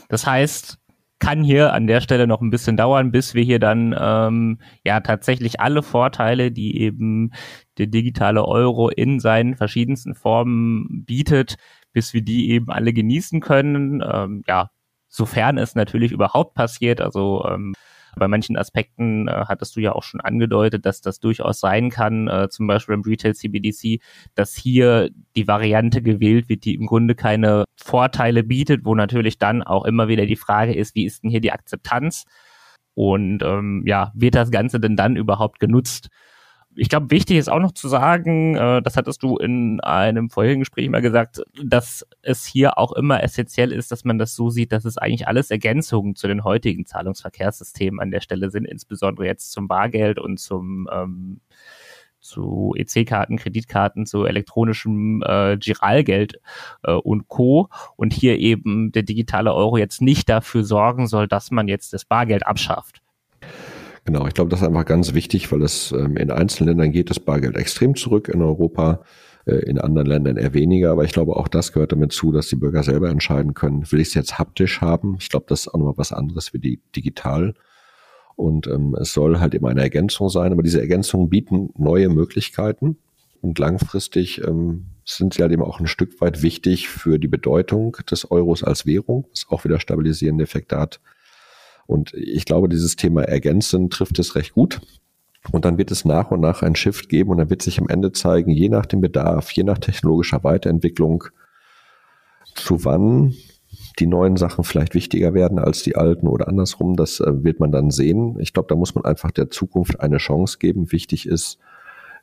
Das 0.08 0.26
heißt, 0.26 0.78
kann 1.18 1.42
hier 1.42 1.72
an 1.72 1.86
der 1.86 2.00
Stelle 2.00 2.26
noch 2.26 2.40
ein 2.40 2.50
bisschen 2.50 2.76
dauern, 2.76 3.10
bis 3.10 3.34
wir 3.34 3.42
hier 3.42 3.58
dann 3.58 3.94
ähm, 3.98 4.60
ja 4.84 5.00
tatsächlich 5.00 5.60
alle 5.60 5.82
Vorteile, 5.82 6.52
die 6.52 6.80
eben 6.80 7.32
der 7.78 7.86
digitale 7.86 8.44
Euro 8.44 8.88
in 8.88 9.20
seinen 9.20 9.56
verschiedensten 9.56 10.14
Formen 10.14 11.04
bietet, 11.04 11.56
bis 11.92 12.14
wir 12.14 12.22
die 12.22 12.50
eben 12.50 12.70
alle 12.70 12.92
genießen 12.92 13.40
können. 13.40 14.02
Ähm, 14.08 14.42
ja, 14.46 14.70
sofern 15.08 15.58
es 15.58 15.74
natürlich 15.74 16.12
überhaupt 16.12 16.54
passiert. 16.54 17.00
Also 17.00 17.44
ähm, 17.48 17.74
bei 18.18 18.28
manchen 18.28 18.56
Aspekten 18.56 19.28
äh, 19.28 19.44
hattest 19.48 19.76
du 19.76 19.80
ja 19.80 19.92
auch 19.92 20.02
schon 20.02 20.20
angedeutet, 20.20 20.84
dass 20.86 21.00
das 21.00 21.20
durchaus 21.20 21.60
sein 21.60 21.90
kann, 21.90 22.28
äh, 22.28 22.48
zum 22.48 22.66
Beispiel 22.66 22.94
im 22.94 23.02
Retail 23.02 23.34
CBDC, 23.34 24.00
dass 24.34 24.54
hier 24.54 25.10
die 25.36 25.48
Variante 25.48 26.02
gewählt 26.02 26.48
wird, 26.48 26.64
die 26.64 26.74
im 26.74 26.86
Grunde 26.86 27.14
keine 27.14 27.64
Vorteile 27.76 28.42
bietet, 28.42 28.84
wo 28.84 28.94
natürlich 28.94 29.38
dann 29.38 29.62
auch 29.62 29.84
immer 29.84 30.08
wieder 30.08 30.26
die 30.26 30.36
Frage 30.36 30.74
ist, 30.74 30.94
wie 30.94 31.04
ist 31.04 31.22
denn 31.22 31.30
hier 31.30 31.40
die 31.40 31.52
Akzeptanz? 31.52 32.24
Und 32.94 33.42
ähm, 33.44 33.84
ja, 33.86 34.10
wird 34.14 34.34
das 34.34 34.50
Ganze 34.50 34.80
denn 34.80 34.96
dann 34.96 35.16
überhaupt 35.16 35.60
genutzt? 35.60 36.08
Ich 36.78 36.88
glaube, 36.88 37.10
wichtig 37.10 37.38
ist 37.38 37.50
auch 37.50 37.58
noch 37.58 37.72
zu 37.72 37.88
sagen, 37.88 38.54
äh, 38.54 38.80
das 38.82 38.96
hattest 38.96 39.22
du 39.22 39.36
in 39.36 39.80
einem 39.80 40.30
vorherigen 40.30 40.60
Gespräch 40.60 40.86
immer 40.86 41.00
gesagt, 41.00 41.42
dass 41.62 42.06
es 42.22 42.44
hier 42.44 42.78
auch 42.78 42.92
immer 42.92 43.22
essentiell 43.22 43.72
ist, 43.72 43.90
dass 43.90 44.04
man 44.04 44.18
das 44.18 44.34
so 44.34 44.48
sieht, 44.48 44.70
dass 44.70 44.84
es 44.84 44.96
eigentlich 44.96 45.26
alles 45.26 45.50
Ergänzungen 45.50 46.14
zu 46.14 46.28
den 46.28 46.44
heutigen 46.44 46.86
Zahlungsverkehrssystemen 46.86 47.98
an 47.98 48.12
der 48.12 48.20
Stelle 48.20 48.50
sind, 48.50 48.64
insbesondere 48.64 49.26
jetzt 49.26 49.50
zum 49.50 49.66
Bargeld 49.66 50.20
und 50.20 50.38
zum 50.38 50.88
ähm, 50.92 51.40
zu 52.20 52.74
EC-Karten, 52.76 53.36
Kreditkarten, 53.38 54.06
zu 54.06 54.24
elektronischem 54.24 55.22
äh, 55.24 55.56
Giralgeld 55.56 56.40
äh, 56.82 56.92
und 56.92 57.28
Co. 57.28 57.68
Und 57.96 58.12
hier 58.12 58.38
eben 58.38 58.92
der 58.92 59.02
digitale 59.02 59.52
Euro 59.54 59.78
jetzt 59.78 60.00
nicht 60.00 60.28
dafür 60.28 60.64
sorgen 60.64 61.06
soll, 61.06 61.28
dass 61.28 61.50
man 61.50 61.68
jetzt 61.68 61.92
das 61.92 62.04
Bargeld 62.04 62.46
abschafft. 62.46 63.02
Genau, 64.08 64.26
ich 64.26 64.32
glaube, 64.32 64.48
das 64.48 64.62
ist 64.62 64.66
einfach 64.66 64.86
ganz 64.86 65.12
wichtig, 65.12 65.52
weil 65.52 65.60
es 65.60 65.92
ähm, 65.92 66.16
in 66.16 66.30
einzelnen 66.30 66.68
Ländern 66.68 66.92
geht 66.92 67.10
das 67.10 67.20
Bargeld 67.20 67.56
extrem 67.56 67.94
zurück, 67.94 68.30
in 68.30 68.40
Europa, 68.40 69.02
äh, 69.44 69.56
in 69.56 69.78
anderen 69.78 70.06
Ländern 70.06 70.38
eher 70.38 70.54
weniger. 70.54 70.92
Aber 70.92 71.04
ich 71.04 71.12
glaube, 71.12 71.36
auch 71.36 71.46
das 71.46 71.74
gehört 71.74 71.92
damit 71.92 72.12
zu, 72.12 72.32
dass 72.32 72.48
die 72.48 72.56
Bürger 72.56 72.82
selber 72.82 73.10
entscheiden 73.10 73.52
können, 73.52 73.84
will 73.92 74.00
ich 74.00 74.08
es 74.08 74.14
jetzt 74.14 74.38
haptisch 74.38 74.80
haben? 74.80 75.18
Ich 75.20 75.28
glaube, 75.28 75.44
das 75.50 75.60
ist 75.60 75.68
auch 75.68 75.78
nochmal 75.78 75.98
was 75.98 76.14
anderes 76.14 76.54
wie 76.54 76.58
die 76.58 76.80
digital. 76.96 77.52
Und 78.34 78.66
ähm, 78.66 78.96
es 78.98 79.12
soll 79.12 79.40
halt 79.40 79.52
immer 79.52 79.68
eine 79.68 79.82
Ergänzung 79.82 80.30
sein, 80.30 80.52
aber 80.52 80.62
diese 80.62 80.80
Ergänzungen 80.80 81.28
bieten 81.28 81.68
neue 81.76 82.08
Möglichkeiten 82.08 82.96
und 83.42 83.58
langfristig 83.58 84.42
ähm, 84.42 84.86
sind 85.04 85.34
sie 85.34 85.42
halt 85.42 85.52
eben 85.52 85.62
auch 85.62 85.80
ein 85.80 85.86
Stück 85.86 86.18
weit 86.22 86.40
wichtig 86.40 86.88
für 86.88 87.18
die 87.18 87.28
Bedeutung 87.28 87.94
des 88.10 88.30
Euros 88.30 88.64
als 88.64 88.86
Währung, 88.86 89.26
was 89.32 89.44
auch 89.50 89.64
wieder 89.64 89.78
stabilisierende 89.78 90.44
Effekte 90.44 90.78
hat. 90.78 90.98
Und 91.88 92.12
ich 92.12 92.44
glaube, 92.44 92.68
dieses 92.68 92.96
Thema 92.96 93.22
Ergänzen 93.22 93.88
trifft 93.88 94.18
es 94.18 94.34
recht 94.34 94.52
gut. 94.52 94.80
Und 95.52 95.64
dann 95.64 95.78
wird 95.78 95.90
es 95.90 96.04
nach 96.04 96.30
und 96.30 96.40
nach 96.40 96.62
ein 96.62 96.76
Shift 96.76 97.08
geben 97.08 97.30
und 97.30 97.38
dann 97.38 97.48
wird 97.48 97.62
sich 97.62 97.80
am 97.80 97.88
Ende 97.88 98.12
zeigen, 98.12 98.50
je 98.50 98.68
nach 98.68 98.84
dem 98.84 99.00
Bedarf, 99.00 99.50
je 99.52 99.62
nach 99.62 99.78
technologischer 99.78 100.44
Weiterentwicklung, 100.44 101.24
zu 102.54 102.84
wann 102.84 103.34
die 103.98 104.06
neuen 104.06 104.36
Sachen 104.36 104.64
vielleicht 104.64 104.94
wichtiger 104.94 105.32
werden 105.32 105.58
als 105.58 105.82
die 105.82 105.96
alten 105.96 106.28
oder 106.28 106.46
andersrum. 106.46 106.94
Das 106.94 107.20
äh, 107.20 107.42
wird 107.42 107.58
man 107.58 107.72
dann 107.72 107.90
sehen. 107.90 108.38
Ich 108.38 108.52
glaube, 108.52 108.68
da 108.68 108.74
muss 108.74 108.94
man 108.94 109.06
einfach 109.06 109.30
der 109.30 109.48
Zukunft 109.50 110.00
eine 110.00 110.18
Chance 110.18 110.58
geben. 110.58 110.92
Wichtig 110.92 111.26
ist, 111.26 111.58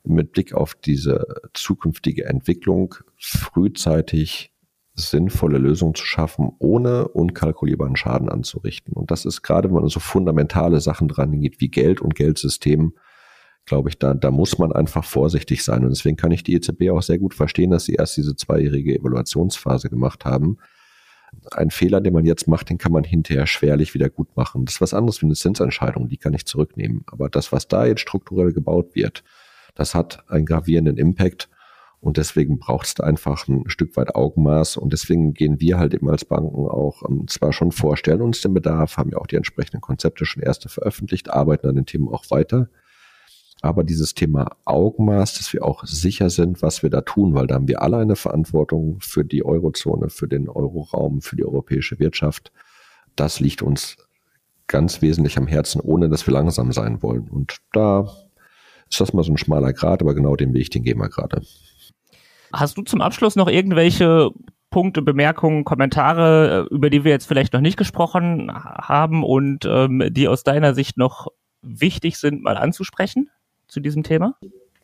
mit 0.04 0.32
Blick 0.32 0.54
auf 0.54 0.76
diese 0.76 1.26
zukünftige 1.54 2.26
Entwicklung 2.26 2.94
frühzeitig 3.18 4.52
sinnvolle 4.96 5.58
Lösungen 5.58 5.94
zu 5.94 6.06
schaffen, 6.06 6.52
ohne 6.60 7.10
unkalkulierbaren 7.10 7.98
Schaden 7.98 8.30
anzurichten. 8.30 8.94
Und 8.94 9.12
das 9.12 9.26
ist 9.26 9.42
gerade, 9.42 9.68
wenn 9.68 9.76
man 9.76 9.88
so 9.90 10.00
fundamentale 10.00 10.80
Sachen 10.80 11.08
dran 11.08 11.40
geht, 11.40 11.60
wie 11.60 11.68
Geld 11.68 12.02
und 12.02 12.16
Geldsystem, 12.16 12.94
glaube 13.66 13.90
ich, 13.90 14.00
da, 14.00 14.14
da 14.14 14.32
muss 14.32 14.58
man 14.58 14.72
einfach 14.72 15.04
vorsichtig 15.04 15.64
sein. 15.64 15.84
Und 15.84 15.90
deswegen 15.90 16.16
kann 16.16 16.32
ich 16.32 16.44
die 16.44 16.54
EZB 16.54 16.92
auch 16.92 17.02
sehr 17.02 17.18
gut 17.18 17.34
verstehen, 17.34 17.72
dass 17.72 17.86
sie 17.86 17.96
erst 17.96 18.16
diese 18.16 18.36
zweijährige 18.36 18.98
Evaluationsphase 18.98 19.90
gemacht 19.90 20.24
haben. 20.24 20.58
Ein 21.52 21.72
Fehler, 21.72 22.00
den 22.00 22.14
man 22.14 22.26
jetzt 22.26 22.48
macht, 22.48 22.70
den 22.70 22.78
kann 22.78 22.94
man 22.94 23.04
hinterher 23.04 23.48
schwerlich 23.48 23.94
wieder 23.94 24.10
gut 24.10 24.38
machen. 24.38 24.64
Das 24.64 24.76
ist 24.76 24.82
was 24.82 24.94
anderes 24.94 25.22
wie 25.22 25.26
eine 25.26 25.36
Zinsentscheidung, 25.36 26.08
die 26.08 26.18
kann 26.18 26.34
ich 26.34 26.46
zurücknehmen. 26.46 27.04
Aber 27.08 27.28
das, 27.28 27.52
was 27.52 27.68
da 27.68 27.86
jetzt 27.86 28.02
strukturell 28.02 28.54
gebaut 28.54 28.96
wird, 28.96 29.24
das 29.74 29.94
hat 29.94 30.24
einen 30.30 30.46
gravierenden 30.46 30.98
Impact. 30.98 31.50
Und 32.00 32.18
deswegen 32.18 32.60
braucht 32.60 32.86
es 32.86 33.00
einfach 33.00 33.48
ein 33.48 33.68
Stück 33.68 33.98
weit 33.98 34.16
Augenmaß. 34.16 34.78
Und 34.78 34.94
deswegen 34.94 35.34
gehen 35.34 35.60
wir 35.60 35.80
halt 35.80 35.94
eben 35.94 36.10
als 36.10 36.26
Banken 36.26 36.68
auch 36.68 37.04
ähm, 37.08 37.28
zwar 37.28 37.52
schon 37.52 37.72
vor, 37.72 37.98
stellen 37.98 38.22
uns 38.22 38.42
den 38.42 38.54
Bedarf, 38.54 38.98
haben 38.98 39.12
ja 39.12 39.18
auch 39.18 39.28
die 39.28 39.38
entsprechenden 39.38 39.82
Konzepte 39.82 40.26
schon 40.26 40.44
erste 40.44 40.70
veröffentlicht, 40.70 41.32
arbeiten 41.32 41.68
an 41.68 41.76
den 41.76 41.86
Themen 41.86 42.08
auch 42.08 42.30
weiter. 42.30 42.70
Aber 43.62 43.84
dieses 43.84 44.14
Thema 44.14 44.56
Augenmaß, 44.66 45.36
dass 45.36 45.52
wir 45.52 45.66
auch 45.66 45.86
sicher 45.86 46.30
sind, 46.30 46.62
was 46.62 46.84
wir 46.84 46.92
da 46.92 47.02
tun, 47.02 47.34
weil 47.34 47.48
da 47.48 47.56
haben 47.56 47.68
wir 47.68 47.82
alle 47.82 47.98
eine 47.98 48.16
Verantwortung 48.16 48.98
für 49.00 49.26
die 49.26 49.44
Eurozone, 49.44 50.10
für 50.10 50.28
den 50.28 50.50
Euroraum, 50.50 51.22
für 51.22 51.36
die 51.36 51.46
europäische 51.46 51.98
Wirtschaft. 51.98 52.52
Das 53.16 53.40
liegt 53.40 53.64
uns 53.64 53.98
ganz 54.68 55.02
wesentlich 55.02 55.38
am 55.38 55.48
Herzen, 55.48 55.82
ohne 55.82 56.10
dass 56.10 56.28
wir 56.28 56.34
langsam 56.34 56.72
sein 56.72 57.02
wollen. 57.02 57.28
Und 57.30 57.58
da 57.72 58.08
ist 58.90 59.00
das 59.00 59.14
mal 59.14 59.24
so 59.24 59.32
ein 59.32 59.38
schmaler 59.38 59.74
Grad, 59.74 60.02
aber 60.02 60.14
genau 60.14 60.36
den 60.36 60.54
Weg, 60.54 60.70
den 60.72 60.84
gehen 60.84 61.00
wir 61.00 61.10
gerade. 61.10 61.42
Hast 62.56 62.78
du 62.78 62.84
zum 62.84 63.02
Abschluss 63.02 63.36
noch 63.36 63.50
irgendwelche 63.50 64.32
Punkte, 64.70 65.02
Bemerkungen, 65.02 65.66
Kommentare, 65.66 66.68
äh, 66.70 66.74
über 66.74 66.90
die 66.90 67.04
wir 67.04 67.12
jetzt 67.12 67.28
vielleicht 67.28 67.54
noch 67.54 67.62
nicht 67.62 67.78
gesprochen 67.78 68.52
haben 68.54 69.24
und 69.24 69.66
ähm, 69.66 70.04
die 70.10 70.28
aus 70.28 70.44
deiner 70.44 70.74
Sicht 70.74 70.98
noch 70.98 71.28
wichtig 71.62 72.18
sind, 72.18 72.44
mal 72.44 72.58
anzusprechen 72.58 73.30
zu 73.68 73.80
diesem 73.80 74.04
Thema? 74.04 74.36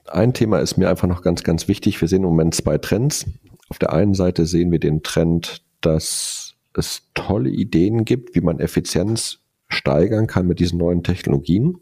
Ein 0.09 0.34
Thema 0.34 0.59
ist 0.59 0.78
mir 0.78 0.89
einfach 0.89 1.07
noch 1.07 1.22
ganz, 1.22 1.43
ganz 1.43 1.67
wichtig. 1.67 1.99
Wir 2.01 2.07
sehen 2.07 2.24
im 2.24 2.30
Moment 2.30 2.55
zwei 2.55 2.78
Trends. 2.78 3.26
Auf 3.69 3.80
der 3.80 3.93
einen 3.93 4.13
Seite 4.13 4.45
sehen 4.45 4.72
wir 4.72 4.80
den 4.80 5.03
Trend, 5.03 5.61
dass 5.80 6.55
es 6.74 7.09
tolle 7.13 7.49
Ideen 7.49 8.03
gibt, 8.05 8.36
wie 8.36 8.41
man 8.41 8.59
Effizienz 8.59 9.39
steigern 9.69 10.28
kann 10.28 10.47
mit 10.47 10.59
diesen 10.59 10.80
neuen 10.80 11.03
Technologien. 11.03 11.78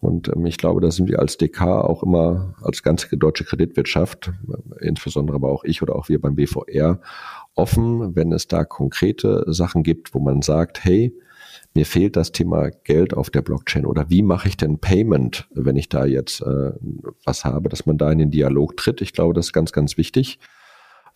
Und 0.00 0.28
ähm, 0.28 0.46
ich 0.46 0.58
glaube, 0.58 0.80
da 0.80 0.90
sind 0.90 1.08
wir 1.08 1.18
als 1.18 1.38
DK 1.38 1.62
auch 1.62 2.02
immer, 2.02 2.54
als 2.62 2.82
ganze 2.82 3.16
deutsche 3.16 3.44
Kreditwirtschaft, 3.44 4.32
äh, 4.48 4.86
insbesondere 4.86 5.36
aber 5.36 5.50
auch 5.50 5.64
ich 5.64 5.82
oder 5.82 5.96
auch 5.96 6.08
wir 6.08 6.20
beim 6.20 6.36
BVR, 6.36 7.00
offen, 7.54 8.14
wenn 8.14 8.32
es 8.32 8.46
da 8.46 8.64
konkrete 8.64 9.44
Sachen 9.48 9.82
gibt, 9.82 10.14
wo 10.14 10.20
man 10.20 10.42
sagt, 10.42 10.84
hey, 10.84 11.14
mir 11.74 11.84
fehlt 11.84 12.16
das 12.16 12.32
Thema 12.32 12.70
Geld 12.84 13.14
auf 13.14 13.30
der 13.30 13.42
Blockchain 13.42 13.86
oder 13.86 14.08
wie 14.08 14.22
mache 14.22 14.48
ich 14.48 14.56
denn 14.56 14.78
Payment, 14.78 15.48
wenn 15.52 15.76
ich 15.76 15.88
da 15.88 16.06
jetzt 16.06 16.40
äh, 16.40 16.72
was 17.24 17.44
habe, 17.44 17.68
dass 17.68 17.84
man 17.84 17.98
da 17.98 18.10
in 18.10 18.18
den 18.18 18.30
Dialog 18.30 18.76
tritt. 18.76 19.00
Ich 19.00 19.12
glaube, 19.12 19.34
das 19.34 19.46
ist 19.46 19.52
ganz, 19.52 19.72
ganz 19.72 19.96
wichtig, 19.96 20.38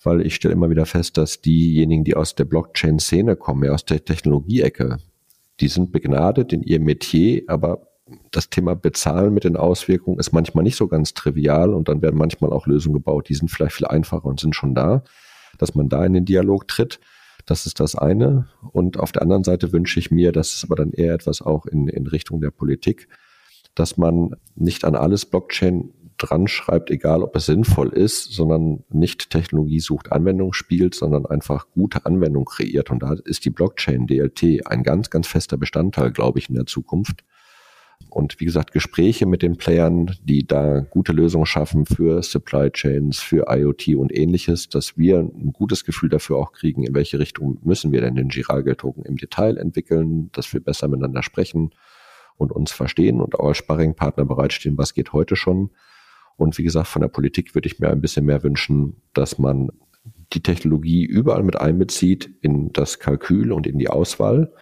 weil 0.03 0.27
ich 0.27 0.35
stelle 0.35 0.55
immer 0.55 0.71
wieder 0.71 0.87
fest, 0.87 1.17
dass 1.17 1.41
diejenigen, 1.41 2.05
die 2.05 2.17
aus 2.17 2.35
der 2.35 2.45
Blockchain-Szene 2.45 3.37
kommen, 3.37 3.65
ja 3.65 3.73
aus 3.73 3.85
der 3.85 4.05
Technologie-Ecke, 4.05 4.99
die 5.61 5.69
sind 5.69 5.93
begnadet 5.93 6.53
in 6.53 6.63
ihrem 6.63 6.85
Metier, 6.85 7.43
aber 7.47 7.92
das 8.31 8.51
Thema 8.51 8.75
Bezahlen 8.75 9.33
mit 9.33 9.45
den 9.45 9.57
Auswirkungen 9.57 10.19
ist 10.19 10.33
manchmal 10.33 10.65
nicht 10.65 10.77
so 10.77 10.89
ganz 10.89 11.15
trivial 11.15 11.73
und 11.73 11.89
dann 11.89 12.03
werden 12.03 12.19
manchmal 12.19 12.53
auch 12.53 12.67
Lösungen 12.67 12.95
gebaut, 12.95 13.29
die 13.29 13.35
sind 13.35 13.51
vielleicht 13.51 13.77
viel 13.77 13.87
einfacher 13.87 14.27
und 14.27 14.41
sind 14.41 14.57
schon 14.57 14.75
da, 14.75 15.05
dass 15.59 15.75
man 15.75 15.89
da 15.89 16.05
in 16.05 16.13
den 16.13 16.25
Dialog 16.25 16.67
tritt. 16.67 17.01
Das 17.47 17.67
ist 17.67 17.81
das 17.81 17.97
eine. 17.97 18.49
Und 18.73 18.99
auf 18.99 19.13
der 19.13 19.23
anderen 19.23 19.45
Seite 19.45 19.73
wünsche 19.73 19.99
ich 19.99 20.11
mir, 20.11 20.33
das 20.33 20.55
ist 20.55 20.65
aber 20.65 20.77
dann 20.77 20.93
eher 20.93 21.15
etwas 21.15 21.43
auch 21.43 21.67
in, 21.67 21.89
in 21.89 22.07
Richtung 22.07 22.41
der 22.41 22.51
Politik, 22.51 23.09
dass 23.75 23.97
man 23.97 24.37
nicht 24.55 24.85
an 24.85 24.95
alles 24.95 25.27
Blockchain 25.27 25.93
dran 26.19 26.47
schreibt, 26.47 26.91
egal 26.91 27.23
ob 27.23 27.35
es 27.35 27.47
sinnvoll 27.47 27.89
ist, 27.89 28.33
sondern 28.33 28.85
nicht 28.91 29.31
Technologie 29.31 29.81
sucht, 29.81 30.13
Anwendung 30.13 30.53
spielt, 30.53 30.95
sondern 30.95 31.27
einfach 31.27 31.67
gute 31.73 32.07
Anwendung 32.07 32.45
kreiert. 32.45 32.91
Und 32.91 33.03
da 33.03 33.15
ist 33.25 33.45
die 33.45 33.51
Blockchain 33.51 34.07
DLT 34.07 34.67
ein 34.67 34.83
ganz, 34.83 35.11
ganz 35.11 35.27
fester 35.27 35.57
Bestandteil, 35.57 36.13
glaube 36.13 36.39
ich, 36.39 36.49
in 36.49 36.55
der 36.55 36.67
Zukunft. 36.67 37.25
Und 38.11 38.39
wie 38.41 38.45
gesagt, 38.45 38.73
Gespräche 38.73 39.27
mit 39.27 39.43
den 39.43 39.57
Playern, 39.57 40.15
die 40.23 40.47
da 40.47 40.81
gute 40.81 41.13
Lösungen 41.13 41.47
schaffen 41.47 41.87
für 41.87 42.23
Supply 42.23 42.71
Chains, 42.71 43.21
für 43.21 43.47
IoT 43.49 43.97
und 43.97 44.15
ähnliches, 44.15 44.69
dass 44.69 44.99
wir 44.99 45.19
ein 45.21 45.53
gutes 45.53 45.85
Gefühl 45.85 46.09
dafür 46.09 46.37
auch 46.37 46.53
kriegen, 46.53 46.85
in 46.85 46.95
welche 46.95 47.19
Richtung 47.19 47.59
müssen 47.63 47.93
wir 47.93 48.01
denn 48.01 48.17
den 48.17 48.29
Giralgeld-Token 48.29 49.05
im 49.05 49.17
Detail 49.17 49.57
entwickeln, 49.57 50.31
dass 50.33 50.53
wir 50.53 50.61
besser 50.61 50.89
miteinander 50.89 51.23
sprechen 51.23 51.71
und 52.37 52.53
uns 52.53 52.73
verstehen 52.73 53.21
und 53.21 53.39
auch 53.39 53.49
als 53.49 53.59
Sparringpartner 53.59 54.25
bereitstehen, 54.25 54.79
was 54.79 54.95
geht 54.95 55.13
heute 55.13 55.37
schon. 55.37 55.71
Und 56.37 56.59
wie 56.59 56.65
gesagt, 56.65 56.89
von 56.89 57.03
der 57.03 57.09
Politik 57.09 57.55
würde 57.55 57.67
ich 57.67 57.79
mir 57.79 57.91
ein 57.91 58.01
bisschen 58.01 58.27
mehr 58.27 58.43
wünschen, 58.43 59.03
dass 59.15 59.39
man 59.39 59.71
die 60.33 60.43
Technologie 60.43 61.05
überall 61.05 61.43
mit 61.43 61.61
einbezieht 61.61 62.31
in 62.41 62.73
das 62.73 62.99
Kalkül 62.99 63.53
und 63.53 63.67
in 63.67 63.79
die 63.79 63.89
Auswahl 63.89 64.53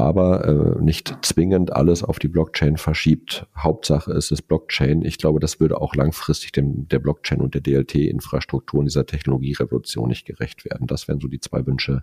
aber 0.00 0.44
äh, 0.44 0.82
nicht 0.82 1.14
zwingend 1.22 1.72
alles 1.72 2.02
auf 2.02 2.18
die 2.18 2.28
Blockchain 2.28 2.76
verschiebt. 2.76 3.46
Hauptsache 3.56 4.12
ist 4.12 4.32
es 4.32 4.42
Blockchain. 4.42 5.02
Ich 5.02 5.18
glaube, 5.18 5.40
das 5.40 5.60
würde 5.60 5.80
auch 5.80 5.94
langfristig 5.94 6.52
dem, 6.52 6.88
der 6.88 6.98
Blockchain 6.98 7.40
und 7.40 7.54
der 7.54 7.60
DLT-Infrastruktur 7.60 8.80
und 8.80 8.86
dieser 8.86 9.06
Technologierevolution 9.06 10.08
nicht 10.08 10.26
gerecht 10.26 10.64
werden. 10.64 10.86
Das 10.86 11.08
wären 11.08 11.20
so 11.20 11.28
die 11.28 11.40
zwei 11.40 11.66
Wünsche, 11.66 12.02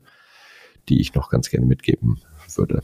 die 0.89 1.01
ich 1.01 1.13
noch 1.13 1.29
ganz 1.29 1.49
gerne 1.49 1.65
mitgeben 1.65 2.19
würde. 2.55 2.81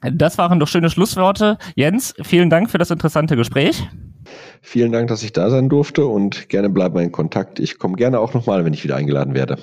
Das 0.00 0.38
waren 0.38 0.58
doch 0.58 0.68
schöne 0.68 0.88
Schlussworte. 0.88 1.58
Jens, 1.74 2.14
vielen 2.22 2.48
Dank 2.48 2.70
für 2.70 2.78
das 2.78 2.90
interessante 2.90 3.36
Gespräch. 3.36 3.86
Vielen 4.62 4.92
Dank, 4.92 5.08
dass 5.08 5.22
ich 5.22 5.32
da 5.32 5.50
sein 5.50 5.68
durfte 5.68 6.06
und 6.06 6.48
gerne 6.48 6.70
bleiben 6.70 6.94
wir 6.94 7.02
in 7.02 7.12
Kontakt. 7.12 7.58
Ich 7.58 7.78
komme 7.78 7.96
gerne 7.96 8.20
auch 8.20 8.34
nochmal, 8.34 8.64
wenn 8.64 8.72
ich 8.72 8.84
wieder 8.84 8.96
eingeladen 8.96 9.34
werde. 9.34 9.58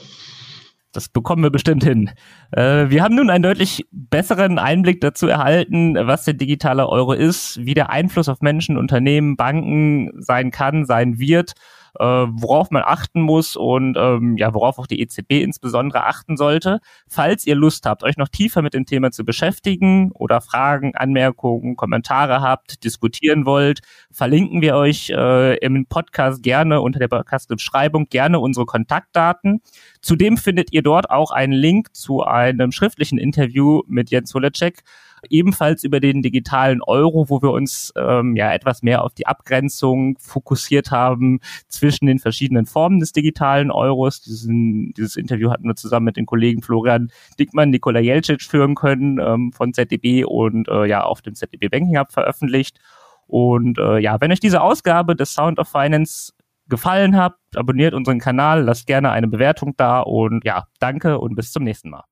Das 0.97 1.09
bekommen 1.09 1.43
wir 1.43 1.51
bestimmt 1.51 1.83
hin. 1.83 2.09
Äh, 2.49 2.89
wir 2.89 3.03
haben 3.03 3.13
nun 3.13 3.29
einen 3.29 3.43
deutlich 3.43 3.85
besseren 3.91 4.57
Einblick 4.57 4.99
dazu 4.99 5.27
erhalten, 5.27 5.93
was 5.93 6.25
der 6.25 6.33
digitale 6.33 6.89
Euro 6.89 7.13
ist, 7.13 7.63
wie 7.63 7.75
der 7.75 7.91
Einfluss 7.91 8.27
auf 8.27 8.41
Menschen, 8.41 8.79
Unternehmen, 8.79 9.37
Banken 9.37 10.11
sein 10.17 10.49
kann, 10.49 10.85
sein 10.85 11.19
wird 11.19 11.53
äh, 11.99 12.03
worauf 12.03 12.71
man 12.71 12.83
achten 12.85 13.21
muss 13.21 13.55
und 13.55 13.97
ähm, 13.97 14.37
ja, 14.37 14.53
worauf 14.53 14.79
auch 14.79 14.87
die 14.87 15.01
EZB 15.01 15.43
insbesondere 15.43 16.05
achten 16.05 16.37
sollte. 16.37 16.79
Falls 17.07 17.45
ihr 17.45 17.55
Lust 17.55 17.85
habt, 17.85 18.03
euch 18.03 18.17
noch 18.17 18.29
tiefer 18.29 18.61
mit 18.61 18.73
dem 18.73 18.85
Thema 18.85 19.11
zu 19.11 19.25
beschäftigen 19.25 20.11
oder 20.13 20.41
Fragen, 20.41 20.95
Anmerkungen, 20.95 21.75
Kommentare 21.75 22.41
habt, 22.41 22.83
diskutieren 22.83 23.45
wollt, 23.45 23.79
verlinken 24.11 24.61
wir 24.61 24.75
euch 24.75 25.09
äh, 25.09 25.57
im 25.57 25.85
Podcast 25.87 26.43
gerne 26.43 26.81
unter 26.81 26.99
der 26.99 27.07
Podcast-Beschreibung 27.07 28.07
gerne 28.09 28.39
unsere 28.39 28.65
Kontaktdaten. 28.65 29.61
Zudem 30.01 30.37
findet 30.37 30.71
ihr 30.73 30.81
dort 30.81 31.09
auch 31.09 31.31
einen 31.31 31.53
Link 31.53 31.95
zu 31.95 32.23
einem 32.23 32.71
schriftlichen 32.71 33.17
Interview 33.17 33.81
mit 33.87 34.09
Jens 34.11 34.33
Holecek, 34.33 34.83
ebenfalls 35.29 35.83
über 35.83 35.99
den 35.99 36.21
digitalen 36.21 36.81
Euro, 36.81 37.29
wo 37.29 37.41
wir 37.41 37.51
uns 37.51 37.93
ähm, 37.95 38.35
ja 38.35 38.53
etwas 38.53 38.83
mehr 38.83 39.03
auf 39.03 39.13
die 39.13 39.27
Abgrenzung 39.27 40.17
fokussiert 40.19 40.91
haben 40.91 41.39
zwischen 41.67 42.05
den 42.05 42.19
verschiedenen 42.19 42.65
Formen 42.65 42.99
des 42.99 43.11
digitalen 43.11 43.71
Euros. 43.71 44.21
Diesen, 44.21 44.93
dieses 44.93 45.15
Interview 45.15 45.49
hatten 45.51 45.67
wir 45.67 45.75
zusammen 45.75 46.05
mit 46.05 46.17
den 46.17 46.25
Kollegen 46.25 46.61
Florian 46.61 47.11
Dickmann, 47.39 47.69
Nikola 47.69 47.99
Jelcic 47.99 48.41
führen 48.43 48.75
können 48.75 49.19
ähm, 49.19 49.51
von 49.53 49.73
ZDB 49.73 50.23
und 50.25 50.67
äh, 50.67 50.85
ja 50.85 51.03
auf 51.03 51.21
dem 51.21 51.35
ZDB 51.35 51.69
Banking 51.69 51.97
Hub 51.97 52.11
veröffentlicht. 52.11 52.79
Und 53.27 53.77
äh, 53.77 53.99
ja, 53.99 54.19
wenn 54.21 54.31
euch 54.31 54.39
diese 54.39 54.61
Ausgabe 54.61 55.15
des 55.15 55.33
Sound 55.33 55.59
of 55.59 55.67
Finance 55.67 56.33
gefallen 56.69 57.15
hat, 57.15 57.35
abonniert 57.55 57.93
unseren 57.93 58.19
Kanal, 58.19 58.63
lasst 58.63 58.87
gerne 58.87 59.11
eine 59.11 59.27
Bewertung 59.27 59.73
da 59.77 60.01
und 60.01 60.43
ja, 60.45 60.65
danke 60.79 61.19
und 61.19 61.35
bis 61.35 61.51
zum 61.51 61.63
nächsten 61.63 61.89
Mal. 61.89 62.03